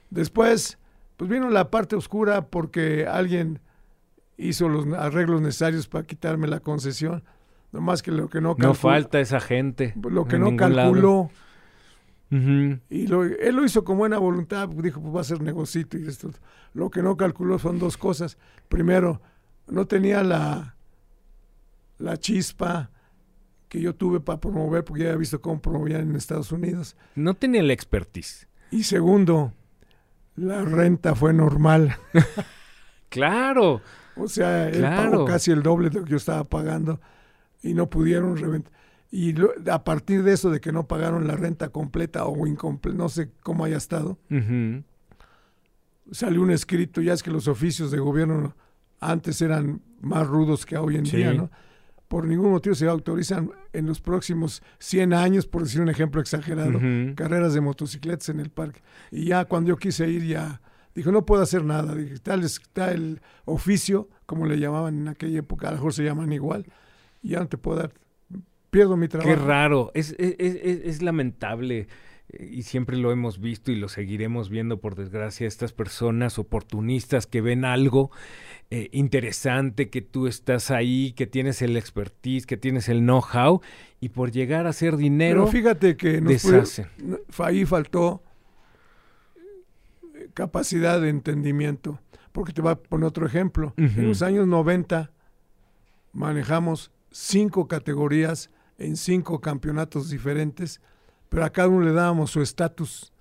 Después, 0.10 0.78
pues 1.18 1.30
vino 1.30 1.50
la 1.50 1.70
parte 1.70 1.98
oscura 1.98 2.48
porque 2.48 3.08
alguien 3.08 3.60
hizo 4.38 4.70
los 4.70 4.88
arreglos 4.94 5.42
necesarios 5.42 5.88
para 5.88 6.06
quitarme 6.06 6.48
la 6.48 6.62
concesión. 6.62 7.24
Nomás 7.74 8.02
que 8.02 8.12
lo 8.12 8.30
que 8.30 8.40
no 8.40 8.56
calculó. 8.56 8.70
No 8.70 8.74
falta 8.76 9.20
esa 9.20 9.42
gente. 9.42 9.94
Lo 10.02 10.26
que 10.26 10.40
no 10.40 10.56
calculó. 10.56 11.30
Y 12.32 13.04
él 13.04 13.56
lo 13.56 13.66
hizo 13.66 13.84
con 13.84 13.98
buena 13.98 14.18
voluntad, 14.18 14.70
dijo, 14.70 15.02
pues 15.02 15.16
va 15.16 15.22
a 15.22 15.26
ser 15.26 15.42
negocito 15.42 15.98
y 15.98 16.08
esto. 16.08 16.32
Lo 16.74 16.90
que 16.90 17.04
no 17.04 17.18
calculó 17.18 17.60
son 17.60 17.80
dos 17.80 17.98
cosas. 17.98 18.38
Primero, 18.70 19.22
no 19.68 19.86
tenía 19.86 20.24
la, 20.24 20.76
la 22.04 22.18
chispa 22.18 22.92
que 23.70 23.82
yo 23.82 23.96
tuve 23.96 24.20
para 24.20 24.40
promover, 24.40 24.84
porque 24.84 25.04
ya 25.04 25.10
había 25.10 25.20
visto 25.20 25.42
cómo 25.42 25.62
promovían 25.62 26.02
en 26.02 26.16
Estados 26.16 26.52
Unidos. 26.52 26.96
No 27.16 27.34
tenía 27.34 27.64
la 27.64 27.74
expertise. 27.74 28.48
Y 28.70 28.84
segundo, 28.84 29.54
la 30.36 30.64
renta 30.64 31.16
fue 31.16 31.34
normal. 31.34 31.96
claro. 33.10 33.82
O 34.16 34.28
sea, 34.28 34.70
él 34.70 34.82
pagó 34.82 35.26
casi 35.26 35.52
el 35.52 35.64
doble 35.64 35.90
de 35.90 36.00
lo 36.00 36.06
que 36.06 36.12
yo 36.12 36.18
estaba 36.18 36.44
pagando 36.44 37.00
y 37.64 37.74
no 37.74 37.90
pudieron 37.90 38.38
reventar. 38.38 38.72
Y 39.10 39.34
a 39.70 39.84
partir 39.84 40.24
de 40.24 40.34
eso, 40.34 40.50
de 40.50 40.60
que 40.60 40.72
no 40.72 40.88
pagaron 40.88 41.26
la 41.26 41.36
renta 41.36 41.70
completa 41.70 42.26
o 42.26 42.46
incompleta, 42.46 42.98
no 42.98 43.10
sé 43.10 43.32
cómo 43.42 43.64
haya 43.64 43.78
estado, 43.78 44.18
salió 46.12 46.42
un 46.42 46.52
escrito, 46.52 47.00
ya 47.02 47.14
es 47.14 47.24
que 47.24 47.32
los 47.32 47.48
oficios 47.48 47.92
de 47.92 48.00
gobierno 48.00 48.56
antes 49.00 49.42
eran 49.42 49.82
más 50.02 50.28
rudos 50.28 50.66
que 50.66 50.78
hoy 50.78 50.98
en 50.98 51.04
día, 51.04 51.34
¿no? 51.34 51.50
Por 52.14 52.28
ningún 52.28 52.52
motivo 52.52 52.76
se 52.76 52.88
autorizan 52.88 53.50
en 53.74 53.88
los 53.88 54.00
próximos 54.00 54.62
100 54.78 55.14
años, 55.14 55.48
por 55.48 55.64
decir 55.64 55.82
un 55.82 55.90
ejemplo 55.90 56.22
exagerado, 56.22 56.80
carreras 57.16 57.56
de 57.56 57.62
motocicletas 57.62 58.30
en 58.30 58.40
el 58.40 58.52
parque. 58.52 58.84
Y 59.10 59.26
ya 59.26 59.46
cuando 59.46 59.70
yo 59.70 59.78
quise 59.78 60.08
ir, 60.08 60.24
ya 60.24 60.62
dijo, 60.94 61.12
no 61.12 61.26
puedo 61.26 61.42
hacer 61.42 61.66
nada. 61.66 61.96
Dije, 61.96 62.20
tal 62.20 62.44
está 62.44 62.92
el 62.92 63.20
oficio, 63.46 64.10
como 64.28 64.46
le 64.46 64.60
llamaban 64.60 64.96
en 64.96 65.08
aquella 65.08 65.40
época, 65.40 65.70
a 65.70 65.72
lo 65.72 65.78
mejor 65.78 65.94
se 65.94 66.04
llaman 66.04 66.32
igual, 66.32 66.68
y 67.24 67.30
ya 67.30 67.40
no 67.40 67.48
te 67.48 67.58
puedo 67.58 67.80
dar, 67.80 67.94
pierdo 68.70 68.96
mi 68.96 69.08
trabajo. 69.08 69.32
Qué 69.32 69.36
raro, 69.36 69.90
es, 69.96 70.12
es, 70.20 70.36
es, 70.38 70.82
es 70.84 71.02
lamentable 71.02 71.88
y 72.40 72.64
siempre 72.64 72.98
lo 72.98 73.12
hemos 73.12 73.40
visto 73.40 73.72
y 73.72 73.76
lo 73.76 73.90
seguiremos 73.90 74.50
viendo 74.50 74.80
por 74.80 74.96
desgracia, 74.96 75.48
estas 75.48 75.74
personas 75.74 76.40
oportunistas 76.40 77.28
que 77.28 77.42
ven 77.42 77.66
algo 77.66 78.12
eh, 78.72 78.90
interesante, 78.92 79.90
que 79.90 80.02
tú 80.02 80.28
estás 80.28 80.72
ahí, 80.72 81.14
que 81.14 81.28
tienes 81.28 81.62
el 81.62 81.78
expertise, 81.78 82.46
que 82.46 82.58
tienes 82.58 82.90
el 82.90 83.00
know-how 83.00 83.62
y 84.00 84.10
por 84.10 84.32
llegar 84.32 84.66
a 84.66 84.70
hacer 84.70 84.98
dinero... 84.98 85.42
Pero 85.46 85.52
fíjate 85.52 85.98
que 85.98 86.22
deshacen. 86.22 86.88
ahí 87.40 87.66
faltó 87.66 88.24
eh, 89.36 90.30
capacidad 90.34 91.00
de 91.00 91.10
entendimiento, 91.10 92.00
porque 92.32 92.54
te 92.54 92.62
voy 92.62 92.72
a 92.72 92.76
poner 92.76 93.08
otro 93.08 93.26
ejemplo. 93.26 93.74
En 93.78 94.08
los 94.08 94.22
años 94.22 94.48
90 94.48 95.12
manejamos 96.14 96.92
cinco 97.12 97.68
categorías 97.68 98.50
en 98.78 98.98
cinco 98.98 99.40
campeonatos 99.40 100.10
diferentes 100.10 100.82
pero 101.34 101.46
a 101.46 101.50
cada 101.50 101.68
uno 101.68 101.84
le 101.84 101.94
dábamos 101.94 102.30
su 102.30 102.44
estatus. 102.44 103.12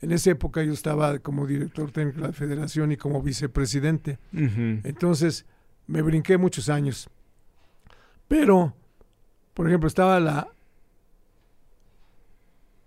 En 0.00 0.12
esa 0.12 0.30
época 0.30 0.62
yo 0.62 0.72
estaba 0.72 1.18
como 1.18 1.46
director 1.46 1.92
técnico 1.92 2.22
de 2.22 2.28
la 2.28 2.32
federación 2.32 2.90
y 2.90 2.96
como 2.96 3.20
vicepresidente. 3.20 4.18
Entonces 4.32 5.44
me 5.86 6.00
brinqué 6.00 6.38
muchos 6.38 6.70
años. 6.70 7.10
Pero, 8.28 8.74
por 9.52 9.68
ejemplo, 9.68 9.88
estaba 9.88 10.18
la 10.20 10.48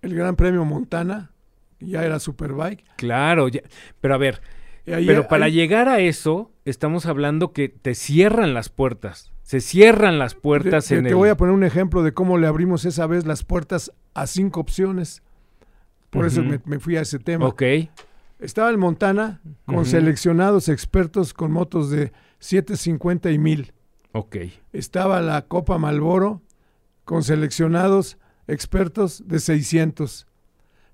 el 0.02 0.16
Gran 0.16 0.36
Premio 0.36 0.66
Montana, 0.66 1.30
ya 1.80 2.04
era 2.04 2.20
Superbike. 2.20 2.84
Claro, 2.98 3.50
pero 4.02 4.16
a 4.16 4.18
ver, 4.18 4.42
pero 4.86 5.28
para 5.28 5.50
llegar 5.50 5.88
a 5.88 6.00
eso, 6.00 6.52
estamos 6.66 7.06
hablando 7.06 7.54
que 7.54 7.70
te 7.70 7.94
cierran 7.94 8.56
las 8.56 8.70
puertas. 8.70 9.33
Se 9.44 9.62
cierran 9.62 10.20
las 10.20 10.36
puertas 10.36 10.90
en 10.92 11.04
Te 11.04 11.14
voy 11.14 11.30
a 11.30 11.38
poner 11.38 11.54
un 11.54 11.64
ejemplo 11.64 12.02
de 12.02 12.14
cómo 12.14 12.38
le 12.38 12.48
abrimos 12.48 12.86
esa 12.86 13.08
vez 13.08 13.26
las 13.26 13.44
puertas 13.44 13.92
a 14.14 14.26
cinco 14.26 14.60
opciones. 14.60 15.22
Por 16.10 16.26
eso 16.26 16.42
me, 16.44 16.80
fui 16.80 16.96
a 16.98 17.02
ese 17.02 17.20
tema. 17.20 17.46
Ok. 17.46 17.64
Estaba 18.40 18.70
el 18.70 18.78
Montana 18.78 19.42
con 19.66 19.86
seleccionados 19.86 20.70
expertos 20.70 21.34
con 21.34 21.52
motos 21.52 21.90
de 21.90 22.12
750 22.40 23.32
y 23.32 23.38
1000. 23.38 23.74
Ok. 24.14 24.38
Estaba 24.72 25.22
la 25.22 25.44
Copa 25.44 25.78
Malboro 25.78 26.42
con 27.04 27.24
seleccionados 27.24 28.18
expertos 28.48 29.28
de 29.28 29.40
600. 29.40 30.28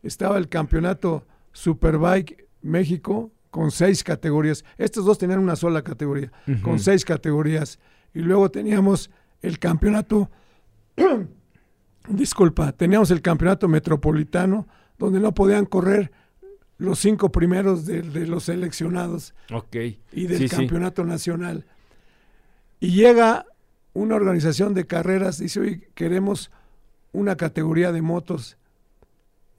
Estaba 0.03 0.37
el 0.37 0.47
campeonato 0.47 1.25
Superbike 1.51 2.47
México 2.61 3.31
con 3.51 3.71
seis 3.71 4.03
categorías. 4.03 4.63
Estos 4.77 5.05
dos 5.05 5.17
tenían 5.17 5.39
una 5.39 5.55
sola 5.55 5.81
categoría, 5.81 6.31
con 6.61 6.79
seis 6.79 7.03
categorías. 7.03 7.79
Y 8.13 8.19
luego 8.19 8.49
teníamos 8.49 9.09
el 9.41 9.59
campeonato, 9.59 10.29
disculpa, 12.09 12.71
teníamos 12.71 13.11
el 13.11 13.21
campeonato 13.21 13.67
metropolitano, 13.67 14.67
donde 14.97 15.19
no 15.19 15.33
podían 15.33 15.65
correr 15.65 16.11
los 16.77 16.99
cinco 16.99 17.31
primeros 17.31 17.85
de, 17.85 18.03
los 18.25 18.45
seleccionados. 18.45 19.33
Ok. 19.53 19.75
Y 20.11 20.27
del 20.27 20.49
campeonato 20.49 21.03
nacional. 21.03 21.65
Y 22.79 22.91
llega 22.91 23.45
una 23.93 24.15
organización 24.15 24.73
de 24.73 24.87
carreras, 24.87 25.39
dice, 25.39 25.59
hoy 25.59 25.87
queremos 25.93 26.51
una 27.11 27.35
categoría 27.35 27.91
de 27.91 28.01
motos. 28.01 28.57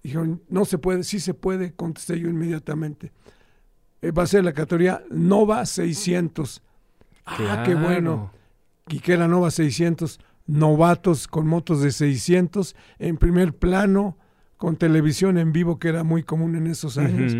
Dijeron, 0.02 0.42
no 0.48 0.64
se 0.64 0.78
puede, 0.78 1.04
sí 1.04 1.20
se 1.20 1.34
puede, 1.34 1.72
contesté 1.72 2.18
yo 2.18 2.28
inmediatamente. 2.28 3.12
Eh, 4.02 4.12
va 4.12 4.22
a 4.22 4.26
ser 4.26 4.44
la 4.44 4.54
categoría 4.54 5.04
Nova 5.10 5.66
600. 5.66 6.62
Ah, 7.26 7.62
qué 7.66 7.74
bueno. 7.74 8.32
Y 8.90 8.98
que 9.00 9.12
era 9.12 9.29
Nova 9.29 9.50
600, 9.50 10.20
novatos 10.46 11.29
con 11.29 11.46
motos 11.46 11.81
de 11.81 11.92
600, 11.92 12.74
en 12.98 13.16
primer 13.16 13.55
plano, 13.55 14.18
con 14.57 14.76
televisión 14.76 15.38
en 15.38 15.53
vivo, 15.53 15.79
que 15.79 15.88
era 15.88 16.05
muy 16.05 16.22
común 16.22 16.57
en 16.57 16.66
esos 16.66 16.98
años. 16.98 17.35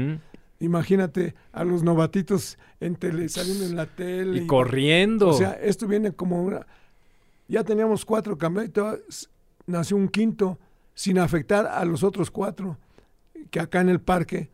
Imagínate 0.61 1.35
a 1.53 1.65
los 1.65 1.83
novatitos 1.83 2.59
en 2.81 2.95
tele, 2.95 3.29
saliendo 3.29 3.65
en 3.65 3.77
la 3.77 3.87
tele. 3.87 4.43
Y, 4.43 4.47
corriendo. 4.47 5.29
O 5.29 5.33
sea, 5.33 5.53
esto 5.53 5.87
viene 5.87 6.13
como 6.13 6.43
una... 6.43 6.67
Ya 7.49 7.65
teníamos 7.65 8.05
cuatro 8.05 8.39
campeonatos, 8.39 9.29
nació 9.67 9.97
un 9.97 10.09
quinto, 10.09 10.59
sin 10.95 11.19
afectar 11.19 11.67
a 11.67 11.85
los 11.85 12.05
otros 12.05 12.31
cuatro, 12.31 12.79
que 13.51 13.59
acá 13.59 13.81
en 13.81 13.89
el 13.89 14.01
parque 14.01 14.51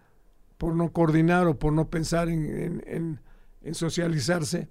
por 0.59 0.75
no 0.75 0.93
coordinar 0.93 1.47
o 1.47 1.59
por 1.59 1.73
no 1.73 1.89
pensar 1.91 2.29
en, 2.29 3.21
socializarse, 3.73 4.69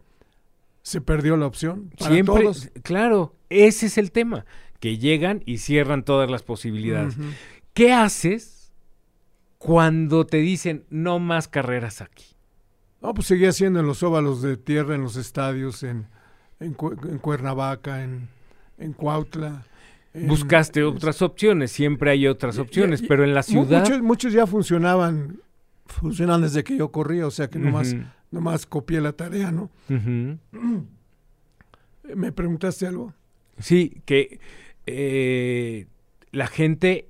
se 0.85 1.01
perdió 1.01 1.35
la 1.35 1.47
opción. 1.47 1.89
Siempre, 1.97 2.47
claro, 2.83 3.35
ese 3.49 3.87
es 3.87 3.97
el 3.97 4.11
tema, 4.11 4.45
que 4.79 4.99
llegan 4.99 5.41
y 5.43 5.57
cierran 5.57 6.03
todas 6.03 6.29
las 6.29 6.43
posibilidades. 6.43 7.17
¿Qué 7.73 7.91
haces 7.91 8.71
cuando 9.57 10.27
te 10.27 10.37
dicen 10.37 10.85
no 10.91 11.17
más 11.17 11.47
carreras 11.47 12.01
aquí? 12.01 12.25
No, 13.01 13.15
pues 13.15 13.25
seguía 13.25 13.49
haciendo 13.49 13.79
en 13.79 13.87
los 13.87 14.03
óvalos 14.03 14.43
de 14.43 14.57
tierra, 14.57 14.93
en 14.93 15.01
los 15.01 15.15
estadios, 15.15 15.81
en, 15.81 16.05
en, 16.59 16.75
Cuernavaca, 16.75 18.03
en, 18.03 18.29
en 18.77 18.93
Cuautla. 18.93 19.65
Buscaste 20.13 20.83
otras 20.83 21.23
opciones, 21.23 21.71
siempre 21.71 22.11
hay 22.11 22.27
otras 22.27 22.59
opciones, 22.59 23.01
pero 23.01 23.23
en 23.23 23.33
la 23.33 23.41
ciudad... 23.41 23.79
Muchos, 23.79 24.01
muchos 24.03 24.33
ya 24.33 24.45
funcionaban 24.45 25.39
funcionan 25.85 26.41
desde 26.41 26.63
que 26.63 26.77
yo 26.77 26.91
corría, 26.91 27.27
o 27.27 27.31
sea 27.31 27.49
que 27.49 27.59
nomás, 27.59 27.95
nomás 28.35 28.65
copié 28.65 28.99
la 28.99 29.13
tarea, 29.13 29.51
¿no? 29.51 29.71
¿Me 32.03 32.31
preguntaste 32.33 32.85
algo? 32.85 33.13
Sí, 33.57 34.01
que 34.05 34.39
eh, 34.85 35.87
la 36.31 36.47
gente 36.47 37.09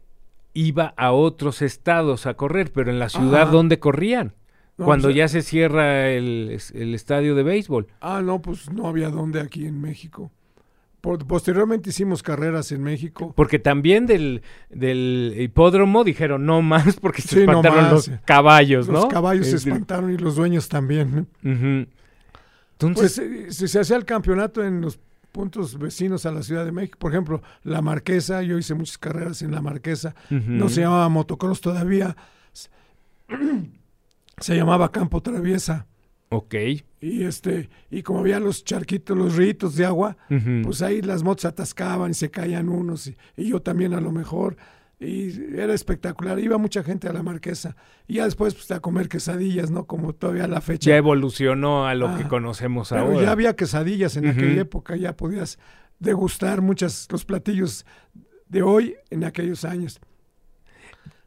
iba 0.54 0.94
a 0.96 1.12
otros 1.12 1.64
estados 1.64 2.28
a 2.28 2.36
correr, 2.36 2.72
pero 2.72 2.92
en 2.92 3.00
la 3.00 3.10
ciudad, 3.10 3.48
¿dónde 3.48 3.80
corrían? 3.80 4.36
Cuando 4.78 5.10
ya 5.10 5.28
se 5.28 5.42
cierra 5.42 6.10
el, 6.10 6.60
el, 6.74 6.94
estadio 6.94 7.34
de 7.34 7.44
béisbol. 7.44 7.88
Ah, 8.02 8.22
no, 8.22 8.42
pues 8.42 8.72
no 8.72 8.88
había 8.88 9.10
dónde 9.10 9.40
aquí 9.40 9.66
en 9.66 9.82
México 9.82 10.32
posteriormente 11.28 11.90
hicimos 11.90 12.24
carreras 12.24 12.72
en 12.72 12.84
México. 12.84 13.34
Porque 13.36 13.60
también 13.60 14.06
del, 14.06 14.42
hipódromo 15.38 16.04
dijeron 16.04 16.46
no 16.46 16.62
más 16.62 16.96
porque 16.96 17.22
se 17.22 17.42
espantaron 17.42 17.92
los 17.92 18.12
caballos, 18.26 18.88
¿no? 18.88 18.94
Los 18.94 19.06
caballos 19.08 19.48
se 19.48 19.58
espantaron 19.58 20.12
y 20.12 20.18
los 20.18 20.36
dueños 20.36 20.68
también. 20.68 21.28
Entonces, 21.44 23.22
pues, 23.22 23.56
se, 23.56 23.80
hacía 23.80 23.96
el 23.96 24.06
campeonato 24.06 24.64
en 24.64 24.82
los 24.82 25.00
puntos 25.32 25.78
vecinos 25.78 26.26
a 26.26 26.32
la 26.32 26.44
Ciudad 26.44 26.66
de 26.66 26.72
México. 26.72 26.98
Por 27.00 27.12
ejemplo, 27.12 27.42
La 27.64 27.82
Marquesa, 27.82 28.42
yo 28.42 28.58
hice 28.58 28.74
muchas 28.74 28.98
carreras 28.98 29.42
en 29.42 29.52
La 29.52 29.62
Marquesa. 29.62 30.16
No 30.30 30.70
se 30.70 30.82
llamaba 30.82 31.08
motocross 31.10 31.62
todavía. 31.62 32.16
se 34.40 34.56
llamaba 34.56 34.92
Campo 34.92 35.22
Traviesa. 35.22 35.88
Ok. 36.30 36.56
Y 37.02 37.24
este, 37.24 37.70
y 37.92 38.02
como 38.02 38.20
había 38.20 38.40
los 38.40 38.64
charquitos, 38.64 39.18
los 39.18 39.36
ritos 39.36 39.76
de 39.76 39.86
agua, 39.86 40.18
pues 40.64 40.82
ahí 40.82 41.02
las 41.02 41.24
motos 41.24 41.46
atascaban 41.46 42.12
y 42.12 42.14
se 42.16 42.32
caían 42.32 42.70
unos, 42.70 43.08
y, 43.08 43.16
yo 43.38 43.62
también 43.62 43.94
a 43.94 44.02
lo 44.02 44.12
mejor. 44.12 44.58
Y 44.98 45.58
era 45.60 45.74
espectacular. 45.74 46.40
Iba 46.40 46.58
mucha 46.58 46.82
gente 46.82 47.10
a 47.10 47.14
la 47.14 47.22
marquesa. 47.22 47.76
Y 48.08 48.16
ya 48.16 48.26
después, 48.26 48.56
pues, 48.56 48.72
a 48.72 48.80
comer 48.80 49.10
quesadillas, 49.10 49.70
¿no? 49.70 49.86
Como 49.86 50.14
todavía 50.14 50.48
la 50.48 50.62
fecha. 50.62 50.90
Ya 50.90 50.98
evolucionó 50.98 51.86
a 51.86 51.94
lo 51.96 52.16
que 52.16 52.24
ah, 52.24 52.28
conocemos 52.30 52.90
pero 52.90 53.02
ahora. 53.02 53.22
ya 53.22 53.32
había 53.32 53.56
quesadillas 53.58 54.16
en 54.16 54.28
aquella 54.28 54.62
época, 54.62 54.96
ya 54.96 55.16
podías 55.16 55.60
degustar 56.00 56.62
muchos 56.62 57.08
los 57.12 57.26
platillos 57.26 57.86
de 58.48 58.62
hoy 58.62 58.96
en 59.10 59.26
aquellos 59.26 59.66
años. 59.66 60.00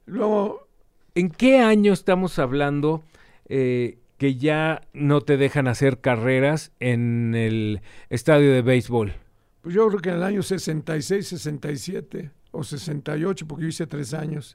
Luego. 0.06 0.66
¿En 1.14 1.30
qué 1.30 1.58
año 1.58 1.92
estamos 1.92 2.38
hablando? 2.38 3.02
Eh, 3.48 3.98
que 4.18 4.34
ya 4.36 4.82
no 4.92 5.20
te 5.20 5.36
dejan 5.36 5.68
hacer 5.68 6.00
carreras 6.00 6.72
en 6.80 7.34
el 7.34 7.80
estadio 8.10 8.52
de 8.52 8.62
béisbol? 8.62 9.14
Pues 9.62 9.74
yo 9.74 9.88
creo 9.88 10.00
que 10.00 10.10
en 10.10 10.16
el 10.16 10.22
año 10.22 10.42
66, 10.42 11.26
67 11.26 12.30
o 12.50 12.64
68, 12.64 13.46
porque 13.46 13.62
yo 13.62 13.68
hice 13.68 13.86
tres 13.86 14.12
años. 14.14 14.52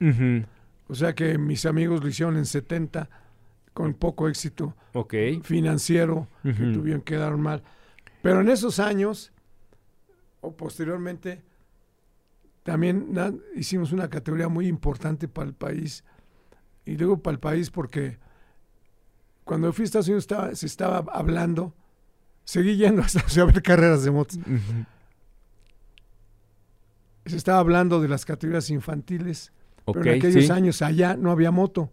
O 0.86 0.94
sea 0.94 1.14
que 1.14 1.38
mis 1.38 1.64
amigos 1.66 2.02
lo 2.02 2.08
hicieron 2.08 2.36
en 2.36 2.44
70 2.44 3.08
con 3.72 3.94
poco 3.94 4.28
éxito 4.28 4.76
financiero, 5.42 6.28
que 6.42 6.52
tuvieron 6.52 7.00
que 7.02 7.16
dar 7.16 7.36
mal. 7.36 7.62
Pero 8.22 8.40
en 8.40 8.48
esos 8.50 8.78
años, 8.78 9.32
o 10.40 10.54
posteriormente, 10.56 11.42
también 12.62 13.14
hicimos 13.56 13.92
una 13.92 14.08
categoría 14.08 14.48
muy 14.48 14.66
importante 14.66 15.26
para 15.26 15.48
el 15.48 15.54
país. 15.54 16.04
Y 16.84 16.96
digo 16.96 17.18
para 17.22 17.32
el 17.32 17.40
país 17.40 17.70
porque 17.70 18.18
cuando 19.44 19.72
fui 19.72 19.82
a 19.82 19.86
Estados 19.86 20.08
Unidos 20.08 20.24
estaba, 20.24 20.54
se 20.54 20.66
estaba 20.66 21.04
hablando, 21.12 21.74
seguí 22.44 22.76
yendo 22.76 23.02
hasta 23.02 23.20
a 23.20 23.44
ver 23.44 23.62
carreras 23.62 24.04
de 24.04 24.10
motos. 24.10 24.38
Se 27.26 27.36
estaba 27.36 27.58
hablando 27.58 28.00
de 28.00 28.08
las 28.08 28.24
categorías 28.24 28.68
infantiles, 28.70 29.52
pero 29.86 30.02
en 30.02 30.18
aquellos 30.18 30.50
años 30.50 30.82
allá 30.82 31.16
no 31.16 31.30
había 31.30 31.50
moto. 31.50 31.90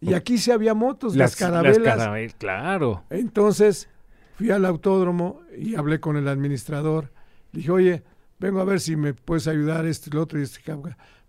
Y 0.00 0.14
aquí 0.14 0.36
sí 0.38 0.50
había 0.50 0.74
motos, 0.74 1.14
las, 1.14 1.36
carabelas. 1.36 2.34
claro. 2.36 3.04
Entonces 3.08 3.88
fui 4.36 4.50
al 4.50 4.64
autódromo 4.64 5.40
y 5.56 5.76
hablé 5.76 6.00
con 6.00 6.16
el 6.16 6.26
administrador. 6.26 7.12
Le 7.52 7.58
dije, 7.58 7.70
oye, 7.70 8.02
vengo 8.40 8.60
a 8.60 8.64
ver 8.64 8.80
si 8.80 8.96
me 8.96 9.14
puedes 9.14 9.46
ayudar 9.46 9.86
esto 9.86 10.10
y 10.10 10.14
lo 10.14 10.22
otro 10.22 10.40
y 10.40 10.42
este 10.42 10.60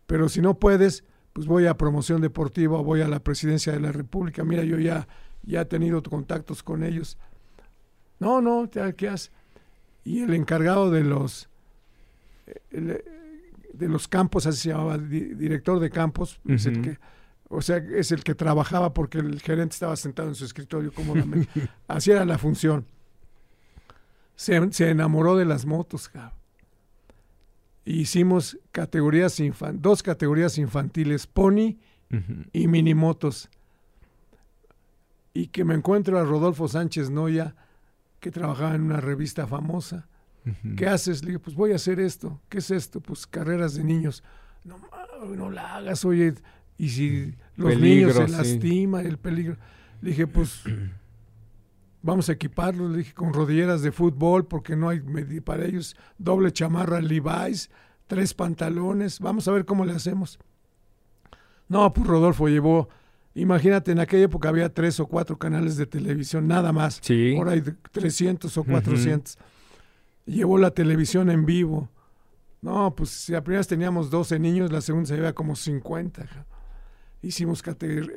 Pero 0.08 0.28
si 0.28 0.42
no 0.42 0.56
puedes, 0.56 1.04
pues 1.34 1.46
voy 1.46 1.68
a 1.68 1.78
promoción 1.78 2.22
deportiva, 2.22 2.82
voy 2.82 3.02
a 3.02 3.08
la 3.08 3.20
presidencia 3.20 3.72
de 3.72 3.80
la 3.80 3.92
República. 3.92 4.44
Mira, 4.44 4.63
yo 4.63 4.80
ya, 4.80 5.08
ya 5.44 5.62
he 5.62 5.66
tenido 5.66 6.02
contactos 6.04 6.64
con 6.64 6.84
ellos. 6.84 7.18
No, 8.20 8.42
no, 8.42 8.70
¿qué 8.96 9.08
haces? 9.08 9.32
Y 10.04 10.22
el 10.22 10.34
encargado 10.34 10.92
de 10.92 11.04
los 11.04 11.50
de 12.72 13.88
los 13.88 14.08
campos, 14.08 14.46
así 14.46 14.62
se 14.62 14.70
llamaba, 14.70 14.98
director 14.98 15.80
de 15.80 15.90
campos, 15.90 16.40
que, 16.46 17.00
o 17.50 17.62
sea, 17.62 17.78
es 17.78 18.12
el 18.12 18.24
que 18.24 18.36
trabajaba 18.36 18.94
porque 18.94 19.18
el 19.20 19.42
gerente 19.42 19.74
estaba 19.74 19.96
sentado 19.96 20.30
en 20.30 20.36
su 20.36 20.46
escritorio 20.46 20.94
cómodamente. 20.94 21.70
así 21.88 22.12
era 22.12 22.26
la 22.26 22.38
función. 22.38 22.86
Se, 24.36 24.72
se 24.74 24.90
enamoró 24.90 25.36
de 25.36 25.46
las 25.46 25.66
motos, 25.66 26.10
cabrón 26.10 26.44
hicimos 27.86 28.58
categorías 28.72 29.42
dos 29.74 30.04
categorías 30.04 30.58
infantiles, 30.58 31.28
pony 31.28 31.78
y 32.52 32.68
minimotos. 32.68 33.50
Y 35.34 35.48
que 35.48 35.63
me 35.63 35.74
encuentro 35.74 36.19
a 36.19 36.24
Rodolfo 36.24 36.67
Sánchez 36.67 37.10
Noya, 37.10 37.56
que 38.19 38.32
trabajaba 38.32 38.76
en 38.76 38.84
una 38.84 39.02
revista 39.02 39.48
famosa. 39.48 40.08
¿Qué 40.76 40.88
haces? 40.88 41.24
Le 41.24 41.30
digo, 41.30 41.41
pues 41.41 41.56
voy 41.56 41.72
a 41.72 41.76
hacer 41.76 42.00
esto. 42.00 42.41
¿Qué 42.50 42.58
es 42.58 42.69
esto? 42.69 43.00
Pues 43.00 43.26
carreras 43.26 43.76
de 43.76 43.84
niños. 43.84 44.24
No, 44.63 44.78
no 45.36 45.50
la 45.50 45.78
hagas, 45.78 46.04
oye. 46.06 46.34
Y 46.78 46.89
si 46.89 47.34
los 47.56 47.78
niños 47.80 48.13
se 48.15 48.28
lastiman, 48.28 49.06
el 49.06 49.17
peligro. 49.17 49.58
Le 50.02 50.10
dije, 50.10 50.28
pues 50.28 50.63
vamos 52.04 52.30
a 52.30 52.34
equiparlos, 52.34 52.91
le 52.91 53.00
dije, 53.00 53.13
con 53.13 53.34
rodilleras 53.34 53.82
de 53.82 53.91
fútbol, 53.91 54.46
porque 54.46 54.76
no 54.76 54.89
hay 54.89 55.00
para 55.43 55.65
ellos, 55.65 55.96
doble 56.17 56.52
chamarra 56.52 57.02
Levi's, 57.02 57.72
tres 58.08 58.34
pantalones, 58.34 59.19
vamos 59.19 59.48
a 59.48 59.52
ver 59.52 59.65
cómo 59.65 59.86
le 59.86 59.93
hacemos. 59.93 60.38
No, 61.69 61.91
pues 61.93 62.06
Rodolfo 62.06 62.48
llevó, 62.50 62.89
imagínate, 63.36 63.91
en 63.91 64.00
aquella 64.00 64.26
época 64.26 64.50
había 64.50 64.74
tres 64.74 65.00
o 65.00 65.08
cuatro 65.08 65.38
canales 65.38 65.78
de 65.78 65.86
televisión, 65.86 66.48
nada 66.48 66.72
más. 66.72 67.00
Sí. 67.02 67.36
Ahora 67.38 67.52
hay 67.54 67.62
300 67.62 68.56
o 68.58 68.63
400. 68.63 69.38
Llevó 70.26 70.58
la 70.58 70.72
televisión 70.72 71.30
en 71.30 71.46
vivo. 71.46 71.89
No, 72.62 72.96
pues 72.96 73.10
si 73.10 73.36
a 73.36 73.43
primeras 73.43 73.67
teníamos 73.67 74.10
12 74.10 74.39
niños, 74.39 74.72
la 74.72 74.80
segunda 74.82 75.08
se 75.08 75.15
lleva 75.15 75.34
como 75.34 75.56
50. 75.56 76.46
Hicimos 77.22 77.62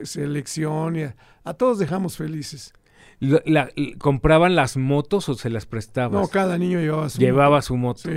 selección 0.04 0.96
y 0.96 1.02
a 1.44 1.54
todos 1.54 1.78
dejamos 1.78 2.16
felices. 2.16 2.72
La, 3.18 3.70
¿Compraban 3.98 4.54
las 4.54 4.76
motos 4.76 5.28
o 5.28 5.34
se 5.34 5.50
las 5.50 5.66
prestaban? 5.66 6.20
No, 6.20 6.28
cada 6.28 6.58
niño 6.58 6.80
llevaba 6.80 7.08
su 7.08 7.18
Llevaba 7.18 7.62
su 7.62 7.76
moto. 7.76 8.08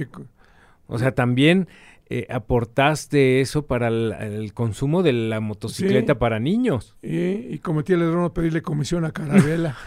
O 0.87 0.99
sea, 0.99 1.13
también 1.13 1.67
eh, 2.11 2.25
aportaste 2.29 3.39
eso 3.39 3.67
para 3.67 3.87
el, 3.89 4.51
consumo 4.55 5.03
de 5.03 5.13
la 5.13 5.39
motocicleta 5.39 6.17
para 6.17 6.39
niños. 6.39 6.97
Y, 7.03 7.59
cometí 7.59 7.93
el 7.93 8.01
error 8.01 8.23
de 8.23 8.29
pedirle 8.31 8.63
comisión 8.63 9.05
a 9.05 9.11
Carabela. 9.11 9.77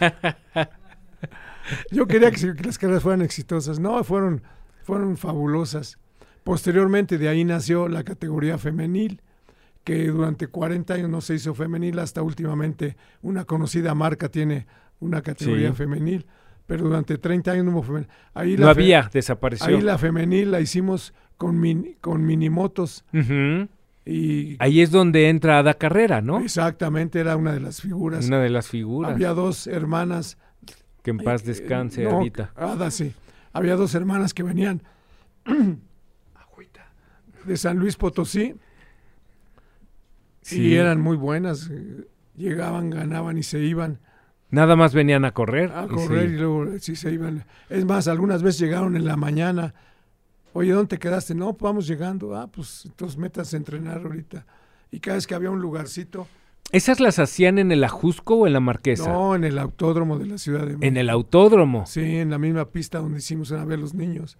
Yo 1.91 2.07
quería 2.07 2.31
que, 2.31 2.53
las 2.63 2.77
carreras 2.77 3.03
fueran 3.03 3.21
exitosas. 3.23 3.79
No, 3.79 4.01
fueron, 4.05 4.41
fueron 4.83 5.17
fabulosas. 5.17 5.97
Posteriormente 6.45 7.17
de 7.17 7.27
ahí 7.27 7.43
nació 7.43 7.89
la 7.89 8.05
categoría 8.05 8.57
femenil, 8.57 9.21
que 9.83 10.07
durante 10.07 10.47
40 10.47 10.93
años 10.93 11.09
no 11.09 11.19
se 11.19 11.35
hizo 11.35 11.53
femenil, 11.53 11.99
hasta 11.99 12.21
últimamente 12.21 12.95
una 13.21 13.43
conocida 13.43 13.93
marca 13.95 14.29
tiene 14.29 14.65
una 15.01 15.21
categoría 15.21 15.73
femenil, 15.73 16.25
pero 16.65 16.85
durante 16.85 17.17
30 17.17 17.51
años 17.51 17.65
no 17.65 17.71
hubo 17.71 17.83
femenil. 17.83 18.07
Ahí 18.33 18.55
no 18.55 18.69
había, 18.69 19.09
desapareció. 19.11 19.67
Ahí 19.67 19.81
la 19.81 19.97
femenil 19.97 20.51
la 20.51 20.61
hicimos 20.61 21.13
con, 21.37 21.61
con 22.01 22.25
minimotos. 22.25 23.05
Y 24.05 24.57
Ahí 24.59 24.81
es 24.81 24.91
donde 24.91 25.29
entra 25.29 25.59
Ada 25.59 25.75
Carrera, 25.75 26.21
¿no? 26.21 26.39
Exactamente, 26.39 27.19
era 27.19 27.37
una 27.37 27.53
de 27.53 27.61
las 27.61 27.81
figuras. 27.81 28.27
Una 28.27 28.39
de 28.39 28.49
las 28.49 28.67
figuras. 28.67 29.13
Había 29.13 29.29
dos 29.29 29.67
hermanas. 29.67 30.37
Que 31.01 31.11
en 31.11 31.17
paz 31.17 31.43
descanse, 31.43 32.07
Adita. 32.07 32.51
Ada, 32.55 32.91
sí. 32.91 33.13
Había 33.51 33.75
dos 33.75 33.93
hermanas 33.95 34.33
que 34.33 34.43
venían 34.43 34.81
de 37.45 37.57
San 37.57 37.77
Luis 37.77 37.95
Potosí. 37.95 38.55
Sí. 40.41 40.61
Y 40.61 40.75
eran 40.75 40.99
muy 40.99 41.17
buenas. 41.17 41.69
Llegaban, 42.35 42.89
ganaban 42.89 43.37
y 43.37 43.43
se 43.43 43.59
iban. 43.59 43.99
Nada 44.49 44.75
más 44.75 44.93
venían 44.93 45.25
a 45.25 45.31
correr. 45.31 45.71
A 45.71 45.87
correr 45.87 46.29
y 46.29 46.37
luego 46.37 46.77
sí 46.79 46.95
se 46.95 47.11
iban. 47.11 47.45
Es 47.69 47.85
más, 47.85 48.07
algunas 48.07 48.43
veces 48.43 48.61
llegaron 48.61 48.95
en 48.95 49.05
la 49.05 49.15
mañana. 49.15 49.73
Oye, 50.53 50.71
¿dónde 50.71 50.89
te 50.89 50.99
quedaste? 50.99 51.33
No, 51.33 51.53
pues 51.53 51.69
vamos 51.69 51.87
llegando. 51.87 52.35
Ah, 52.35 52.47
pues 52.47 52.85
entonces 52.85 53.17
metas 53.17 53.53
a 53.53 53.57
entrenar 53.57 54.03
ahorita. 54.03 54.45
Y 54.91 54.99
cada 54.99 55.15
vez 55.15 55.27
que 55.27 55.35
había 55.35 55.49
un 55.49 55.59
lugarcito. 55.59 56.27
¿Esas 56.71 56.99
las 56.99 57.19
hacían 57.19 57.59
en 57.59 57.71
el 57.71 57.83
Ajusco 57.83 58.35
o 58.35 58.47
en 58.47 58.53
la 58.53 58.59
Marquesa? 58.59 59.11
No, 59.11 59.35
en 59.35 59.43
el 59.43 59.57
autódromo 59.57 60.17
de 60.17 60.27
la 60.27 60.37
Ciudad 60.37 60.61
de 60.61 60.67
México. 60.67 60.85
¿En 60.85 60.97
el 60.97 61.09
autódromo? 61.09 61.85
Sí, 61.85 62.17
en 62.17 62.29
la 62.29 62.37
misma 62.37 62.69
pista 62.69 62.99
donde 62.99 63.17
hicimos 63.17 63.51
a 63.51 63.65
ver 63.65 63.79
los 63.79 63.93
niños. 63.93 64.37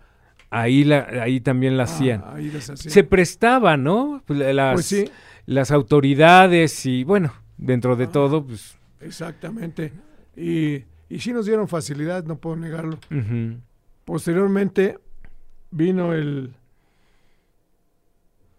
Ahí, 0.49 0.83
la, 0.83 1.07
ahí 1.21 1.41
también 1.41 1.77
la 1.77 1.83
ah, 1.83 1.85
hacían. 1.85 2.23
Ahí 2.27 2.51
las 2.51 2.69
hacían. 2.69 2.91
Se 2.93 3.03
prestaba, 3.03 3.75
¿no? 3.75 4.21
Pues, 4.25 4.39
las, 4.39 4.73
pues 4.75 4.85
sí. 4.85 5.09
Las 5.47 5.71
autoridades 5.71 6.85
y, 6.85 7.03
bueno, 7.03 7.33
dentro 7.57 7.95
de 7.95 8.05
ah. 8.05 8.11
todo, 8.11 8.45
pues 8.45 8.77
Exactamente. 9.01 9.91
Y, 10.37 10.83
y 11.09 11.19
sí 11.19 11.33
nos 11.33 11.45
dieron 11.45 11.67
facilidad, 11.67 12.23
no 12.25 12.37
puedo 12.37 12.55
negarlo. 12.55 12.97
Posteriormente 14.05 14.99
vino 15.73 16.13
el, 16.13 16.53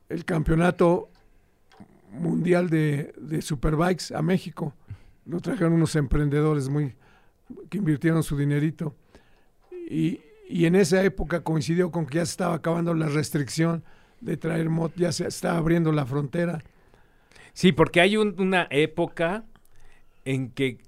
el 0.09 0.25
campeonato 0.25 1.09
mundial 2.11 2.69
de, 2.69 3.15
de 3.17 3.43
Superbikes 3.43 4.15
a 4.15 4.23
México. 4.23 4.75
Lo 5.27 5.41
trajeron 5.41 5.75
unos 5.75 5.97
emprendedores 5.97 6.69
muy 6.69 6.95
que 7.71 7.79
invirtieron 7.79 8.23
su 8.23 8.37
dinerito. 8.37 8.95
Y, 9.89 10.21
y 10.49 10.67
en 10.67 10.75
esa 10.77 11.03
época 11.03 11.43
coincidió 11.43 11.91
con 11.91 12.07
que 12.07 12.17
ya 12.17 12.27
se 12.27 12.33
estaba 12.33 12.55
acabando 12.55 12.95
la 12.95 13.09
restricción 13.09 13.85
de 14.21 14.37
traer 14.37 14.71
motos, 14.71 14.97
ya 14.99 15.13
se 15.13 15.27
estaba 15.27 15.59
abriendo 15.59 15.93
la 15.93 16.07
frontera. 16.07 16.63
Sí, 17.53 17.73
porque 17.73 18.01
hay 18.01 18.17
una 18.17 18.67
época 18.71 19.45
en 20.25 20.51
que 20.51 20.79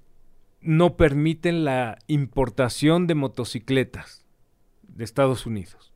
no 0.61 0.97
permiten 0.97 1.63
la 1.63 1.99
importación 2.07 3.07
de 3.07 3.15
motocicletas 3.15 4.25
de 4.81 5.03
Estados 5.03 5.45
Unidos, 5.45 5.86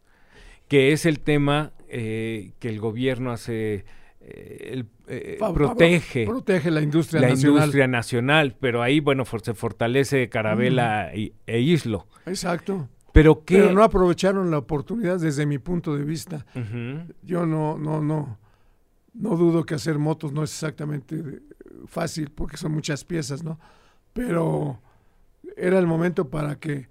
que 0.72 0.94
es 0.94 1.06
el 1.06 1.20
tema 1.20 1.74
eh, 1.90 2.54
que 2.60 2.70
el 2.70 2.80
gobierno 2.80 3.34
hace, 3.34 3.84
eh, 4.22 4.86
eh, 5.06 5.38
protege, 5.54 6.26
protege 6.26 6.72
la 6.72 6.82
industria 6.82 7.20
la 7.20 7.28
nacional. 7.28 7.58
industria 7.58 7.88
nacional, 7.88 8.56
pero 8.58 8.82
ahí 8.82 9.02
bueno 9.02 9.26
se 9.26 9.54
fortalece 9.54 10.30
Carabela 10.30 11.12
e 11.14 11.60
Islo. 11.60 12.08
Exacto. 12.26 12.88
Pero, 13.12 13.44
que... 13.44 13.58
pero 13.58 13.74
no 13.74 13.84
aprovecharon 13.84 14.50
la 14.50 14.60
oportunidad 14.60 15.20
desde 15.20 15.46
mi 15.46 15.58
punto 15.58 15.94
de 15.94 16.06
vista. 16.06 16.46
Yo 17.22 17.46
no, 17.46 17.78
no, 17.78 18.02
no, 18.02 18.40
no 19.14 19.36
dudo 19.36 19.66
que 19.66 19.74
hacer 19.74 20.00
motos 20.00 20.32
no 20.32 20.42
es 20.42 20.52
exactamente 20.52 21.42
fácil 21.86 22.32
porque 22.32 22.56
son 22.56 22.72
muchas 22.72 23.04
piezas, 23.04 23.44
¿no? 23.44 23.60
Pero 24.14 24.80
era 25.58 25.78
el 25.80 25.86
momento 25.86 26.30
para 26.30 26.56
que 26.56 26.88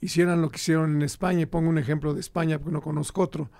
hicieran 0.00 0.42
lo 0.42 0.50
que 0.50 0.56
hicieron 0.56 0.96
en 0.96 1.02
España. 1.02 1.42
Y 1.42 1.46
pongo 1.46 1.68
un 1.68 1.78
ejemplo 1.78 2.14
de 2.14 2.20
España 2.20 2.58
porque 2.58 2.72
no 2.72 2.80
conozco 2.80 3.22
otro. 3.22 3.50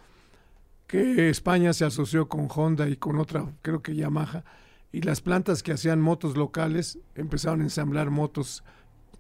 Que 0.87 1.29
España 1.29 1.73
se 1.73 1.85
asoció 1.85 2.29
con 2.29 2.49
Honda 2.55 2.89
y 2.89 2.97
con 2.97 3.19
otra, 3.19 3.47
creo 3.63 3.83
que 3.83 3.95
Yamaha, 3.95 4.45
y 4.91 5.03
las 5.03 5.21
plantas 5.21 5.63
que 5.63 5.73
hacían 5.73 6.01
motos 6.01 6.37
locales 6.37 6.99
empezaron 7.15 7.61
a 7.61 7.65
ensamblar 7.65 8.11
motos 8.11 8.65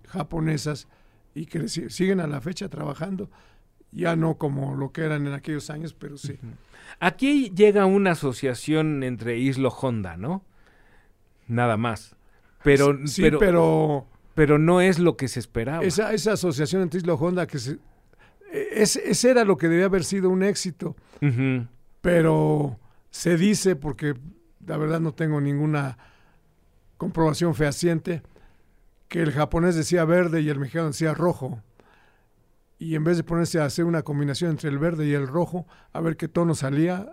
japonesas 0.06 0.88
y 1.34 1.44
que 1.44 1.68
siguen 1.68 2.20
a 2.20 2.26
la 2.26 2.40
fecha 2.40 2.70
trabajando, 2.70 3.30
ya 3.92 4.16
no 4.16 4.38
como 4.38 4.76
lo 4.76 4.92
que 4.92 5.02
eran 5.02 5.26
en 5.26 5.34
aquellos 5.34 5.68
años, 5.68 5.92
pero 5.92 6.16
sí. 6.16 6.38
Aquí 7.00 7.50
llega 7.50 7.84
una 7.84 8.12
asociación 8.12 9.02
entre 9.02 9.36
Islo 9.38 9.68
Honda, 9.68 10.16
¿no? 10.16 10.42
nada 11.48 11.76
más. 11.76 12.14
Pero, 12.62 13.06
sí, 13.06 13.22
pero, 13.22 13.38
pero, 13.38 14.06
no 14.58 14.80
es 14.80 14.98
lo 14.98 15.16
que 15.16 15.26
se 15.26 15.40
esperaba. 15.40 15.82
Esa, 15.82 16.12
esa 16.12 16.32
asociación 16.32 16.82
entre 16.82 16.98
Isla 16.98 17.14
Honda, 17.14 17.46
que 17.46 17.58
se, 17.58 17.78
ese 18.52 19.30
era 19.30 19.44
lo 19.44 19.56
que 19.56 19.68
debía 19.68 19.86
haber 19.86 20.04
sido 20.04 20.30
un 20.30 20.42
éxito. 20.42 20.96
Pero 22.00 22.78
se 23.10 23.36
dice, 23.36 23.76
porque 23.76 24.14
la 24.64 24.76
verdad 24.76 25.00
no 25.00 25.12
tengo 25.12 25.40
ninguna 25.40 25.98
comprobación 26.96 27.54
fehaciente, 27.54 28.22
que 29.08 29.22
el 29.22 29.32
japonés 29.32 29.74
decía 29.74 30.04
verde 30.04 30.42
y 30.42 30.50
el 30.50 30.58
mexicano 30.58 30.88
decía 30.88 31.14
rojo. 31.14 31.62
Y 32.78 32.94
en 32.94 33.02
vez 33.02 33.16
de 33.16 33.24
ponerse 33.24 33.60
a 33.60 33.64
hacer 33.64 33.84
una 33.84 34.02
combinación 34.02 34.52
entre 34.52 34.70
el 34.70 34.78
verde 34.78 35.06
y 35.06 35.12
el 35.12 35.26
rojo, 35.26 35.66
a 35.92 36.00
ver 36.00 36.16
qué 36.16 36.28
tono 36.28 36.54
salía, 36.54 37.12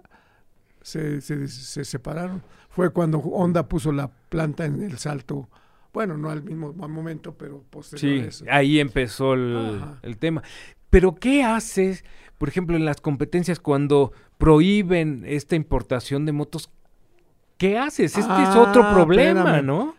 se, 0.81 1.21
se, 1.21 1.83
separaron. 1.83 2.43
Fue 2.69 2.91
cuando 2.91 3.17
Honda 3.17 3.67
puso 3.67 3.91
la 3.91 4.09
planta 4.29 4.65
en 4.65 4.83
el 4.83 4.99
salto. 4.99 5.49
Bueno, 5.95 6.17
no 6.17 6.29
al 6.29 6.43
mismo 6.43 6.73
momento, 6.73 7.35
pero 7.35 7.63
posterior 7.69 8.29
sí, 8.29 8.43
ahí 8.51 8.81
empezó 8.81 9.33
el, 9.33 9.81
el 10.01 10.17
tema. 10.17 10.43
Pero 10.89 11.15
¿qué 11.15 11.41
haces, 11.41 12.03
por 12.37 12.49
ejemplo, 12.49 12.75
en 12.75 12.83
las 12.83 12.99
competencias 12.99 13.61
cuando 13.61 14.11
prohíben 14.37 15.23
esta 15.25 15.55
importación 15.55 16.25
de 16.25 16.33
motos? 16.33 16.69
¿Qué 17.57 17.77
haces? 17.77 18.17
Este 18.17 18.43
es 18.43 18.49
otro 18.57 18.83
ah, 18.83 18.93
problema, 18.93 19.61
¿no? 19.61 19.95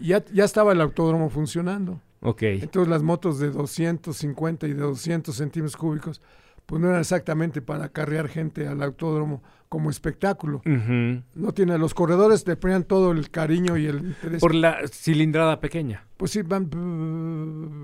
Ya, 0.00 0.24
ya 0.32 0.44
estaba 0.44 0.70
el 0.70 0.80
autódromo 0.80 1.28
funcionando. 1.28 2.00
Ok. 2.20 2.42
Entonces 2.42 2.88
las 2.88 3.02
motos 3.02 3.40
de 3.40 3.50
250 3.50 4.68
y 4.68 4.74
de 4.74 4.80
200 4.80 5.34
centímetros 5.34 5.76
cúbicos, 5.76 6.22
pues 6.66 6.80
no 6.80 6.86
eran 6.86 7.00
exactamente 7.00 7.60
para 7.60 7.88
carrear 7.88 8.28
gente 8.28 8.68
al 8.68 8.80
autódromo 8.80 9.42
como 9.72 9.88
espectáculo. 9.88 10.60
No 10.66 11.54
tiene, 11.54 11.78
los 11.78 11.94
corredores 11.94 12.44
te 12.44 12.56
ponían 12.56 12.84
todo 12.84 13.10
el 13.10 13.30
cariño 13.30 13.78
y 13.78 13.86
el 13.86 14.04
interés. 14.08 14.38
Por 14.38 14.54
la 14.54 14.86
cilindrada 14.86 15.60
pequeña. 15.60 16.04
Pues 16.18 16.32
sí, 16.32 16.42
van, 16.42 16.68
un 16.74 17.82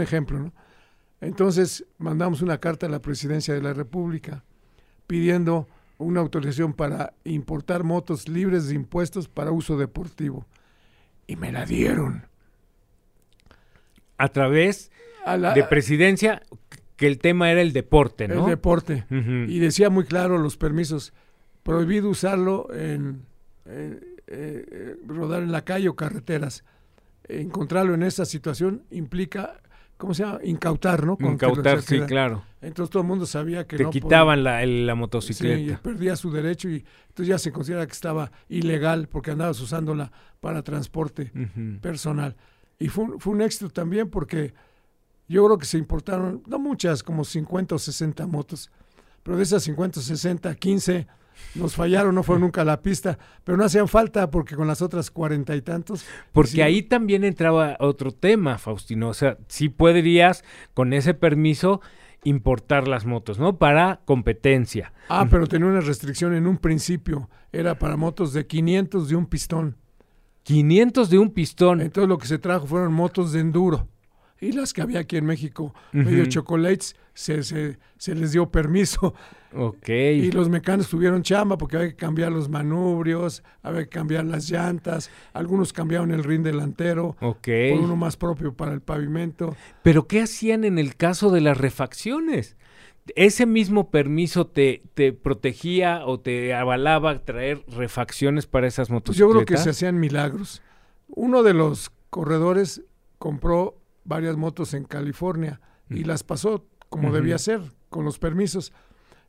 ejemplo, 0.00 0.38
¿no? 0.38 0.52
Entonces 1.20 1.84
mandamos 1.98 2.40
una 2.40 2.58
carta 2.58 2.86
a 2.86 2.88
la 2.88 3.00
presidencia 3.00 3.52
de 3.52 3.60
la 3.60 3.72
República 3.72 4.44
pidiendo 5.08 5.66
una 5.98 6.20
autorización 6.20 6.72
para 6.72 7.14
importar 7.24 7.82
motos 7.82 8.28
libres 8.28 8.68
de 8.68 8.76
impuestos 8.76 9.26
para 9.26 9.50
uso 9.50 9.76
deportivo. 9.76 10.46
Y 11.26 11.34
me 11.34 11.50
la 11.50 11.66
dieron. 11.66 12.28
A 14.18 14.28
través 14.28 14.92
de 15.26 15.64
presidencia, 15.64 16.42
que 17.00 17.06
el 17.06 17.16
tema 17.16 17.50
era 17.50 17.62
el 17.62 17.72
deporte, 17.72 18.28
¿no? 18.28 18.44
El 18.44 18.50
deporte. 18.50 19.06
Y 19.08 19.58
decía 19.58 19.88
muy 19.88 20.04
claro 20.04 20.36
los 20.36 20.58
permisos. 20.58 21.14
Prohibido 21.62 22.10
usarlo 22.10 22.68
en 22.74 23.22
eh, 23.64 24.96
rodar 25.06 25.42
en 25.42 25.50
la 25.50 25.64
calle 25.64 25.88
o 25.88 25.96
carreteras. 25.96 26.62
Encontrarlo 27.26 27.94
en 27.94 28.02
esa 28.02 28.26
situación 28.26 28.82
implica 28.90 29.62
¿cómo 29.96 30.12
se 30.12 30.24
llama? 30.24 30.40
Incautar, 30.44 31.06
¿no? 31.06 31.16
Incautar, 31.18 31.80
sí, 31.80 32.00
claro. 32.00 32.44
Entonces 32.60 32.90
todo 32.90 33.02
el 33.02 33.08
mundo 33.08 33.24
sabía 33.24 33.66
que 33.66 33.78
Te 33.78 33.88
quitaban 33.88 34.44
la, 34.44 34.66
la, 34.66 34.94
motocicleta. 34.94 35.72
Sí, 35.72 35.78
perdía 35.82 36.16
su 36.16 36.30
derecho 36.30 36.68
y 36.68 36.84
entonces 37.08 37.28
ya 37.28 37.38
se 37.38 37.50
considera 37.50 37.86
que 37.86 37.92
estaba 37.92 38.30
ilegal 38.50 39.08
porque 39.08 39.30
andabas 39.30 39.58
usándola 39.58 40.12
para 40.40 40.62
transporte 40.62 41.32
personal. 41.80 42.36
Y 42.78 42.88
fue, 42.88 43.06
fue 43.18 43.32
un 43.32 43.40
éxito 43.40 43.70
también 43.70 44.10
porque 44.10 44.52
yo 45.30 45.44
creo 45.44 45.58
que 45.58 45.66
se 45.66 45.78
importaron, 45.78 46.42
no 46.48 46.58
muchas, 46.58 47.04
como 47.04 47.22
50 47.22 47.76
o 47.76 47.78
60 47.78 48.26
motos, 48.26 48.68
pero 49.22 49.36
de 49.36 49.44
esas 49.44 49.62
50 49.62 50.00
o 50.00 50.02
60, 50.02 50.52
15 50.56 51.06
nos 51.54 51.76
fallaron, 51.76 52.16
no 52.16 52.24
fue 52.24 52.40
nunca 52.40 52.62
a 52.62 52.64
la 52.64 52.82
pista, 52.82 53.16
pero 53.44 53.56
no 53.56 53.64
hacían 53.64 53.86
falta 53.86 54.28
porque 54.28 54.56
con 54.56 54.66
las 54.66 54.82
otras 54.82 55.08
cuarenta 55.12 55.54
y 55.54 55.62
tantos. 55.62 56.04
Porque 56.32 56.64
ahí 56.64 56.82
también 56.82 57.22
entraba 57.22 57.76
otro 57.78 58.10
tema, 58.10 58.58
Faustino. 58.58 59.08
O 59.08 59.14
sea, 59.14 59.38
sí 59.46 59.68
podrías 59.68 60.44
con 60.74 60.92
ese 60.92 61.14
permiso 61.14 61.80
importar 62.24 62.88
las 62.88 63.06
motos, 63.06 63.38
¿no? 63.38 63.56
Para 63.56 64.00
competencia. 64.04 64.92
Ah, 65.08 65.28
pero 65.30 65.46
tenía 65.46 65.68
una 65.68 65.80
restricción 65.80 66.34
en 66.34 66.48
un 66.48 66.58
principio. 66.58 67.30
Era 67.52 67.78
para 67.78 67.96
motos 67.96 68.32
de 68.32 68.48
500 68.48 69.08
de 69.08 69.14
un 69.14 69.26
pistón. 69.26 69.76
500 70.42 71.08
de 71.08 71.18
un 71.18 71.30
pistón. 71.30 71.80
Entonces 71.80 72.08
lo 72.08 72.18
que 72.18 72.26
se 72.26 72.38
trajo 72.38 72.66
fueron 72.66 72.92
motos 72.92 73.32
de 73.32 73.40
enduro 73.40 73.86
y 74.40 74.52
las 74.52 74.72
que 74.72 74.82
había 74.82 75.00
aquí 75.00 75.16
en 75.16 75.26
México, 75.26 75.74
medio 75.92 76.24
chocolates, 76.26 76.96
se, 77.12 77.42
se, 77.42 77.78
se, 77.98 78.14
les 78.14 78.32
dio 78.32 78.50
permiso. 78.50 79.14
Ok. 79.54 79.88
Y 79.88 80.30
los 80.30 80.48
mecánicos 80.48 80.88
tuvieron 80.88 81.22
chamba 81.22 81.58
porque 81.58 81.76
había 81.76 81.88
que 81.90 81.96
cambiar 81.96 82.32
los 82.32 82.48
manubrios, 82.48 83.42
había 83.62 83.82
que 83.82 83.88
cambiar 83.88 84.24
las 84.24 84.48
llantas, 84.48 85.10
algunos 85.32 85.72
cambiaron 85.72 86.12
el 86.12 86.24
rin 86.24 86.42
delantero 86.42 87.16
Ok. 87.20 87.48
por 87.72 87.80
uno 87.80 87.96
más 87.96 88.16
propio 88.16 88.54
para 88.54 88.72
el 88.72 88.80
pavimento. 88.80 89.54
Pero 89.82 90.06
¿qué 90.06 90.22
hacían 90.22 90.64
en 90.64 90.78
el 90.78 90.96
caso 90.96 91.30
de 91.30 91.40
las 91.40 91.58
refacciones? 91.58 92.56
¿Ese 93.16 93.44
mismo 93.44 93.90
permiso 93.90 94.46
te, 94.46 94.82
te 94.94 95.12
protegía 95.12 96.06
o 96.06 96.20
te 96.20 96.54
avalaba 96.54 97.24
traer 97.24 97.64
refacciones 97.66 98.46
para 98.46 98.68
esas 98.68 98.88
motocicletas? 98.88 99.18
Yo 99.28 99.30
creo 99.32 99.44
que 99.44 99.56
se 99.56 99.70
hacían 99.70 99.98
milagros. 99.98 100.62
Uno 101.08 101.42
de 101.42 101.54
los 101.54 101.90
corredores 102.08 102.82
compró 103.18 103.79
varias 104.10 104.36
motos 104.36 104.74
en 104.74 104.84
California 104.84 105.60
y 105.88 106.02
las 106.02 106.24
pasó 106.24 106.66
como 106.88 107.12
debía 107.12 107.38
ser, 107.38 107.62
con 107.88 108.04
los 108.04 108.18
permisos. 108.18 108.72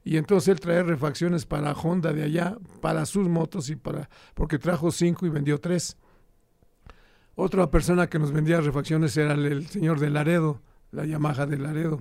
Y 0.04 0.18
entonces 0.18 0.50
él 0.50 0.60
trae 0.60 0.82
refacciones 0.82 1.46
para 1.46 1.74
Honda 1.74 2.12
de 2.12 2.24
allá, 2.24 2.58
para 2.82 3.06
sus 3.06 3.30
motos 3.30 3.70
y 3.70 3.76
para, 3.76 4.10
porque 4.34 4.58
trajo 4.58 4.92
cinco 4.92 5.28
y 5.28 5.30
vendió 5.30 5.60
tres. 5.60 5.98
Otra 7.36 7.70
persona 7.70 8.08
que 8.08 8.18
nos 8.18 8.32
vendía 8.32 8.60
refacciones 8.60 9.16
era 9.16 9.34
el, 9.34 9.68
señor 9.68 10.00
de 10.00 10.10
Laredo, 10.10 10.62
la 10.92 11.06
Yamaha 11.06 11.46
de 11.46 11.58
Laredo. 11.58 12.00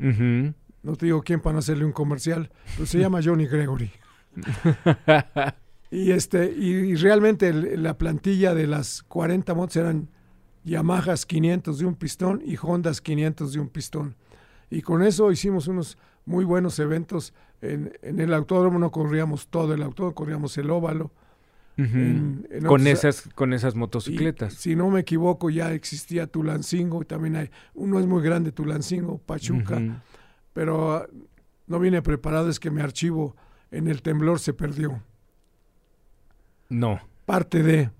No 0.82 0.96
te 0.96 1.04
digo 1.04 1.22
quién 1.22 1.40
para 1.40 1.52
no 1.52 1.58
hacerle 1.58 1.84
un 1.84 1.92
comercial, 1.92 2.50
pero 2.74 2.86
se 2.86 2.98
llama 3.00 3.20
Johnny 3.22 3.46
Gregory. 3.46 3.90
y 5.90 6.12
este, 6.12 6.50
y, 6.50 6.94
realmente 6.94 7.52
la 7.52 7.98
plantilla 7.98 8.54
de 8.54 8.66
las 8.66 9.02
40 9.02 9.52
motos 9.52 9.76
eran 9.76 10.08
Yamahas 10.64 11.26
500 11.26 11.78
de 11.78 11.86
un 11.86 11.94
pistón 11.94 12.42
y 12.44 12.56
Hondas 12.60 13.00
500 13.00 13.52
de 13.52 13.60
un 13.60 13.68
pistón. 13.68 14.16
Y 14.70 14.82
con 14.82 15.02
eso 15.02 15.32
hicimos 15.32 15.68
unos 15.68 15.98
muy 16.24 16.44
buenos 16.44 16.78
eventos. 16.78 17.34
En, 17.60 17.92
el 18.02 18.32
autódromo 18.32 18.78
no 18.78 18.90
corríamos 18.90 19.48
todo 19.48 19.74
el 19.74 19.82
autódromo, 19.82 20.14
corríamos 20.14 20.56
el 20.58 20.70
óvalo. 20.70 21.10
con, 22.66 22.86
esas, 22.86 23.28
con 23.34 23.52
esas 23.52 23.74
motocicletas. 23.74 24.54
si 24.54 24.76
no 24.76 24.90
me 24.90 25.00
equivoco, 25.00 25.48
ya 25.48 25.72
existía 25.72 26.26
Tulancingo, 26.26 27.04
también 27.04 27.36
hay, 27.36 27.50
uno 27.72 27.98
es 27.98 28.06
muy 28.06 28.22
grande, 28.22 28.52
Tulancingo, 28.52 29.16
Pachuca, 29.16 29.80
pero 30.52 30.92
ah, 30.92 31.06
no 31.66 31.78
vine 31.78 32.02
preparado, 32.02 32.50
es 32.50 32.60
que 32.60 32.70
mi 32.70 32.82
archivo 32.82 33.34
en 33.70 33.88
el 33.88 34.02
temblor 34.02 34.40
se 34.40 34.52
perdió. 34.52 35.02
No. 36.68 37.00
Parte 37.24 37.62
de. 37.62 37.90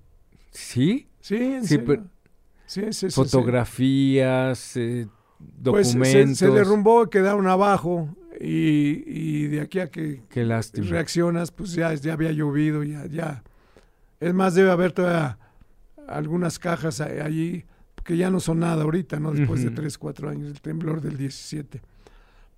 ¿Sí? 0.50 1.08
Sí, 1.20 1.36
en 1.36 1.64
sí, 1.64 1.78
Fotografías, 3.10 4.78
documentos. 5.38 5.96
Pues 5.96 6.38
se, 6.38 6.48
derrumbó, 6.48 7.10
quedaron 7.10 7.46
abajo 7.48 8.14
y, 8.40 9.48
de 9.48 9.60
aquí 9.60 9.80
a 9.80 9.90
que 9.90 10.22
Qué 10.28 10.44
reaccionas, 10.44 11.50
pues 11.50 11.72
ya, 11.72 11.92
ya 11.94 12.12
había 12.12 12.30
llovido, 12.30 12.84
ya, 12.84 13.06
ya. 13.06 13.42
Es 14.20 14.34
más, 14.34 14.54
debe 14.54 14.70
haber 14.70 14.92
todavía 14.92 15.38
algunas 16.06 16.58
cajas 16.58 17.00
allí 17.00 17.64
que 18.04 18.16
ya 18.16 18.30
no 18.30 18.40
son 18.40 18.60
nada 18.60 18.82
ahorita, 18.84 19.18
¿no? 19.18 19.32
Después 19.32 19.62
de 19.62 19.70
3, 19.70 19.98
4 19.98 20.30
años, 20.30 20.50
el 20.50 20.60
temblor 20.60 21.00
del 21.00 21.16
17. 21.16 21.80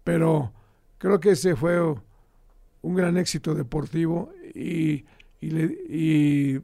Pero 0.05 0.53
creo 0.98 1.20
que 1.20 1.31
ese 1.31 1.57
fue 1.57 1.81
un 1.81 2.94
gran 2.94 3.16
éxito 3.16 3.55
deportivo 3.55 4.31
y, 4.55 5.05
y 5.40 6.61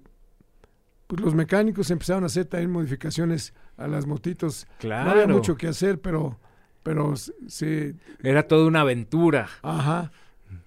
pues 1.08 1.22
los 1.22 1.34
mecánicos 1.34 1.90
empezaron 1.90 2.22
a 2.22 2.26
hacer 2.26 2.44
también 2.44 2.70
modificaciones 2.70 3.54
a 3.78 3.88
las 3.88 4.06
motitos. 4.06 4.66
Claro. 4.78 5.06
No 5.06 5.10
había 5.12 5.26
mucho 5.26 5.56
que 5.56 5.66
hacer, 5.66 6.00
pero, 6.00 6.38
pero 6.82 7.16
sí. 7.16 7.94
Era 8.22 8.46
toda 8.46 8.66
una 8.66 8.82
aventura. 8.82 9.48
Ajá. 9.62 10.12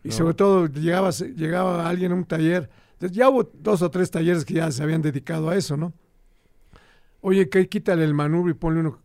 Y 0.04 0.12
sobre 0.12 0.34
todo 0.34 0.66
llegaba, 0.66 1.12
llegaba 1.12 1.88
alguien 1.88 2.12
a 2.12 2.16
un 2.16 2.26
taller. 2.26 2.72
Ya 3.00 3.30
hubo 3.30 3.52
dos 3.54 3.84
o 3.84 3.92
tres 3.92 4.10
talleres 4.10 4.44
que 4.44 4.56
ya 4.56 4.72
se 4.72 4.82
habían 4.82 5.04
dedicado 5.04 5.50
a 5.50 5.56
eso, 5.56 5.78
¿no? 5.78 5.94
Oye, 7.22 7.48
que 7.48 7.70
quítale 7.70 8.04
el 8.04 8.16
manubrio 8.16 8.56
y 8.56 8.58
ponle 8.58 8.80
uno. 8.80 9.00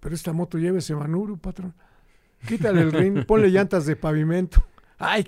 Pero 0.00 0.14
esta 0.14 0.32
moto 0.32 0.58
lleva 0.58 0.78
ese 0.78 0.94
manubrio, 0.94 1.36
patrón. 1.36 1.72
Quítale 2.48 2.82
el 2.82 2.92
ring, 2.92 3.24
ponle 3.26 3.48
llantas 3.48 3.86
de 3.86 3.94
pavimento. 3.94 4.64
Ay, 4.98 5.24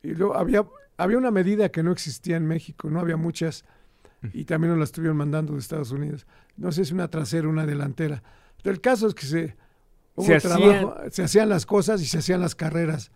y 0.00 0.14
luego 0.14 0.36
había, 0.36 0.64
había 0.96 1.18
una 1.18 1.32
medida 1.32 1.70
que 1.70 1.82
no 1.82 1.90
existía 1.90 2.36
en 2.36 2.46
México, 2.46 2.88
no 2.88 3.00
había 3.00 3.16
muchas 3.16 3.64
y 4.32 4.44
también 4.44 4.70
nos 4.70 4.78
la 4.78 4.84
estuvieron 4.84 5.16
mandando 5.16 5.52
de 5.52 5.58
Estados 5.58 5.90
Unidos. 5.90 6.26
No 6.56 6.72
sé 6.72 6.84
si 6.84 6.94
una 6.94 7.08
trasera, 7.08 7.48
una 7.48 7.66
delantera. 7.66 8.22
el 8.64 8.80
caso 8.80 9.08
es 9.08 9.14
que 9.14 9.26
se, 9.26 9.56
se, 10.18 10.34
hacían, 10.34 10.88
se 11.10 11.22
hacían 11.22 11.48
las 11.48 11.66
cosas 11.66 12.00
y 12.02 12.06
se 12.06 12.18
hacían 12.18 12.40
las 12.40 12.54
carreras. 12.54 13.10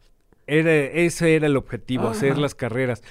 Era, 0.46 0.72
ese 0.72 1.36
era 1.36 1.46
el 1.46 1.56
objetivo, 1.56 2.08
hacer 2.08 2.38
las 2.38 2.54
carreras. 2.54 3.02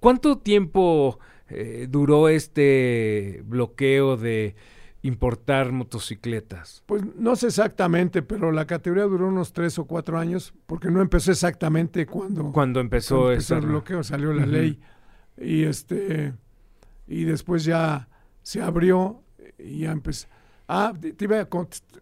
¿Cuánto 0.00 0.38
tiempo 0.38 1.18
eh, 1.48 1.86
duró 1.90 2.28
este 2.28 3.42
bloqueo 3.44 4.16
de 4.16 4.56
importar 5.02 5.72
motocicletas? 5.72 6.82
Pues 6.86 7.02
no 7.16 7.36
sé 7.36 7.48
exactamente, 7.48 8.22
pero 8.22 8.50
la 8.50 8.66
categoría 8.66 9.04
duró 9.04 9.28
unos 9.28 9.52
tres 9.52 9.78
o 9.78 9.84
cuatro 9.84 10.18
años, 10.18 10.54
porque 10.66 10.90
no 10.90 11.02
empezó 11.02 11.32
exactamente 11.32 12.06
cuando, 12.06 12.50
cuando 12.52 12.80
empezó, 12.80 13.30
el 13.30 13.42
bloqueo, 13.60 14.02
salió 14.02 14.32
la 14.32 14.46
ley. 14.46 14.80
Y 15.38 15.64
este 15.64 16.32
y 17.06 17.24
después 17.24 17.64
ya 17.64 18.08
se 18.42 18.62
abrió 18.62 19.22
y 19.58 19.80
ya 19.80 19.92
empezó. 19.92 20.28
Ah, 20.68 20.92
te 21.00 21.24
iba 21.24 21.40
a 21.40 21.48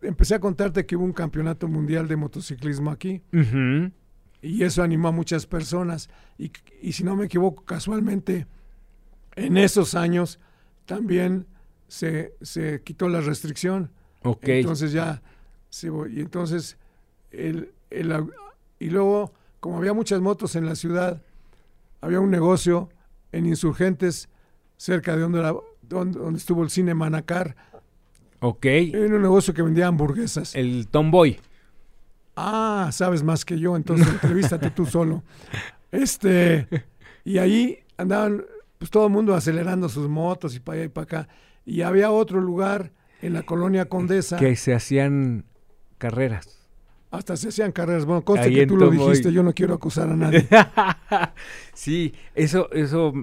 empecé 0.03 0.35
a 0.35 0.41
contarte 0.41 0.87
que 0.87 0.97
hubo 0.97 1.05
un 1.05 1.13
campeonato 1.13 1.69
mundial 1.69 2.09
de 2.09 2.17
motociclismo 2.17 2.91
aquí. 2.91 3.23
Y 4.41 4.63
eso 4.63 4.83
animó 4.83 5.09
a 5.09 5.13
muchas 5.13 5.47
personas. 5.47 6.09
Y, 6.39 6.51
y, 6.81 6.93
si 6.93 7.05
no 7.05 7.17
me 7.17 7.27
equivoco, 7.27 7.65
casualmente, 7.65 8.47
en 9.37 9.57
esos 9.57 9.95
años 9.95 10.39
también 10.87 11.47
se, 11.89 12.35
se 12.41 12.83
quitó 12.83 13.09
la 13.09 13.21
restricción. 13.21 13.91
Okay. 14.23 14.61
Entonces 14.61 14.93
ya, 14.93 15.23
y 15.83 16.21
entonces, 16.21 16.77
el, 17.31 17.73
el, 17.91 18.31
y 18.79 18.91
luego, 18.91 19.33
como 19.61 19.79
había 19.79 19.93
muchas 19.93 20.21
motos 20.21 20.57
en 20.57 20.67
la 20.67 20.77
ciudad, 20.77 21.23
había 22.01 22.21
un 22.21 22.31
negocio 22.31 22.91
en 23.33 23.47
Insurgentes, 23.47 24.29
cerca 24.85 25.17
de 25.17 25.23
donde, 25.23 25.41
donde, 25.83 26.19
donde 26.19 26.39
estuvo 26.39 26.63
el 26.63 26.69
cine 26.69 26.93
Manacar, 26.93 27.57
Ok. 28.41 28.67
Era 28.67 29.17
un 29.17 29.23
negocio 29.23 29.55
que 29.55 29.63
vendía 29.63 29.87
hamburguesas. 29.87 30.55
El 30.55 30.87
Tomboy. 30.89 31.41
Ah, 32.37 32.91
sabes 32.93 33.23
más 33.23 33.43
que 33.43 33.59
yo, 33.59 33.75
entonces 33.75 34.07
entrevístate 34.13 34.71
tú 34.71 34.85
solo. 34.85 35.23
Este, 35.91 36.69
y 37.25 37.39
ahí 37.39 37.79
andaban, 37.97 38.45
pues 38.77 38.91
todo 38.91 39.07
el 39.07 39.13
mundo 39.15 39.35
acelerando 39.35 39.89
sus 39.89 40.11
motos 40.11 40.55
y 40.55 40.61
para 40.61 40.77
allá 40.77 40.85
y 40.85 40.89
para 40.89 41.05
acá. 41.05 41.29
Y 41.65 41.81
había 41.81 42.11
otro 42.11 42.39
lugar 42.39 42.93
en 43.23 43.33
la 43.33 43.45
colonia 43.45 43.87
Condesa. 43.87 44.37
Que 44.37 44.57
se 44.57 44.75
hacían 44.75 45.47
carreras. 45.97 46.69
Hasta 47.11 47.39
se 47.39 47.49
hacían 47.49 47.73
carreras. 47.73 48.05
Bueno, 48.05 48.27
conste 48.27 48.53
que 48.53 48.67
tú 48.67 48.77
lo 48.77 48.91
dijiste, 48.91 49.33
yo 49.33 49.43
no 49.43 49.55
quiero 49.55 49.73
acusar 49.73 50.11
a 50.11 50.17
nadie. 50.17 50.47
sí, 51.73 52.13
eso, 52.35 52.71
eso 52.73 53.15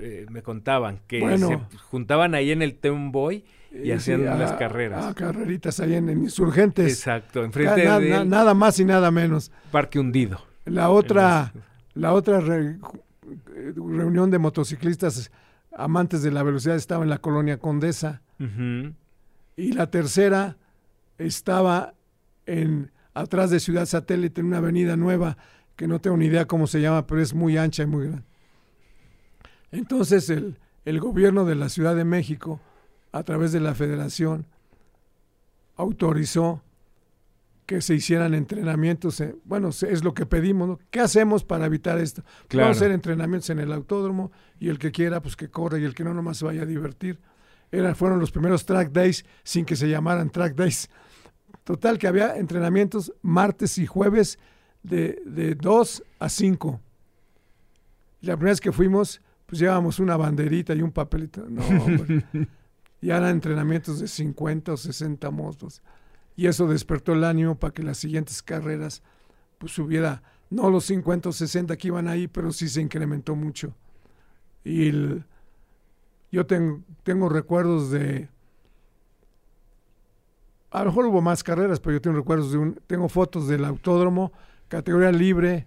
eh, 0.00 0.26
me 0.30 0.42
contaban, 0.42 1.00
que 1.06 1.20
se 1.38 1.58
juntaban 1.90 2.34
ahí 2.34 2.50
en 2.50 2.62
el 2.62 2.76
Tomboy 2.76 3.44
y 3.72 3.90
hacían 3.90 4.24
las 4.24 4.52
carreras. 4.52 5.04
Ah, 5.04 5.14
carreritas 5.14 5.80
ahí 5.80 5.94
en, 5.94 6.08
Insurgentes. 6.08 6.92
Exacto, 6.92 7.44
enfrente 7.44 7.82
de 7.82 8.24
nada 8.24 8.54
más 8.54 8.78
y 8.80 8.84
nada 8.84 9.10
menos. 9.10 9.50
Parque 9.70 9.98
hundido. 9.98 10.40
La 10.64 10.90
otra, 10.90 11.52
la 11.94 12.12
otra 12.12 12.40
reunión 12.40 14.30
de 14.30 14.38
motociclistas 14.38 15.30
amantes 15.76 16.22
de 16.22 16.30
la 16.30 16.42
velocidad 16.42 16.76
estaba 16.76 17.04
en 17.04 17.10
la 17.10 17.18
colonia 17.18 17.58
Condesa. 17.58 18.22
Y 19.56 19.72
la 19.72 19.90
tercera 19.90 20.56
estaba 21.18 21.94
en 22.46 22.92
atrás 23.14 23.50
de 23.50 23.58
Ciudad 23.58 23.86
Satélite, 23.86 24.40
en 24.40 24.46
una 24.46 24.58
avenida 24.58 24.96
nueva 24.96 25.36
que 25.74 25.88
no 25.88 26.00
tengo 26.00 26.16
ni 26.16 26.26
idea 26.26 26.46
cómo 26.46 26.66
se 26.66 26.80
llama, 26.80 27.06
pero 27.06 27.20
es 27.20 27.34
muy 27.34 27.56
ancha 27.56 27.82
y 27.82 27.86
muy 27.86 28.06
grande. 28.06 28.27
Entonces 29.70 30.30
el, 30.30 30.58
el 30.84 31.00
gobierno 31.00 31.44
de 31.44 31.54
la 31.54 31.68
Ciudad 31.68 31.94
de 31.94 32.04
México 32.04 32.60
a 33.12 33.22
través 33.22 33.52
de 33.52 33.60
la 33.60 33.74
federación, 33.74 34.46
autorizó 35.76 36.62
que 37.66 37.82
se 37.82 37.94
hicieran 37.94 38.34
entrenamientos, 38.34 39.22
bueno, 39.44 39.68
es 39.68 40.02
lo 40.02 40.14
que 40.14 40.24
pedimos, 40.24 40.78
¿qué 40.90 41.00
hacemos 41.00 41.44
para 41.44 41.66
evitar 41.66 41.98
esto? 41.98 42.22
Vamos 42.50 42.68
a 42.68 42.70
hacer 42.70 42.92
entrenamientos 42.92 43.50
en 43.50 43.58
el 43.58 43.72
autódromo 43.72 44.32
y 44.58 44.68
el 44.68 44.78
que 44.78 44.90
quiera, 44.90 45.20
pues 45.20 45.36
que 45.36 45.50
corra 45.50 45.78
y 45.78 45.84
el 45.84 45.94
que 45.94 46.04
no, 46.04 46.14
nomás 46.14 46.38
se 46.38 46.46
vaya 46.46 46.62
a 46.62 46.66
divertir. 46.66 47.18
Eran, 47.70 47.94
fueron 47.94 48.20
los 48.20 48.30
primeros 48.30 48.64
track 48.64 48.90
days 48.90 49.24
sin 49.42 49.66
que 49.66 49.76
se 49.76 49.88
llamaran 49.88 50.30
track 50.30 50.54
days. 50.54 50.88
Total, 51.64 51.98
que 51.98 52.08
había 52.08 52.36
entrenamientos 52.36 53.12
martes 53.20 53.76
y 53.76 53.84
jueves 53.84 54.38
de, 54.82 55.20
de 55.26 55.54
2 55.54 56.02
a 56.20 56.28
5. 56.30 56.80
La 58.22 58.36
primera 58.36 58.52
vez 58.52 58.60
que 58.62 58.72
fuimos, 58.72 59.20
pues 59.48 59.60
llevábamos 59.60 59.98
una 59.98 60.14
banderita 60.18 60.74
y 60.74 60.82
un 60.82 60.92
papelito. 60.92 61.46
No, 61.48 61.62
hombre. 61.66 62.26
y 63.00 63.08
eran 63.08 63.30
entrenamientos 63.30 63.98
de 63.98 64.06
50 64.06 64.74
o 64.74 64.76
60 64.76 65.30
motos. 65.30 65.80
Y 66.36 66.46
eso 66.46 66.68
despertó 66.68 67.14
el 67.14 67.24
ánimo 67.24 67.58
para 67.58 67.72
que 67.72 67.82
las 67.82 67.96
siguientes 67.96 68.42
carreras 68.42 69.02
pues 69.56 69.78
hubiera, 69.78 70.22
no 70.50 70.68
los 70.68 70.84
50 70.84 71.30
o 71.30 71.32
60 71.32 71.78
que 71.78 71.88
iban 71.88 72.08
ahí, 72.08 72.28
pero 72.28 72.52
sí 72.52 72.68
se 72.68 72.82
incrementó 72.82 73.34
mucho. 73.34 73.74
Y 74.64 74.92
yo 76.30 76.46
tengo, 76.46 76.82
tengo 77.02 77.30
recuerdos 77.30 77.90
de, 77.90 78.28
a 80.70 80.80
lo 80.80 80.90
mejor 80.90 81.06
hubo 81.06 81.22
más 81.22 81.42
carreras, 81.42 81.80
pero 81.80 81.94
yo 81.94 82.02
tengo 82.02 82.18
recuerdos 82.18 82.52
de 82.52 82.58
un, 82.58 82.74
tengo 82.86 83.08
fotos 83.08 83.48
del 83.48 83.64
autódromo, 83.64 84.30
categoría 84.68 85.10
libre, 85.10 85.66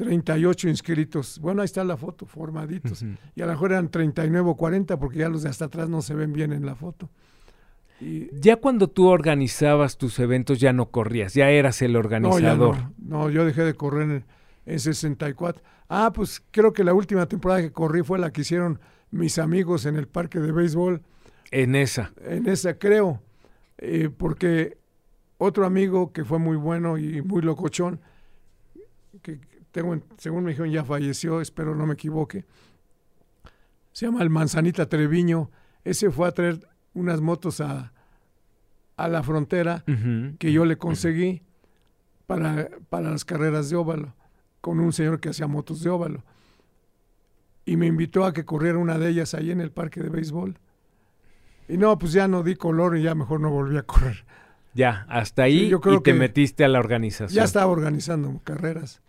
38 0.00 0.70
inscritos. 0.70 1.38
Bueno, 1.40 1.60
ahí 1.60 1.66
está 1.66 1.84
la 1.84 1.98
foto, 1.98 2.24
formaditos. 2.24 3.04
Y 3.34 3.42
a 3.42 3.44
lo 3.44 3.52
mejor 3.52 3.72
eran 3.72 3.90
39 3.90 4.48
o 4.48 4.56
40 4.56 4.98
porque 4.98 5.18
ya 5.18 5.28
los 5.28 5.42
de 5.42 5.50
hasta 5.50 5.66
atrás 5.66 5.90
no 5.90 6.00
se 6.00 6.14
ven 6.14 6.32
bien 6.32 6.54
en 6.54 6.64
la 6.64 6.74
foto. 6.74 7.10
Y, 8.00 8.34
ya 8.40 8.56
cuando 8.56 8.88
tú 8.88 9.08
organizabas 9.08 9.98
tus 9.98 10.18
eventos 10.18 10.58
ya 10.58 10.72
no 10.72 10.90
corrías, 10.90 11.34
ya 11.34 11.50
eras 11.50 11.82
el 11.82 11.96
organizador. 11.96 12.76
No, 12.96 13.28
yo 13.28 13.44
dejé 13.44 13.62
de 13.62 13.74
correr 13.74 14.24
en, 14.64 14.80
64. 14.80 15.62
Ah, 15.90 16.10
pues 16.14 16.42
creo 16.50 16.72
que 16.72 16.82
la 16.82 16.94
última 16.94 17.26
temporada 17.26 17.60
que 17.60 17.70
corrí 17.70 18.02
fue 18.02 18.18
la 18.18 18.32
que 18.32 18.40
hicieron 18.40 18.80
mis 19.10 19.38
amigos 19.38 19.84
en 19.84 19.96
el 19.96 20.08
parque 20.08 20.38
de 20.38 20.50
béisbol. 20.50 21.02
En 21.50 21.74
esa. 21.74 22.14
En 22.24 22.46
esa, 22.46 22.78
creo. 22.78 23.20
Eh, 23.76 24.08
porque 24.16 24.78
otro 25.36 25.66
amigo 25.66 26.10
que 26.10 26.24
fue 26.24 26.38
muy 26.38 26.56
bueno 26.56 26.96
y 26.96 27.20
muy 27.20 27.42
locochón, 27.42 28.00
que 29.20 29.49
tengo, 29.70 30.00
según 30.18 30.44
me 30.44 30.50
dijeron 30.50 30.70
ya 30.70 30.84
falleció, 30.84 31.40
espero 31.40 31.74
no 31.74 31.86
me 31.86 31.94
equivoque. 31.94 32.44
Se 33.92 34.06
llama 34.06 34.22
el 34.22 34.30
Manzanita 34.30 34.88
Treviño. 34.88 35.50
Ese 35.84 36.10
fue 36.10 36.28
a 36.28 36.32
traer 36.32 36.66
unas 36.94 37.20
motos 37.20 37.60
a, 37.60 37.92
a 38.96 39.08
la 39.08 39.22
frontera 39.22 39.84
que 40.38 40.52
yo 40.52 40.64
le 40.64 40.76
conseguí 40.76 41.42
para, 42.26 42.68
para 42.88 43.10
las 43.10 43.24
carreras 43.24 43.70
de 43.70 43.76
óvalo, 43.76 44.14
con 44.60 44.78
un 44.78 44.92
señor 44.92 45.20
que 45.20 45.30
hacía 45.30 45.46
motos 45.46 45.82
de 45.82 45.90
óvalo. 45.90 46.24
Y 47.64 47.76
me 47.76 47.86
invitó 47.86 48.24
a 48.24 48.32
que 48.32 48.44
corriera 48.44 48.78
una 48.78 48.98
de 48.98 49.08
ellas 49.08 49.34
ahí 49.34 49.50
en 49.50 49.60
el 49.60 49.70
parque 49.70 50.00
de 50.00 50.08
béisbol. 50.08 50.58
Y 51.68 51.76
no, 51.76 51.96
pues 51.98 52.12
ya 52.12 52.26
no 52.26 52.42
di 52.42 52.56
color 52.56 52.96
y 52.96 53.02
ya 53.02 53.14
mejor 53.14 53.40
no 53.40 53.50
volví 53.50 53.76
a 53.76 53.82
correr. 53.82 54.24
Ya, 54.74 55.06
hasta 55.08 55.44
ahí 55.44 55.68
yo 55.68 55.80
creo 55.80 55.96
y 55.96 56.02
te 56.02 56.14
metiste 56.14 56.64
a 56.64 56.68
la 56.68 56.78
organización. 56.78 57.34
Ya 57.34 57.44
estaba 57.44 57.66
organizando 57.66 58.40
carreras 58.44 59.02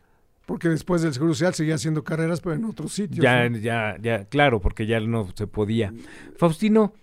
porque 0.45 0.69
después 0.69 1.01
del 1.01 1.13
Seguro 1.13 1.33
Social 1.33 1.53
seguía 1.53 1.75
haciendo 1.75 2.03
carreras, 2.03 2.41
pero 2.41 2.55
en 2.55 2.65
otros 2.65 2.93
sitios. 2.93 3.23
Ya, 3.23 3.47
ya, 3.47 3.97
ya, 4.01 4.25
claro, 4.25 4.59
porque 4.59 4.85
ya 4.85 4.99
no 4.99 5.27
se 5.35 5.47
podía. 5.47 5.93
Faustino, 6.37 6.93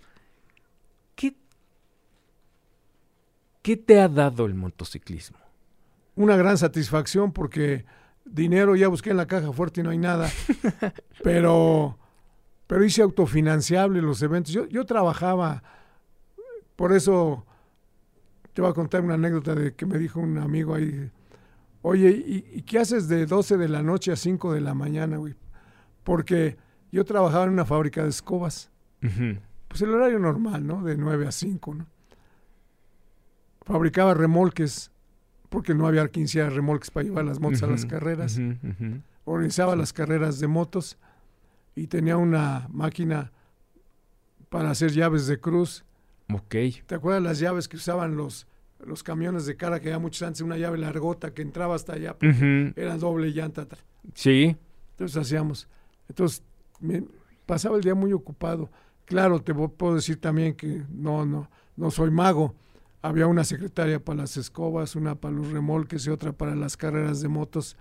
¿qué, 1.14 1.34
¿qué 3.62 3.76
te 3.76 4.00
ha 4.00 4.08
dado 4.08 4.46
el 4.46 4.54
motociclismo? 4.54 5.38
Una 6.16 6.36
gran 6.36 6.58
satisfacción 6.58 7.32
porque 7.32 7.84
dinero 8.24 8.76
ya 8.76 8.88
busqué 8.88 9.10
en 9.10 9.16
la 9.16 9.26
caja 9.26 9.52
fuerte 9.52 9.80
y 9.80 9.84
no 9.84 9.90
hay 9.90 9.98
nada, 9.98 10.28
pero, 11.22 11.96
pero 12.66 12.84
hice 12.84 13.02
autofinanciable 13.02 14.02
los 14.02 14.20
eventos. 14.20 14.52
Yo, 14.52 14.66
yo 14.66 14.84
trabajaba, 14.84 15.62
por 16.76 16.92
eso 16.92 17.46
te 18.52 18.62
voy 18.62 18.70
a 18.72 18.74
contar 18.74 19.02
una 19.02 19.14
anécdota 19.14 19.54
de 19.54 19.74
que 19.74 19.86
me 19.86 19.98
dijo 19.98 20.18
un 20.18 20.38
amigo 20.38 20.74
ahí 20.74 21.10
Oye, 21.90 22.10
¿y, 22.10 22.60
qué 22.66 22.80
haces 22.80 23.08
de 23.08 23.24
12 23.24 23.56
de 23.56 23.66
la 23.66 23.82
noche 23.82 24.12
a 24.12 24.16
5 24.16 24.52
de 24.52 24.60
la 24.60 24.74
mañana, 24.74 25.16
güey? 25.16 25.34
Porque 26.04 26.58
yo 26.92 27.02
trabajaba 27.06 27.44
en 27.44 27.50
una 27.52 27.64
fábrica 27.64 28.02
de 28.02 28.10
escobas. 28.10 28.70
Pues 29.68 29.80
el 29.80 29.94
horario 29.94 30.18
normal, 30.18 30.66
¿no? 30.66 30.84
De 30.84 30.98
9 30.98 31.26
a 31.26 31.32
5, 31.32 31.74
¿no? 31.74 31.86
Fabricaba 33.62 34.12
remolques, 34.12 34.90
porque 35.48 35.72
no 35.72 35.86
había 35.86 36.06
15 36.06 36.50
remolques 36.50 36.90
para 36.90 37.04
llevar 37.04 37.24
las 37.24 37.40
motos 37.40 37.62
a 37.62 37.66
las 37.68 37.86
carreras. 37.86 38.38
Organizaba 39.24 39.74
las 39.74 39.94
carreras 39.94 40.40
de 40.40 40.46
motos 40.46 40.98
y 41.74 41.86
tenía 41.86 42.18
una 42.18 42.68
máquina 42.70 43.32
para 44.50 44.72
hacer 44.72 44.90
llaves 44.90 45.26
de 45.26 45.40
cruz. 45.40 45.86
Ok. 46.30 46.54
¿Te 46.84 46.94
acuerdas 46.94 47.22
las 47.22 47.38
llaves 47.38 47.66
que 47.66 47.78
usaban 47.78 48.14
los 48.14 48.46
los 48.84 49.02
camiones 49.02 49.46
de 49.46 49.56
cara 49.56 49.80
que 49.80 49.88
había 49.88 49.98
muchos 49.98 50.22
antes, 50.22 50.40
una 50.40 50.56
llave 50.56 50.78
largota 50.78 51.32
que 51.34 51.42
entraba 51.42 51.74
hasta 51.74 51.94
allá, 51.94 52.16
era 52.76 52.96
doble 52.96 53.30
llanta. 53.30 53.66
Sí. 54.14 54.56
Entonces 54.90 55.16
hacíamos. 55.16 55.68
Entonces, 56.08 56.42
me 56.80 57.04
pasaba 57.46 57.76
el 57.76 57.82
día 57.82 57.94
muy 57.94 58.12
ocupado. 58.12 58.70
Claro, 59.04 59.40
te 59.40 59.54
puedo 59.54 59.94
decir 59.94 60.20
también 60.20 60.54
que 60.54 60.84
no, 60.90 61.24
no, 61.24 61.50
no 61.76 61.90
soy 61.90 62.10
mago. 62.10 62.54
Había 63.00 63.26
una 63.26 63.44
secretaria 63.44 64.02
para 64.02 64.18
las 64.18 64.36
escobas, 64.36 64.96
una 64.96 65.14
para 65.14 65.34
los 65.34 65.50
remolques 65.50 66.06
y 66.06 66.10
otra 66.10 66.32
para 66.32 66.54
las 66.54 66.76
carreras 66.76 67.20
de 67.20 67.28
motos. 67.28 67.76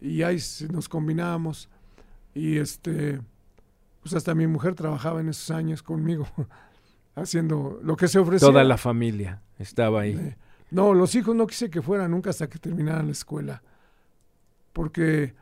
Y 0.00 0.22
ahí 0.22 0.38
nos 0.70 0.88
combinábamos. 0.88 1.68
Y 2.34 2.58
este, 2.58 3.20
pues 4.02 4.14
hasta 4.14 4.34
mi 4.34 4.46
mujer 4.46 4.74
trabajaba 4.74 5.20
en 5.20 5.28
esos 5.28 5.50
años 5.50 5.82
conmigo, 5.82 6.26
haciendo 7.14 7.80
lo 7.82 7.96
que 7.96 8.08
se 8.08 8.18
ofrecía. 8.18 8.48
Toda 8.48 8.64
la 8.64 8.76
familia. 8.76 9.42
Estaba 9.58 10.02
ahí. 10.02 10.12
Eh, 10.12 10.36
no, 10.70 10.94
los 10.94 11.14
hijos 11.14 11.34
no 11.36 11.46
quise 11.46 11.70
que 11.70 11.82
fueran 11.82 12.10
nunca 12.10 12.30
hasta 12.30 12.48
que 12.48 12.58
terminaran 12.58 13.06
la 13.06 13.12
escuela. 13.12 13.62
Porque 14.72 15.34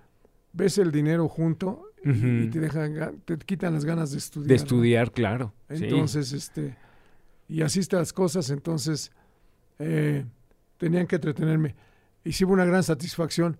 ves 0.53 0.79
el 0.79 0.91
dinero 0.91 1.29
junto 1.29 1.87
y 2.03 2.49
te 2.49 2.61
dejan 2.61 3.21
te 3.25 3.37
quitan 3.39 3.75
las 3.75 3.85
ganas 3.85 4.11
de 4.11 4.18
estudiar. 4.18 4.49
De 4.49 4.55
estudiar, 4.55 5.12
claro. 5.12 5.53
Entonces, 5.68 6.33
este 6.33 6.77
y 7.51 7.62
así 7.62 7.81
están 7.81 7.99
las 7.99 8.12
cosas, 8.12 8.49
entonces 8.51 9.11
eh, 9.81 10.25
tenían 10.79 11.09
que 11.09 11.16
entretenerme. 11.16 11.75
Y 12.23 12.33
sí 12.33 12.45
una 12.45 12.64
gran 12.64 12.85
satisfacción. 12.85 13.59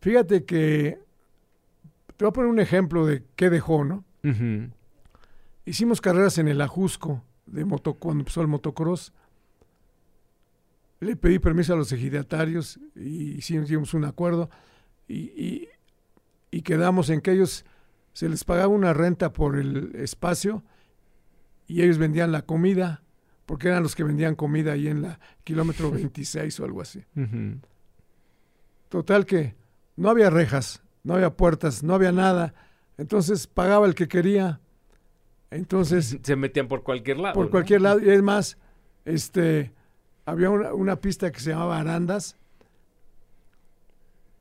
Fíjate 0.00 0.44
que 0.44 0.98
te 2.16 2.24
voy 2.24 2.30
a 2.30 2.32
poner 2.32 2.50
un 2.50 2.58
ejemplo 2.58 3.06
de 3.06 3.22
qué 3.36 3.48
dejó, 3.48 3.84
¿no? 3.84 4.04
Hicimos 5.64 6.00
carreras 6.00 6.38
en 6.38 6.48
el 6.48 6.60
Ajusco 6.60 7.22
de 7.46 7.64
moto, 7.64 7.94
cuando 7.94 8.22
empezó 8.22 8.40
el 8.42 8.48
motocross. 8.48 9.12
Le 11.00 11.16
pedí 11.16 11.38
permiso 11.38 11.74
a 11.74 11.76
los 11.76 11.92
ejidatarios 11.92 12.78
y 12.94 13.32
hicimos 13.32 13.94
un 13.94 14.04
acuerdo 14.04 14.48
y, 15.06 15.68
y 16.50 16.62
quedamos 16.62 17.10
en 17.10 17.20
que 17.20 17.32
ellos 17.32 17.64
se 18.12 18.28
les 18.28 18.44
pagaba 18.44 18.68
una 18.68 18.92
renta 18.94 19.32
por 19.32 19.56
el 19.56 19.94
espacio 19.96 20.62
y 21.66 21.82
ellos 21.82 21.98
vendían 21.98 22.32
la 22.32 22.42
comida, 22.42 23.02
porque 23.44 23.68
eran 23.68 23.82
los 23.82 23.94
que 23.94 24.04
vendían 24.04 24.36
comida 24.36 24.72
ahí 24.72 24.88
en 24.88 25.02
la 25.02 25.18
kilómetro 25.42 25.90
26 25.92 26.60
o 26.60 26.64
algo 26.64 26.80
así. 26.80 27.04
Total 28.88 29.26
que 29.26 29.56
no 29.96 30.08
había 30.08 30.30
rejas, 30.30 30.82
no 31.02 31.14
había 31.14 31.36
puertas, 31.36 31.82
no 31.82 31.94
había 31.94 32.12
nada. 32.12 32.54
Entonces 32.96 33.46
pagaba 33.46 33.86
el 33.86 33.94
que 33.94 34.08
quería. 34.08 34.60
Entonces. 35.54 36.18
Se 36.22 36.36
metían 36.36 36.68
por 36.68 36.82
cualquier 36.82 37.18
lado. 37.18 37.34
Por 37.34 37.50
cualquier 37.50 37.80
lado. 37.80 38.00
Y 38.00 38.10
es 38.10 38.22
más, 38.22 38.58
este, 39.04 39.72
había 40.26 40.50
una, 40.50 40.96
pista 41.00 41.30
que 41.30 41.40
se 41.40 41.50
llamaba 41.50 41.78
Arandas. 41.78 42.36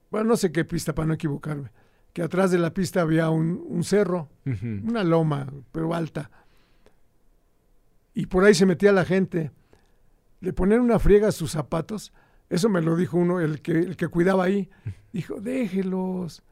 Bueno, 0.09 0.29
no 0.29 0.37
sé 0.37 0.51
qué 0.51 0.65
pista 0.65 0.93
para 0.93 1.07
no 1.07 1.13
equivocarme. 1.13 1.71
Que 2.13 2.21
atrás 2.21 2.51
de 2.51 2.59
la 2.59 2.73
pista 2.73 3.01
había 3.01 3.31
un, 3.31 3.83
cerro, 3.83 4.29
una 4.45 5.03
loma, 5.03 5.51
pero 5.71 5.95
alta. 5.95 6.29
Y 8.13 8.27
por 8.27 8.43
ahí 8.43 8.53
se 8.53 8.67
metía 8.67 8.91
la 8.91 9.05
gente. 9.05 9.49
Le 10.39 10.53
ponían 10.53 10.81
una 10.81 10.99
friega 10.99 11.29
a 11.29 11.31
sus 11.31 11.49
zapatos. 11.51 12.13
Eso 12.49 12.69
me 12.69 12.81
lo 12.83 12.95
dijo 12.95 13.17
uno, 13.17 13.39
el 13.39 13.61
que, 13.61 13.71
el 13.71 13.97
que 13.97 14.07
cuidaba 14.07 14.43
ahí. 14.43 14.69
Dijo, 15.11 15.41
déjelos. 15.41 16.43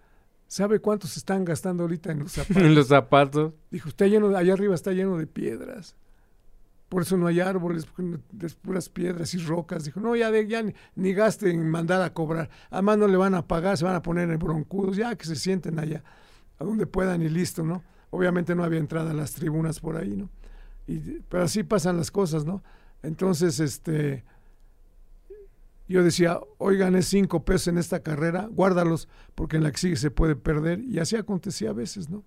¿Sabe 0.51 0.81
cuántos 0.81 1.15
están 1.15 1.45
gastando 1.45 1.83
ahorita 1.83 2.11
en 2.11 2.19
los 2.19 2.33
zapatos? 2.33 2.57
en 2.61 2.75
los 2.75 2.87
zapatos. 2.87 3.53
Dijo, 3.69 3.87
está 3.87 4.05
lleno, 4.07 4.35
allá 4.35 4.51
arriba 4.51 4.75
está 4.75 4.91
lleno 4.91 5.17
de 5.17 5.25
piedras. 5.25 5.95
Por 6.89 7.03
eso 7.03 7.15
no 7.15 7.27
hay 7.27 7.39
árboles, 7.39 7.85
porque 7.85 8.19
es 8.45 8.55
puras 8.55 8.89
piedras 8.89 9.33
y 9.33 9.37
rocas. 9.37 9.85
Dijo, 9.85 10.01
no, 10.01 10.13
ya, 10.13 10.29
de, 10.29 10.45
ya 10.49 10.61
ni, 10.61 10.73
ni, 10.95 11.13
gasten 11.13 11.51
en 11.51 11.69
mandar 11.69 12.01
a 12.01 12.13
cobrar. 12.13 12.49
Además 12.69 12.97
no 12.97 13.07
le 13.07 13.15
van 13.15 13.33
a 13.33 13.47
pagar, 13.47 13.77
se 13.77 13.85
van 13.85 13.95
a 13.95 14.01
poner 14.01 14.29
en 14.29 14.39
broncudos, 14.39 14.97
ya 14.97 15.15
que 15.15 15.25
se 15.25 15.37
sienten 15.37 15.79
allá, 15.79 16.03
a 16.59 16.65
donde 16.65 16.85
puedan 16.85 17.21
y 17.21 17.29
listo, 17.29 17.63
¿no? 17.63 17.81
Obviamente 18.09 18.53
no 18.53 18.65
había 18.65 18.79
entrada 18.79 19.11
a 19.11 19.13
las 19.13 19.31
tribunas 19.31 19.79
por 19.79 19.95
ahí, 19.95 20.17
¿no? 20.17 20.29
Y, 20.85 21.21
pero 21.29 21.43
así 21.43 21.63
pasan 21.63 21.95
las 21.95 22.11
cosas, 22.11 22.43
¿no? 22.43 22.61
Entonces, 23.03 23.61
este, 23.61 24.25
yo 25.91 26.03
decía, 26.03 26.39
hoy 26.57 26.77
gané 26.77 27.01
cinco 27.01 27.43
pesos 27.43 27.67
en 27.67 27.77
esta 27.77 28.01
carrera, 28.01 28.47
guárdalos 28.51 29.07
porque 29.35 29.57
en 29.57 29.63
la 29.63 29.71
que 29.71 29.77
sigue 29.77 29.95
se 29.95 30.11
puede 30.11 30.35
perder. 30.35 30.79
Y 30.79 30.99
así 30.99 31.15
acontecía 31.15 31.71
a 31.71 31.73
veces, 31.73 32.09
¿no? 32.09 32.23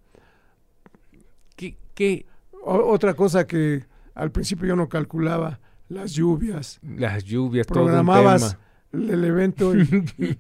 ¿Qué? 1.57 1.77
qué? 1.95 2.27
otra 2.67 3.15
cosa 3.15 3.47
que 3.47 3.85
al 4.15 4.33
principio 4.33 4.69
yo 4.69 4.77
no 4.77 4.89
calculaba, 4.89 5.61
las 5.89 6.13
lluvias. 6.13 6.81
Las 6.83 7.25
lluvias, 7.25 7.67
Programabas 7.67 8.57
el 8.95 9.25
evento 9.25 9.77
y, 9.77 9.83
y 10.19 10.39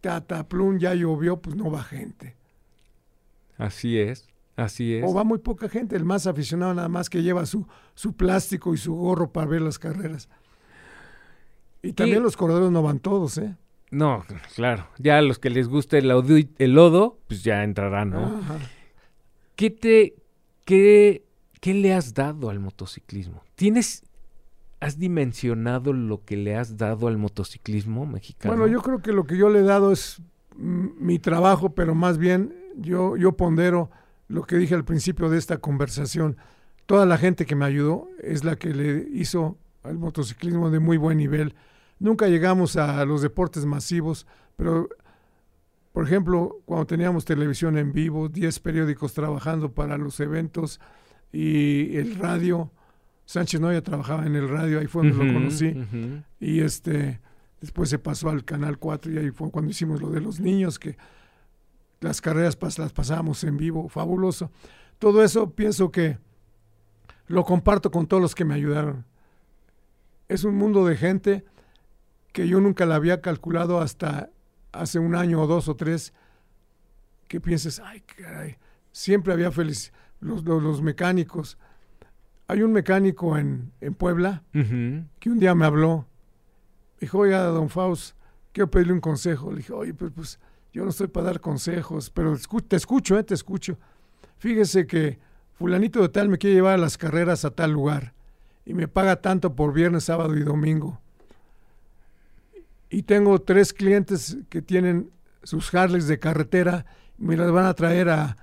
cataplum, 0.00 0.78
ya 0.78 0.94
llovió, 0.94 1.40
pues 1.40 1.56
no 1.56 1.70
va 1.70 1.82
gente. 1.82 2.36
Así 3.56 3.98
es. 3.98 4.28
Así 4.56 4.94
es. 4.94 5.04
O 5.06 5.14
va 5.14 5.24
muy 5.24 5.38
poca 5.38 5.68
gente, 5.68 5.96
el 5.96 6.04
más 6.04 6.26
aficionado 6.26 6.74
nada 6.74 6.88
más 6.88 7.08
que 7.08 7.22
lleva 7.22 7.46
su, 7.46 7.66
su 7.94 8.14
plástico 8.14 8.74
y 8.74 8.76
su 8.76 8.94
gorro 8.94 9.32
para 9.32 9.46
ver 9.46 9.62
las 9.62 9.78
carreras. 9.78 10.28
Y 11.82 11.92
también 11.92 12.22
los 12.22 12.36
corredores 12.36 12.70
no 12.70 12.82
van 12.82 13.00
todos, 13.00 13.38
¿eh? 13.38 13.56
No, 13.90 14.24
claro. 14.54 14.88
Ya 14.98 15.18
a 15.18 15.22
los 15.22 15.38
que 15.38 15.50
les 15.50 15.68
guste 15.68 15.98
el, 15.98 16.10
el 16.58 16.72
lodo, 16.72 17.18
pues 17.28 17.44
ya 17.44 17.62
entrarán, 17.62 18.10
¿no? 18.10 18.40
¿Qué 19.54 19.68
te, 19.70 20.14
qué, 20.64 21.24
qué 21.60 21.74
le 21.74 21.92
has 21.92 22.14
dado 22.14 22.48
al 22.48 22.58
motociclismo? 22.58 23.42
¿Tienes, 23.54 24.04
has 24.80 24.98
dimensionado 24.98 25.92
lo 25.92 26.24
que 26.24 26.38
le 26.38 26.56
has 26.56 26.78
dado 26.78 27.06
al 27.06 27.18
motociclismo 27.18 28.06
mexicano? 28.06 28.56
Bueno, 28.56 28.72
yo 28.72 28.80
creo 28.80 29.02
que 29.02 29.12
lo 29.12 29.24
que 29.24 29.36
yo 29.36 29.50
le 29.50 29.58
he 29.58 29.64
dado 29.64 29.92
es 29.92 30.22
mi 30.56 31.18
trabajo, 31.18 31.74
pero 31.74 31.94
más 31.94 32.16
bien 32.16 32.54
yo, 32.76 33.16
yo 33.18 33.32
pondero 33.32 33.90
lo 34.28 34.44
que 34.44 34.56
dije 34.56 34.74
al 34.74 34.84
principio 34.84 35.28
de 35.28 35.36
esta 35.36 35.58
conversación. 35.58 36.38
Toda 36.86 37.04
la 37.04 37.18
gente 37.18 37.44
que 37.44 37.56
me 37.56 37.66
ayudó 37.66 38.08
es 38.22 38.42
la 38.42 38.56
que 38.56 38.72
le 38.72 39.06
hizo 39.12 39.58
al 39.82 39.98
motociclismo 39.98 40.70
de 40.70 40.78
muy 40.78 40.96
buen 40.96 41.18
nivel 41.18 41.54
Nunca 42.02 42.26
llegamos 42.26 42.74
a 42.74 43.04
los 43.04 43.22
deportes 43.22 43.64
masivos, 43.64 44.26
pero 44.56 44.88
por 45.92 46.04
ejemplo, 46.04 46.58
cuando 46.64 46.84
teníamos 46.84 47.24
televisión 47.24 47.78
en 47.78 47.92
vivo, 47.92 48.28
10 48.28 48.58
periódicos 48.58 49.14
trabajando 49.14 49.70
para 49.70 49.96
los 49.96 50.18
eventos 50.18 50.80
y 51.32 51.96
el 51.96 52.16
radio, 52.16 52.72
Sánchez 53.24 53.60
Noya 53.60 53.82
trabajaba 53.82 54.26
en 54.26 54.34
el 54.34 54.48
radio, 54.48 54.80
ahí 54.80 54.88
fue 54.88 55.06
donde 55.06 55.24
lo 55.24 55.32
conocí. 55.32 55.76
Y 56.40 56.58
este 56.58 57.20
después 57.60 57.88
se 57.88 58.00
pasó 58.00 58.30
al 58.30 58.44
Canal 58.44 58.78
4 58.78 59.12
y 59.12 59.18
ahí 59.18 59.30
fue 59.30 59.52
cuando 59.52 59.70
hicimos 59.70 60.02
lo 60.02 60.10
de 60.10 60.20
los 60.20 60.40
niños, 60.40 60.80
que 60.80 60.96
las 62.00 62.20
carreras 62.20 62.58
las 62.78 62.92
pasábamos 62.92 63.44
en 63.44 63.56
vivo, 63.56 63.88
fabuloso. 63.88 64.50
Todo 64.98 65.22
eso 65.22 65.50
pienso 65.50 65.92
que 65.92 66.18
lo 67.28 67.44
comparto 67.44 67.92
con 67.92 68.08
todos 68.08 68.20
los 68.20 68.34
que 68.34 68.44
me 68.44 68.54
ayudaron. 68.54 69.04
Es 70.26 70.42
un 70.42 70.56
mundo 70.56 70.84
de 70.84 70.96
gente 70.96 71.44
que 72.32 72.48
yo 72.48 72.60
nunca 72.60 72.86
la 72.86 72.96
había 72.96 73.20
calculado 73.20 73.80
hasta 73.80 74.30
hace 74.72 74.98
un 74.98 75.14
año 75.14 75.40
o 75.40 75.46
dos 75.46 75.68
o 75.68 75.76
tres, 75.76 76.12
que 77.28 77.40
pienses, 77.40 77.80
ay, 77.80 78.00
caray, 78.00 78.56
siempre 78.90 79.32
había 79.32 79.50
feliz, 79.52 79.92
los, 80.20 80.44
los, 80.44 80.82
mecánicos. 80.82 81.58
Hay 82.48 82.62
un 82.62 82.72
mecánico 82.72 83.36
en, 83.38 83.72
en 83.80 83.94
Puebla 83.94 84.42
que 84.52 85.30
un 85.30 85.38
día 85.38 85.54
me 85.54 85.66
habló, 85.66 86.06
dijo, 87.00 87.18
oiga, 87.18 87.42
don 87.44 87.68
Faust, 87.68 88.16
quiero 88.52 88.70
pedirle 88.70 88.94
un 88.94 89.00
consejo. 89.00 89.50
Le 89.50 89.58
dije, 89.58 89.72
oye, 89.72 89.94
pues, 89.94 90.12
pues 90.14 90.40
yo 90.72 90.84
no 90.84 90.90
estoy 90.90 91.08
para 91.08 91.26
dar 91.26 91.40
consejos, 91.40 92.10
pero 92.10 92.36
te 92.66 92.76
escucho, 92.76 93.18
eh, 93.18 93.24
te 93.24 93.34
escucho. 93.34 93.78
Fíjese 94.38 94.86
que 94.86 95.18
fulanito 95.52 96.00
de 96.00 96.08
tal 96.08 96.28
me 96.28 96.38
quiere 96.38 96.56
llevar 96.56 96.74
a 96.74 96.78
las 96.78 96.98
carreras 96.98 97.44
a 97.44 97.50
tal 97.50 97.72
lugar 97.72 98.14
y 98.64 98.74
me 98.74 98.88
paga 98.88 99.16
tanto 99.16 99.54
por 99.54 99.72
viernes, 99.72 100.04
sábado 100.04 100.36
y 100.36 100.42
domingo 100.42 101.01
y 102.92 103.04
tengo 103.04 103.40
tres 103.40 103.72
clientes 103.72 104.36
que 104.50 104.60
tienen 104.60 105.10
sus 105.42 105.74
Harleys 105.74 106.06
de 106.06 106.18
carretera, 106.18 106.84
me 107.16 107.38
las 107.38 107.50
van 107.50 107.64
a 107.64 107.72
traer 107.72 108.10
a, 108.10 108.36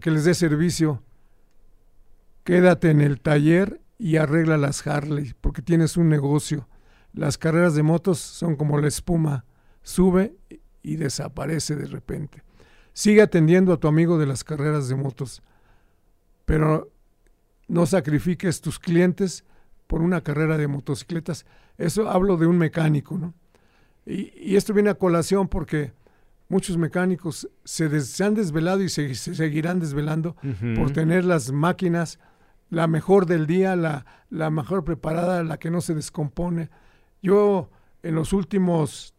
que 0.00 0.10
les 0.10 0.24
dé 0.24 0.34
servicio. 0.34 1.04
Quédate 2.42 2.90
en 2.90 3.00
el 3.00 3.20
taller 3.20 3.80
y 3.98 4.16
arregla 4.16 4.56
las 4.56 4.84
Harley, 4.84 5.34
porque 5.40 5.62
tienes 5.62 5.96
un 5.96 6.08
negocio. 6.08 6.68
Las 7.12 7.38
carreras 7.38 7.76
de 7.76 7.84
motos 7.84 8.18
son 8.18 8.56
como 8.56 8.76
la 8.76 8.88
espuma, 8.88 9.44
sube 9.82 10.34
y 10.82 10.96
desaparece 10.96 11.76
de 11.76 11.86
repente. 11.86 12.42
Sigue 12.94 13.22
atendiendo 13.22 13.72
a 13.72 13.78
tu 13.78 13.86
amigo 13.86 14.18
de 14.18 14.26
las 14.26 14.42
carreras 14.42 14.88
de 14.88 14.96
motos, 14.96 15.42
pero 16.44 16.90
no 17.68 17.86
sacrifiques 17.86 18.62
tus 18.62 18.80
clientes 18.80 19.44
por 19.86 20.02
una 20.02 20.22
carrera 20.22 20.58
de 20.58 20.66
motocicletas. 20.66 21.46
Eso 21.78 22.10
hablo 22.10 22.36
de 22.36 22.48
un 22.48 22.58
mecánico, 22.58 23.16
¿no? 23.16 23.34
Y, 24.06 24.56
esto 24.56 24.74
viene 24.74 24.90
a 24.90 24.94
colación 24.94 25.48
porque 25.48 25.92
muchos 26.48 26.76
mecánicos 26.76 27.48
se, 27.64 28.00
se 28.00 28.24
han 28.24 28.34
desvelado 28.34 28.82
y 28.82 28.88
se, 28.88 29.14
seguirán 29.14 29.80
desvelando 29.80 30.36
por 30.76 30.90
tener 30.90 31.24
las 31.24 31.52
máquinas 31.52 32.18
la 32.68 32.86
mejor 32.86 33.26
del 33.26 33.46
día, 33.46 33.76
la, 33.76 34.06
la 34.30 34.50
mejor 34.50 34.82
preparada, 34.82 35.42
la 35.44 35.58
que 35.58 35.70
no 35.70 35.82
se 35.82 35.94
descompone. 35.94 36.70
Yo 37.20 37.68
en 38.02 38.14
los 38.14 38.32
últimos 38.32 39.14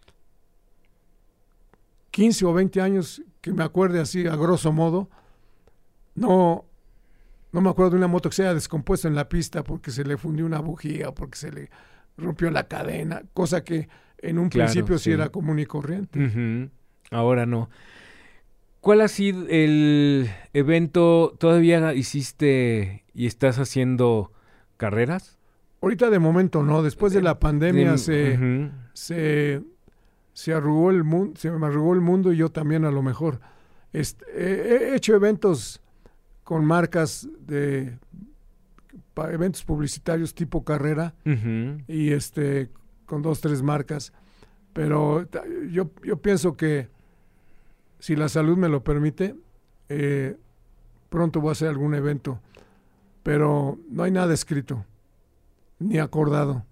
15 2.09 2.45
o 2.45 2.53
20 2.53 2.81
años, 2.81 3.21
que 3.41 3.51
me 3.51 3.63
acuerde 3.63 3.99
así 3.99 4.25
a 4.27 4.35
grosso 4.35 4.71
modo, 4.71 5.09
no, 6.15 6.65
no 7.51 7.61
me 7.61 7.69
acuerdo 7.69 7.91
de 7.91 7.97
una 7.97 8.07
moto 8.07 8.29
que 8.29 8.35
se 8.35 8.43
haya 8.43 8.53
descompuesto 8.53 9.07
en 9.07 9.15
la 9.15 9.29
pista 9.29 9.63
porque 9.63 9.91
se 9.91 10.03
le 10.03 10.17
fundió 10.17 10.45
una 10.45 10.59
bujía 10.59 11.09
o 11.09 11.15
porque 11.15 11.37
se 11.37 11.51
le 11.51 11.69
rompió 12.17 12.51
la 12.51 12.67
cadena, 12.67 13.23
cosa 13.33 13.63
que 13.63 13.87
en 14.23 14.39
un 14.39 14.49
principio 14.49 14.97
sí. 14.97 15.11
era 15.11 15.29
común 15.29 15.59
y 15.59 15.65
corriente. 15.65 16.69
Ahora 17.11 17.45
no. 17.45 17.69
¿Cuál 18.79 19.01
ha 19.01 19.07
sido 19.07 19.45
el 19.49 20.29
evento? 20.53 21.35
¿Todavía 21.37 21.93
hiciste 21.93 23.03
y 23.13 23.27
estás 23.27 23.59
haciendo 23.59 24.31
carreras? 24.77 25.37
Ahorita 25.81 26.09
de 26.09 26.19
momento 26.19 26.63
no. 26.63 26.81
Después 26.83 27.13
de 27.13 27.21
la 27.21 27.39
pandemia 27.39 27.97
se, 27.97 28.71
se, 28.93 30.53
arrugó 30.53 30.91
el 30.91 31.03
mundo, 31.03 31.39
se 31.39 31.51
me 31.51 31.65
arrugó 31.65 31.93
el 31.93 32.01
mundo 32.01 32.33
y 32.33 32.37
yo 32.37 32.49
también 32.49 32.85
a 32.85 32.91
lo 32.91 33.03
mejor. 33.03 33.39
he 33.93 34.93
hecho 34.95 35.15
eventos 35.15 35.81
con 36.43 36.65
marcas 36.65 37.27
de 37.39 37.97
eventos 39.15 39.63
publicitarios 39.63 40.33
tipo 40.33 40.63
carrera 40.63 41.13
y 41.87 42.11
este 42.11 42.69
con 43.05 43.21
dos, 43.21 43.41
tres 43.41 43.61
marcas. 43.61 44.13
Pero 44.73 45.27
yo, 45.69 45.91
yo 46.03 46.17
pienso 46.17 46.57
que 46.57 46.89
si 47.99 48.15
la 48.15 48.27
salud 48.27 48.57
me 48.57 48.69
lo 48.69 48.83
permite, 48.83 49.35
eh, 49.89 50.35
pronto 51.09 51.41
voy 51.41 51.49
a 51.49 51.51
hacer 51.53 51.69
algún 51.69 51.93
evento. 51.95 52.39
Pero 53.21 53.77
no 53.89 54.03
hay 54.03 54.11
nada 54.11 54.33
escrito, 54.33 54.85
ni 55.79 55.99
acordado. 55.99 56.65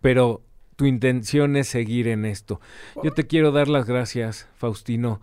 Pero 0.00 0.42
tu 0.76 0.86
intención 0.86 1.56
es 1.56 1.68
seguir 1.68 2.08
en 2.08 2.24
esto. 2.24 2.60
Yo 3.04 3.12
te 3.12 3.26
quiero 3.26 3.52
dar 3.52 3.68
las 3.68 3.86
gracias, 3.86 4.48
Faustino, 4.56 5.20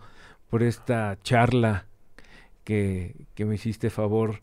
por 0.48 0.62
esta 0.62 1.18
charla 1.22 1.86
que, 2.64 3.26
que 3.34 3.44
me 3.44 3.56
hiciste 3.56 3.90
favor 3.90 4.42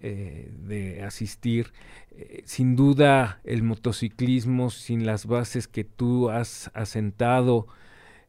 eh, 0.00 0.50
de 0.66 1.02
asistir. 1.02 1.72
Eh, 2.12 2.42
sin 2.46 2.74
duda 2.74 3.40
el 3.44 3.62
motociclismo, 3.62 4.70
sin 4.70 5.04
las 5.04 5.26
bases 5.26 5.68
que 5.68 5.84
tú 5.84 6.30
has 6.30 6.70
asentado 6.74 7.66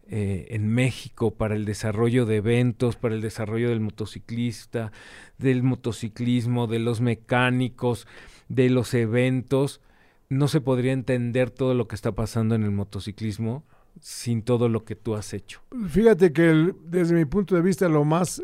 eh, 0.07 0.47
en 0.49 0.67
México 0.67 1.31
para 1.31 1.55
el 1.55 1.63
desarrollo 1.63 2.25
de 2.25 2.35
eventos, 2.35 2.97
para 2.97 3.15
el 3.15 3.21
desarrollo 3.21 3.69
del 3.69 3.79
motociclista, 3.79 4.91
del 5.37 5.63
motociclismo, 5.63 6.67
de 6.67 6.79
los 6.79 6.99
mecánicos, 6.99 8.05
de 8.49 8.69
los 8.69 8.93
eventos, 8.93 9.79
no 10.27 10.49
se 10.49 10.59
podría 10.59 10.91
entender 10.91 11.51
todo 11.51 11.73
lo 11.73 11.87
que 11.87 11.95
está 11.95 12.11
pasando 12.11 12.55
en 12.55 12.63
el 12.63 12.71
motociclismo 12.71 13.63
sin 14.01 14.41
todo 14.41 14.67
lo 14.67 14.83
que 14.83 14.95
tú 14.95 15.15
has 15.15 15.33
hecho. 15.33 15.61
Fíjate 15.87 16.33
que 16.33 16.73
desde 16.83 17.15
mi 17.15 17.23
punto 17.23 17.55
de 17.55 17.61
vista 17.61 17.87
lo 17.87 18.03
más 18.03 18.43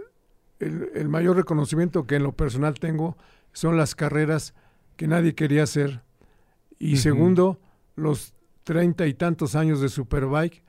el, 0.59 1.09
mayor 1.09 1.37
reconocimiento 1.37 2.07
que 2.07 2.15
en 2.15 2.23
lo 2.23 2.33
personal 2.33 2.75
tengo 2.75 3.17
son 3.53 3.77
las 3.77 3.95
carreras 3.95 4.53
que 4.95 5.07
nadie 5.07 5.35
quería 5.35 5.63
hacer. 5.63 6.01
Y 6.79 6.97
segundo, 6.97 7.59
los 7.95 8.33
treinta 8.63 9.07
y 9.07 9.13
tantos 9.13 9.55
años 9.55 9.81
de 9.81 9.89
Superbike 9.89 10.63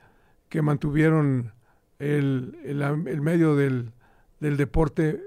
que 0.47 0.61
mantuvieron 0.61 1.53
el, 1.99 2.57
el, 2.63 3.21
medio 3.21 3.55
del, 3.55 3.91
del, 4.39 4.57
deporte 4.57 5.21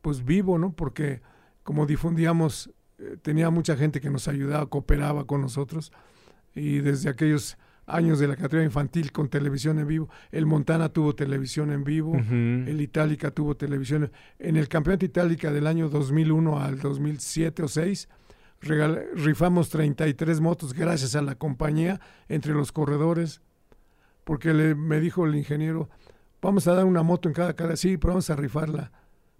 pues 0.00 0.24
vivo, 0.24 0.58
¿no? 0.58 0.72
Porque 0.72 1.20
como 1.62 1.86
difundíamos, 1.86 2.70
eh, 2.98 3.16
tenía 3.20 3.50
mucha 3.50 3.76
gente 3.76 4.00
que 4.00 4.10
nos 4.10 4.28
ayudaba, 4.28 4.66
cooperaba 4.66 5.26
con 5.26 5.40
nosotros 5.40 5.92
y 6.54 6.78
desde 6.78 7.10
aquellos 7.10 7.58
años 7.86 8.18
de 8.18 8.28
la 8.28 8.36
categoría 8.36 8.64
infantil 8.64 9.12
con 9.12 9.28
televisión 9.28 9.78
en 9.78 9.86
vivo. 9.86 10.08
El 10.30 10.46
Montana 10.46 10.88
tuvo 10.88 11.14
televisión 11.14 11.70
en 11.70 11.84
vivo, 11.84 12.14
el 12.14 12.80
Itálica 12.80 13.30
tuvo 13.30 13.56
televisión. 13.56 14.10
En 14.38 14.56
el 14.56 14.68
campeonato 14.68 15.04
Itálica 15.04 15.52
del 15.52 15.66
año 15.66 15.88
2001 15.88 16.60
al 16.60 16.78
2007 16.78 17.62
o 17.62 17.68
6, 17.68 18.08
rifamos 19.14 19.68
33 19.68 20.40
motos 20.40 20.72
gracias 20.72 21.14
a 21.14 21.22
la 21.22 21.34
compañía 21.34 22.00
entre 22.28 22.52
los 22.54 22.72
corredores, 22.72 23.42
porque 24.24 24.54
le, 24.54 24.74
me 24.74 25.00
dijo 25.00 25.26
el 25.26 25.34
ingeniero, 25.34 25.90
vamos 26.40 26.66
a 26.66 26.74
dar 26.74 26.84
una 26.84 27.02
moto 27.02 27.28
en 27.28 27.34
cada 27.34 27.54
cara, 27.54 27.76
sí, 27.76 27.96
pero 27.98 28.14
vamos 28.14 28.30
a 28.30 28.36
rifarla. 28.36 28.92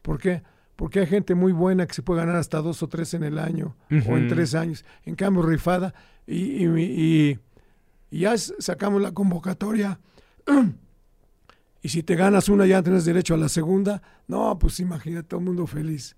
¿Por 0.02 0.18
qué? 0.18 0.42
Porque 0.76 1.00
hay 1.00 1.06
gente 1.06 1.34
muy 1.34 1.52
buena 1.52 1.86
que 1.86 1.94
se 1.94 2.02
puede 2.02 2.20
ganar 2.20 2.36
hasta 2.36 2.60
dos 2.60 2.82
o 2.82 2.88
tres 2.88 3.14
en 3.14 3.22
el 3.22 3.38
año 3.38 3.76
o 3.90 4.16
en 4.16 4.28
tres 4.28 4.54
años. 4.54 4.84
En 5.04 5.14
cambio, 5.14 5.42
rifada 5.42 5.94
y, 6.26 6.66
y 6.66 6.66
y 6.66 7.38
ya 8.20 8.36
sacamos 8.36 9.02
la 9.02 9.12
convocatoria. 9.12 9.98
y 11.82 11.88
si 11.88 12.02
te 12.02 12.16
ganas 12.16 12.48
una, 12.48 12.66
ya 12.66 12.82
tienes 12.82 13.04
derecho 13.04 13.34
a 13.34 13.38
la 13.38 13.48
segunda. 13.48 14.02
No, 14.28 14.58
pues 14.58 14.80
imagínate, 14.80 15.28
todo 15.28 15.40
el 15.40 15.46
mundo 15.46 15.66
feliz. 15.66 16.16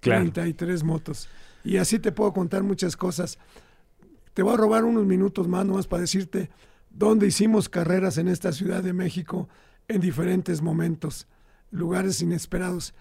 Claro. 0.00 0.20
33 0.32 0.84
motos. 0.84 1.28
Y 1.64 1.78
así 1.78 1.98
te 1.98 2.12
puedo 2.12 2.32
contar 2.32 2.62
muchas 2.62 2.96
cosas. 2.96 3.38
Te 4.34 4.42
voy 4.42 4.54
a 4.54 4.56
robar 4.56 4.84
unos 4.84 5.06
minutos 5.06 5.48
más 5.48 5.64
nomás 5.64 5.86
para 5.86 6.02
decirte 6.02 6.50
dónde 6.90 7.26
hicimos 7.26 7.68
carreras 7.68 8.18
en 8.18 8.28
esta 8.28 8.52
Ciudad 8.52 8.82
de 8.82 8.92
México 8.92 9.48
en 9.88 10.00
diferentes 10.00 10.62
momentos, 10.62 11.26
lugares 11.70 12.20
inesperados. 12.20 12.94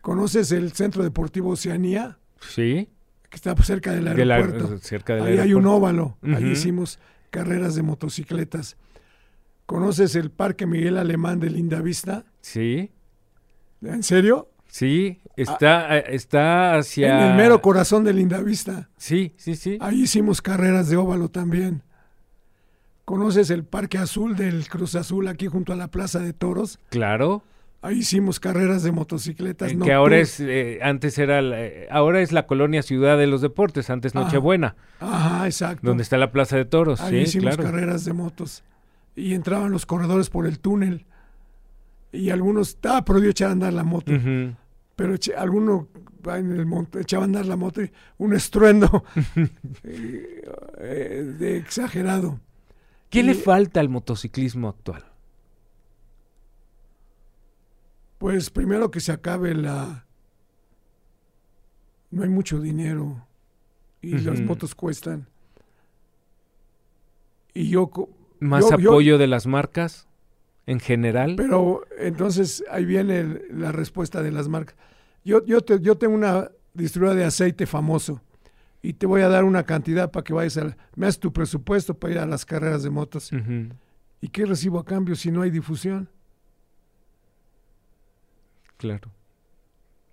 ¿Conoces 0.00 0.52
el 0.52 0.72
Centro 0.72 1.02
Deportivo 1.02 1.50
Oceanía? 1.50 2.18
Sí. 2.40 2.88
Que 3.28 3.36
está 3.36 3.54
cerca 3.62 3.92
del 3.92 4.08
aeropuerto. 4.08 4.78
cerca 4.78 5.14
del 5.14 5.24
Ahí 5.24 5.38
hay 5.38 5.54
un 5.54 5.66
óvalo. 5.66 6.16
Ahí 6.22 6.50
hicimos 6.50 6.98
carreras 7.30 7.74
de 7.74 7.82
motocicletas. 7.82 8.76
¿Conoces 9.66 10.14
el 10.16 10.30
Parque 10.30 10.66
Miguel 10.66 10.96
Alemán 10.96 11.40
de 11.40 11.50
Lindavista? 11.50 12.24
Sí. 12.40 12.90
¿En 13.82 14.02
serio? 14.02 14.48
Sí, 14.68 15.20
está, 15.36 15.92
ah, 15.92 15.98
está 15.98 16.76
hacia... 16.76 17.18
En 17.18 17.30
el 17.30 17.36
mero 17.36 17.60
corazón 17.60 18.04
de 18.04 18.12
Lindavista. 18.12 18.90
Sí, 18.96 19.34
sí, 19.36 19.56
sí. 19.56 19.78
Ahí 19.80 20.02
hicimos 20.02 20.42
carreras 20.42 20.88
de 20.88 20.96
óvalo 20.96 21.28
también. 21.30 21.82
¿Conoces 23.04 23.48
el 23.50 23.64
Parque 23.64 23.96
Azul 23.96 24.36
del 24.36 24.68
Cruz 24.68 24.94
Azul 24.94 25.28
aquí 25.28 25.46
junto 25.46 25.72
a 25.72 25.76
la 25.76 25.88
Plaza 25.88 26.18
de 26.18 26.34
Toros? 26.34 26.78
Claro. 26.90 27.42
Ahí 27.80 27.98
hicimos 27.98 28.40
carreras 28.40 28.82
de 28.82 28.90
motocicletas. 28.90 29.72
que 29.72 29.92
ahora 29.92 30.18
es, 30.18 30.40
eh, 30.40 30.80
antes 30.82 31.16
era, 31.18 31.40
eh, 31.40 31.86
ahora 31.90 32.20
es 32.20 32.32
la 32.32 32.46
colonia 32.46 32.82
Ciudad 32.82 33.16
de 33.16 33.28
los 33.28 33.40
Deportes, 33.40 33.88
antes 33.90 34.14
Nochebuena. 34.14 34.74
Ajá, 34.98 35.46
exacto. 35.46 35.86
Donde 35.86 36.02
está 36.02 36.18
la 36.18 36.32
Plaza 36.32 36.56
de 36.56 36.64
Toros. 36.64 37.00
Ahí 37.00 37.18
hicimos 37.18 37.56
carreras 37.56 38.04
de 38.04 38.12
motos. 38.12 38.64
Y 39.14 39.34
entraban 39.34 39.70
los 39.70 39.86
corredores 39.86 40.28
por 40.28 40.46
el 40.46 40.58
túnel. 40.58 41.06
Y 42.10 42.30
algunos, 42.30 42.78
ah, 42.84 43.04
prohibido 43.04 43.30
echar 43.30 43.50
a 43.50 43.52
andar 43.52 43.72
la 43.72 43.84
moto. 43.84 44.12
Pero 44.96 45.14
alguno 45.36 45.88
en 46.26 46.52
el 46.52 46.66
monte, 46.66 47.00
echaba 47.00 47.24
a 47.24 47.26
andar 47.26 47.46
la 47.46 47.56
moto 47.56 47.82
y 47.82 47.90
un 48.18 48.34
estruendo 48.34 49.04
eh, 49.84 51.34
de 51.38 51.56
exagerado. 51.56 52.40
¿Qué 53.08 53.22
le 53.22 53.34
falta 53.34 53.80
al 53.80 53.88
motociclismo 53.88 54.68
actual? 54.68 55.04
Pues 58.18 58.50
primero 58.50 58.90
que 58.90 59.00
se 59.00 59.12
acabe 59.12 59.54
la... 59.54 60.04
No 62.10 62.22
hay 62.22 62.28
mucho 62.28 62.60
dinero 62.60 63.26
y 64.00 64.18
las 64.18 64.40
motos 64.40 64.74
cuestan. 64.74 65.28
Y 67.54 67.68
yo... 67.68 67.90
¿Más 68.40 68.70
apoyo 68.70 69.18
de 69.18 69.26
las 69.26 69.46
marcas 69.46 70.08
en 70.66 70.80
general? 70.80 71.34
Pero 71.36 71.82
entonces 71.98 72.64
ahí 72.70 72.84
viene 72.84 73.42
la 73.50 73.72
respuesta 73.72 74.22
de 74.22 74.30
las 74.30 74.48
marcas. 74.48 74.76
Yo, 75.24 75.44
yo, 75.44 75.60
te, 75.60 75.80
yo 75.80 75.96
tengo 75.96 76.14
una 76.14 76.50
distribuidora 76.74 77.18
de 77.18 77.26
aceite 77.26 77.66
famoso 77.66 78.22
y 78.80 78.94
te 78.94 79.06
voy 79.06 79.22
a 79.22 79.28
dar 79.28 79.44
una 79.44 79.64
cantidad 79.64 80.10
para 80.10 80.24
que 80.24 80.32
vayas 80.32 80.56
a... 80.56 80.76
Me 80.94 81.06
haces 81.06 81.20
tu 81.20 81.32
presupuesto 81.32 81.94
para 81.94 82.14
ir 82.14 82.18
a 82.20 82.26
las 82.26 82.44
carreras 82.44 82.82
de 82.82 82.90
motos. 82.90 83.30
¿Y 84.20 84.28
qué 84.28 84.46
recibo 84.46 84.78
a 84.78 84.84
cambio 84.84 85.14
si 85.14 85.30
no 85.30 85.42
hay 85.42 85.50
difusión? 85.50 86.08
Claro. 88.78 89.10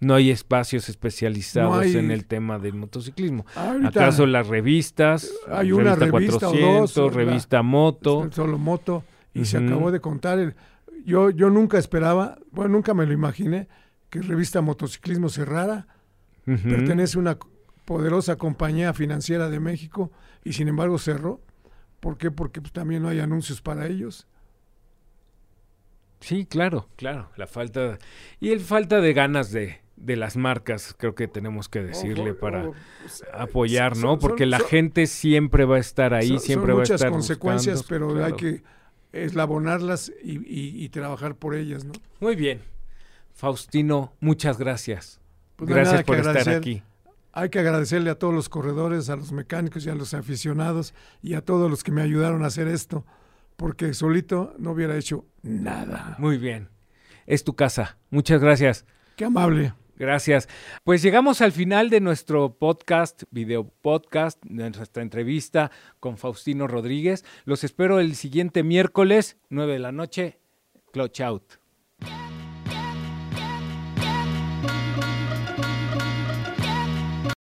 No 0.02 0.14
hay 0.14 0.30
espacios 0.30 0.90
especializados 0.90 1.86
en 1.86 2.12
el 2.12 2.26
tema 2.26 2.60
del 2.60 2.74
motociclismo. 2.74 3.46
¿Acaso 3.56 4.26
las 4.26 4.48
revistas? 4.48 5.32
Hay 5.48 5.72
una 5.72 5.96
revista, 5.96 6.50
400, 6.50 7.14
revista 7.14 7.62
Moto. 7.64 8.30
Solo 8.32 8.58
Moto. 8.58 9.04
Y 9.34 9.46
se 9.46 9.58
acabó 9.58 9.92
de 9.92 10.02
contar. 10.02 10.56
yo, 11.06 11.30
yo 11.30 11.50
nunca 11.50 11.78
esperaba, 11.78 12.38
bueno, 12.52 12.74
nunca 12.74 12.94
me 12.94 13.06
lo 13.06 13.14
imaginé, 13.14 13.68
que 14.10 14.22
revista 14.22 14.62
Motociclismo 14.62 15.30
cerrara. 15.30 15.88
Pertenece 16.46 17.18
a 17.18 17.22
una 17.22 17.38
poderosa 17.86 18.36
compañía 18.36 18.94
financiera 18.94 19.50
de 19.50 19.60
México 19.60 20.12
y 20.44 20.54
sin 20.54 20.68
embargo 20.68 20.98
cerró. 20.98 21.42
¿Por 22.00 22.18
qué? 22.18 22.30
Porque 22.32 22.62
pues, 22.62 22.74
también 22.74 23.02
no 23.02 23.10
hay 23.10 23.20
anuncios 23.20 23.62
para 23.62 23.88
ellos. 23.88 24.28
Sí, 26.20 26.46
claro, 26.46 26.88
claro. 26.96 27.30
La 27.36 27.48
falta 27.48 27.98
y 28.40 28.50
el 28.50 28.60
falta 28.60 29.02
de 29.02 29.14
ganas 29.14 29.52
de, 29.52 29.82
de 29.96 30.16
las 30.16 30.38
marcas, 30.38 30.96
creo 30.98 31.16
que 31.16 31.28
tenemos 31.28 31.70
que 31.70 31.82
decirle 31.82 32.34
para 32.34 32.72
apoyar, 33.34 33.98
¿no? 33.98 34.20
Porque 34.20 34.46
la 34.46 34.60
gente 34.60 35.08
siempre 35.08 35.66
va 35.66 35.78
a 35.78 35.80
estar 35.80 36.14
ahí, 36.14 36.40
siempre 36.40 36.74
va 36.74 36.82
a 36.82 36.84
estar. 36.84 36.98
Muchas 36.98 37.12
consecuencias, 37.12 37.84
pero 37.84 38.24
hay 38.24 38.34
que 38.34 38.64
eslabonarlas 39.14 40.12
y, 40.24 40.40
y, 40.84 40.90
trabajar 40.90 41.36
por 41.36 41.56
ellas, 41.56 41.86
¿no? 41.86 41.94
Muy 42.20 42.36
bien. 42.36 42.62
Faustino, 43.34 44.14
muchas 44.20 44.58
gracias. 44.58 45.22
Pues 45.56 45.70
gracias 45.70 46.04
por 46.04 46.18
estar 46.18 46.50
aquí. 46.50 46.84
Hay 47.32 47.50
que 47.50 47.60
agradecerle 47.60 48.10
a 48.10 48.16
todos 48.16 48.34
los 48.34 48.50
corredores, 48.50 49.10
a 49.10 49.16
los 49.16 49.32
mecánicos 49.32 49.86
y 49.86 49.90
a 49.90 49.96
los 49.96 50.14
aficionados 50.14 50.94
y 51.22 51.34
a 51.34 51.42
todos 51.42 51.70
los 51.70 51.84
que 51.84 51.92
me 51.92 52.02
ayudaron 52.02 52.44
a 52.44 52.48
hacer 52.48 52.68
esto 52.68 53.06
porque 53.56 53.94
solito 53.94 54.54
no 54.58 54.72
hubiera 54.72 54.98
hecho 54.98 55.26
nada. 55.42 56.16
Muy 56.20 56.38
bien. 56.38 56.70
Es 57.26 57.44
tu 57.44 57.56
casa. 57.56 57.98
Muchas 58.10 58.42
gracias. 58.42 58.86
Qué 59.16 59.26
amable. 59.26 59.74
Gracias. 59.98 60.50
Pues 60.84 61.02
llegamos 61.02 61.42
al 61.42 61.54
final 61.54 61.90
de 61.90 62.02
nuestro 62.02 62.58
podcast, 62.58 63.24
video 63.32 63.70
podcast, 63.82 64.44
de 64.44 64.70
nuestra 64.70 65.02
entrevista 65.02 65.72
con 66.00 66.18
Faustino 66.18 66.68
Rodríguez. 66.68 67.24
Los 67.46 67.64
espero 67.64 68.00
el 68.00 68.16
siguiente 68.16 68.64
miércoles, 68.64 69.38
9 69.50 69.74
de 69.74 69.80
la 69.80 69.92
noche. 69.92 70.40
Clutch 70.92 71.22
out. 71.22 71.65